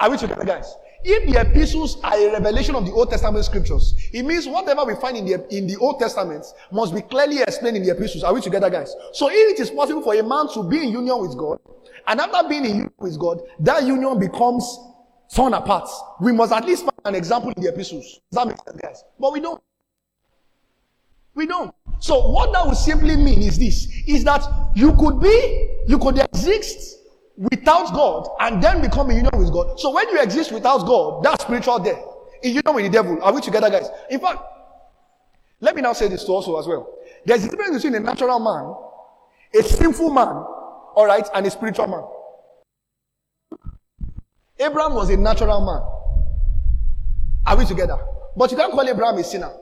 Are 0.00 0.10
we 0.10 0.16
together, 0.16 0.44
guys? 0.44 0.74
If 1.04 1.32
the 1.32 1.40
epistles 1.40 1.98
are 2.04 2.16
a 2.16 2.32
revelation 2.32 2.76
of 2.76 2.86
the 2.86 2.92
Old 2.92 3.10
Testament 3.10 3.44
scriptures, 3.44 3.94
it 4.12 4.22
means 4.24 4.46
whatever 4.46 4.84
we 4.84 4.94
find 4.94 5.16
in 5.16 5.26
the, 5.26 5.56
in 5.56 5.66
the 5.66 5.76
Old 5.76 5.98
Testament 5.98 6.44
must 6.70 6.94
be 6.94 7.02
clearly 7.02 7.42
explained 7.42 7.76
in 7.76 7.82
the 7.82 7.90
epistles. 7.90 8.22
Are 8.22 8.32
we 8.32 8.40
together, 8.40 8.70
guys? 8.70 8.94
So 9.12 9.28
if 9.28 9.58
it 9.58 9.60
is 9.60 9.70
possible 9.70 10.02
for 10.02 10.14
a 10.14 10.22
man 10.22 10.48
to 10.54 10.62
be 10.62 10.78
in 10.78 10.90
union 10.90 11.18
with 11.18 11.36
God, 11.36 11.58
and 12.06 12.20
after 12.20 12.48
being 12.48 12.64
in 12.64 12.70
union 12.70 12.92
with 12.98 13.18
God, 13.18 13.40
that 13.60 13.84
union 13.84 14.18
becomes 14.18 14.78
torn 15.34 15.54
apart. 15.54 15.88
We 16.20 16.32
must 16.32 16.52
at 16.52 16.64
least 16.64 16.82
find 16.82 17.00
an 17.04 17.14
example 17.14 17.52
in 17.56 17.62
the 17.62 17.70
epistles. 17.70 18.20
Does 18.30 18.44
that 18.44 18.46
make 18.46 18.56
sense, 18.58 18.80
guys? 18.80 19.04
But 19.18 19.32
we 19.32 19.40
don't. 19.40 19.62
We 21.34 21.46
don't. 21.46 21.74
So 21.98 22.28
what 22.28 22.52
that 22.52 22.66
would 22.66 22.76
simply 22.76 23.16
mean 23.16 23.42
is 23.42 23.58
this, 23.58 23.88
is 24.06 24.24
that 24.24 24.44
you 24.74 24.94
could 24.96 25.20
be, 25.20 25.84
you 25.88 25.98
could 25.98 26.18
exist 26.18 26.98
without 27.36 27.92
God 27.92 28.28
and 28.40 28.62
then 28.62 28.80
become 28.80 29.10
in 29.10 29.16
union 29.16 29.38
with 29.38 29.52
God. 29.52 29.78
So 29.78 29.92
when 29.92 30.08
you 30.10 30.20
exist 30.20 30.52
without 30.52 30.86
God, 30.86 31.22
that's 31.22 31.44
spiritual 31.44 31.78
death. 31.78 32.02
In 32.42 32.50
union 32.50 32.74
with 32.74 32.84
the 32.84 32.90
devil. 32.90 33.22
Are 33.22 33.32
we 33.32 33.40
together, 33.40 33.70
guys? 33.70 33.88
In 34.10 34.20
fact, 34.20 34.40
let 35.60 35.76
me 35.76 35.82
now 35.82 35.92
say 35.92 36.08
this 36.08 36.24
to 36.24 36.32
also 36.32 36.58
as 36.58 36.66
well. 36.66 36.92
There's 37.24 37.44
a 37.44 37.48
difference 37.48 37.76
between 37.76 37.94
a 37.94 38.00
natural 38.00 38.38
man, 38.40 38.74
a 39.54 39.62
sinful 39.62 40.10
man, 40.10 40.26
all 40.26 41.06
right, 41.06 41.26
and 41.34 41.46
a 41.46 41.50
spiritual 41.50 41.86
man. 41.86 42.02
Abraham 44.58 44.94
was 44.94 45.08
a 45.10 45.16
natural 45.16 45.60
man. 45.64 45.82
Are 47.46 47.56
we 47.56 47.64
together? 47.64 47.96
But 48.36 48.50
you 48.50 48.56
can't 48.56 48.72
call 48.72 48.88
Abraham 48.88 49.18
a 49.18 49.24
sinner. 49.24 49.52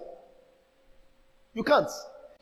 You 1.54 1.64
can't. 1.64 1.88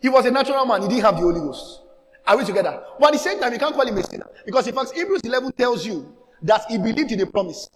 He 0.01 0.09
was 0.09 0.27
a 0.27 0.31
natural 0.31 0.65
man. 0.65 0.83
He 0.83 0.89
didn't 0.89 1.05
have 1.05 1.17
the 1.17 1.23
Holy 1.23 1.41
Ghost. 1.41 1.81
Are 2.29 2.37
we 2.37 2.45
together? 2.45 2.83
But 3.01 3.07
at 3.07 3.13
the 3.15 3.19
same 3.19 3.41
time, 3.41 3.55
you 3.55 3.59
can't 3.59 3.75
call 3.75 3.87
him 3.87 3.97
a 3.97 4.03
sinner. 4.03 4.27
Because 4.45 4.67
in 4.67 4.75
fact, 4.75 4.93
Hebrews 4.93 5.23
11 5.25 5.53
tells 5.53 5.87
you 5.87 6.15
that 6.43 6.63
he 6.69 6.77
believed 6.77 7.11
in 7.11 7.19
the 7.19 7.27
promise. 7.27 7.71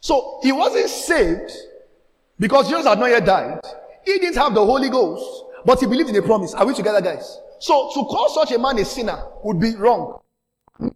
So 0.00 0.38
he 0.44 0.52
wasn't 0.52 0.88
saved 0.88 1.50
because 2.38 2.68
Jesus 2.68 2.86
had 2.86 3.00
not 3.00 3.10
yet 3.10 3.26
died. 3.26 3.60
He 4.06 4.18
didn't 4.18 4.36
have 4.36 4.54
the 4.54 4.64
Holy 4.64 4.88
Ghost, 4.88 5.44
but 5.66 5.80
he 5.80 5.86
believed 5.86 6.08
in 6.08 6.14
the 6.14 6.22
promise. 6.22 6.54
Are 6.54 6.64
we 6.64 6.72
together, 6.72 7.00
guys? 7.00 7.38
So 7.58 7.90
to 7.92 8.04
call 8.04 8.28
such 8.30 8.52
a 8.52 8.58
man 8.58 8.78
a 8.78 8.84
sinner 8.84 9.22
would 9.42 9.60
be 9.60 9.74
wrong. 9.74 10.20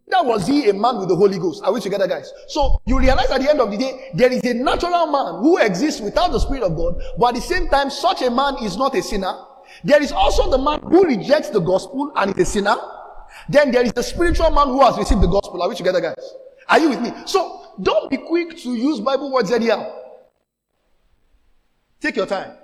That 0.09 0.25
was 0.25 0.47
he 0.47 0.71
a 0.71 0.73
man 0.73 0.99
with 0.99 1.09
the 1.09 1.17
Holy 1.17 1.39
Ghost. 1.39 1.65
Are 1.65 1.73
we 1.73 1.81
together, 1.81 2.07
guys? 2.07 2.33
So 2.47 2.81
you 2.87 2.99
realize 2.99 3.29
at 3.31 3.43
the 3.43 3.51
end 3.51 3.61
of 3.61 3.73
the 3.73 3.77
day, 3.77 4.13
there 4.15 4.33
is 4.33 4.43
a 4.45 4.55
natural 4.55 5.07
man 5.07 5.43
who 5.43 5.59
exists 5.59 6.01
without 6.01 6.31
the 6.31 6.39
Spirit 6.39 6.63
of 6.63 6.77
God, 6.77 7.03
but 7.19 7.31
at 7.31 7.35
the 7.35 7.41
same 7.43 7.69
time, 7.69 7.91
such 7.91 8.23
a 8.23 8.31
man 8.31 8.55
is 8.63 8.77
not 8.79 8.95
a 8.95 9.03
sinner 9.03 9.35
there 9.85 10.03
is 10.03 10.13
also 10.13 10.51
the 10.51 10.59
man 10.59 10.81
who 10.81 11.05
rejects 11.05 11.51
the 11.51 11.61
gospel 11.61 12.11
and 12.17 12.37
is 12.39 12.49
a 12.49 12.51
sinner. 12.51 12.77
Then 13.49 13.71
there 13.71 13.85
is 13.85 13.93
the 13.93 14.03
spiritual 14.03 14.51
man 14.51 14.69
who 14.69 14.83
has 14.83 14.97
received 14.97 15.21
the 15.21 15.27
gospel. 15.27 15.63
Are 15.63 15.69
we 15.69 15.75
together, 15.75 16.01
guys? 16.01 16.35
Are 16.69 16.79
you 16.79 16.89
with 16.89 17.03
me? 17.03 17.13
So 17.27 17.75
don't 17.83 18.11
be 18.11 18.17
quick 18.17 18.57
to 18.59 18.75
use 18.75 19.01
Bible 19.01 19.31
words 19.31 19.53
anyhow. 19.53 19.93
Take 22.01 22.17
your 22.17 22.27
time. 22.27 22.57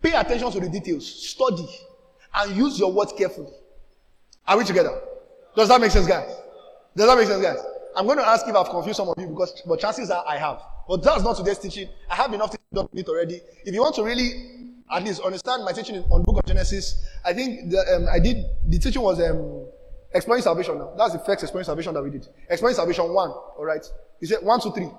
Pay 0.00 0.12
attention 0.12 0.52
to 0.52 0.60
the 0.60 0.68
details. 0.68 1.06
Study 1.30 1.66
and 2.34 2.56
use 2.56 2.78
your 2.78 2.92
words 2.92 3.12
carefully. 3.12 3.52
Are 4.46 4.56
we 4.56 4.64
together? 4.64 5.00
Does 5.56 5.68
that 5.68 5.80
make 5.80 5.90
sense, 5.90 6.06
guys? 6.06 6.30
Does 6.94 7.06
that 7.06 7.18
make 7.18 7.26
sense, 7.26 7.42
guys? 7.42 7.58
I'm 7.96 8.06
going 8.06 8.18
to 8.18 8.26
ask 8.26 8.46
if 8.46 8.54
I've 8.54 8.68
confused 8.68 8.98
some 8.98 9.08
of 9.08 9.14
you 9.18 9.26
because, 9.26 9.62
but 9.66 9.80
chances 9.80 10.10
are 10.10 10.22
I 10.28 10.36
have. 10.36 10.60
But 10.86 11.02
that's 11.02 11.24
not 11.24 11.36
today's 11.36 11.58
teaching. 11.58 11.88
I 12.08 12.14
have 12.14 12.32
enough 12.32 12.50
to 12.52 12.58
do 12.72 12.88
it 12.92 13.08
already. 13.08 13.40
If 13.64 13.74
you 13.74 13.80
want 13.80 13.96
to 13.96 14.04
really 14.04 14.55
at 14.90 15.02
least 15.02 15.20
understand 15.20 15.64
my 15.64 15.72
teaching 15.72 15.96
on 16.10 16.22
book 16.22 16.38
of 16.38 16.46
Genesis. 16.46 17.04
I 17.24 17.32
think 17.32 17.70
the, 17.70 17.78
um, 17.94 18.06
I 18.12 18.18
did, 18.18 18.44
the 18.66 18.78
teaching 18.78 19.02
was 19.02 19.20
um, 19.20 19.66
exploring 20.14 20.42
salvation 20.42 20.78
now. 20.78 20.94
That's 20.96 21.12
the 21.12 21.18
first 21.20 21.42
exploring 21.42 21.64
salvation 21.64 21.94
that 21.94 22.02
we 22.02 22.10
did. 22.10 22.26
Exploring 22.48 22.76
salvation 22.76 23.12
one, 23.12 23.30
alright? 23.30 23.84
He 24.20 24.26
said 24.26 24.38
one, 24.42 24.60
two, 24.60 24.72
three. 24.72 24.90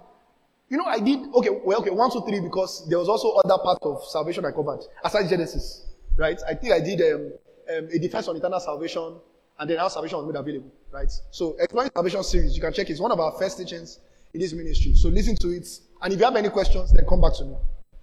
You 0.69 0.77
know, 0.77 0.85
I 0.85 0.99
did, 0.99 1.19
okay, 1.35 1.49
well, 1.63 1.79
okay, 1.79 1.91
one, 1.91 2.11
two, 2.11 2.21
three, 2.27 2.41
because 2.41 2.87
there 2.89 2.99
was 2.99 3.07
also 3.07 3.31
other 3.43 3.61
part 3.63 3.79
of 3.83 4.03
salvation 4.03 4.43
I 4.43 4.51
covered, 4.51 4.81
aside 5.03 5.29
Genesis, 5.29 5.87
right? 6.17 6.39
I 6.47 6.53
think 6.53 6.73
I 6.73 6.81
did 6.81 7.01
um, 7.01 7.31
um, 7.77 7.87
a 7.91 7.99
defense 7.99 8.27
on 8.27 8.35
eternal 8.35 8.59
salvation, 8.59 9.15
and 9.59 9.69
then 9.69 9.77
how 9.77 9.87
salvation 9.87 10.17
was 10.17 10.27
made 10.27 10.37
available, 10.37 10.71
right? 10.91 11.11
So, 11.31 11.55
exploring 11.59 11.89
salvation 11.93 12.23
series, 12.23 12.55
you 12.55 12.61
can 12.61 12.73
check. 12.73 12.89
It's 12.89 12.99
one 12.99 13.11
of 13.11 13.19
our 13.19 13.31
first 13.39 13.57
teachings 13.57 13.99
in 14.33 14.41
this 14.41 14.51
ministry. 14.51 14.93
So, 14.93 15.07
listen 15.07 15.37
to 15.37 15.49
it, 15.49 15.67
and 16.01 16.13
if 16.13 16.19
you 16.19 16.25
have 16.25 16.35
any 16.35 16.49
questions, 16.49 16.91
then 16.91 17.05
come 17.07 17.21
back 17.21 17.33
to 17.35 17.45
me. 17.45 17.55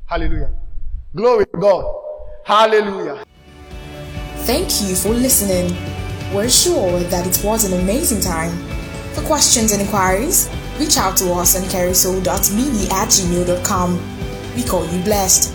Hallelujah. 0.07 0.51
Glory 1.15 1.47
to 1.47 1.59
God. 1.59 1.85
Hallelujah. 2.45 3.25
Thank 4.47 4.83
you 4.83 4.97
for 4.97 5.11
listening. 5.11 5.77
We're 6.35 6.51
sure 6.51 6.99
that 6.99 7.25
it 7.25 7.45
was 7.45 7.65
an 7.65 7.81
amazing 7.81 8.21
time. 8.21 8.51
For 9.15 9.23
questions 9.23 9.71
and 9.71 9.81
inquiries, 9.81 10.51
reach 10.77 10.97
out 10.97 11.17
to 11.19 11.33
us 11.35 11.55
on 11.55 11.71
carousel.media 11.71 12.91
at 12.91 13.09
gmail.com. 13.09 14.01
We 14.57 14.65
call 14.65 14.85
you 14.87 15.05
blessed. 15.05 15.55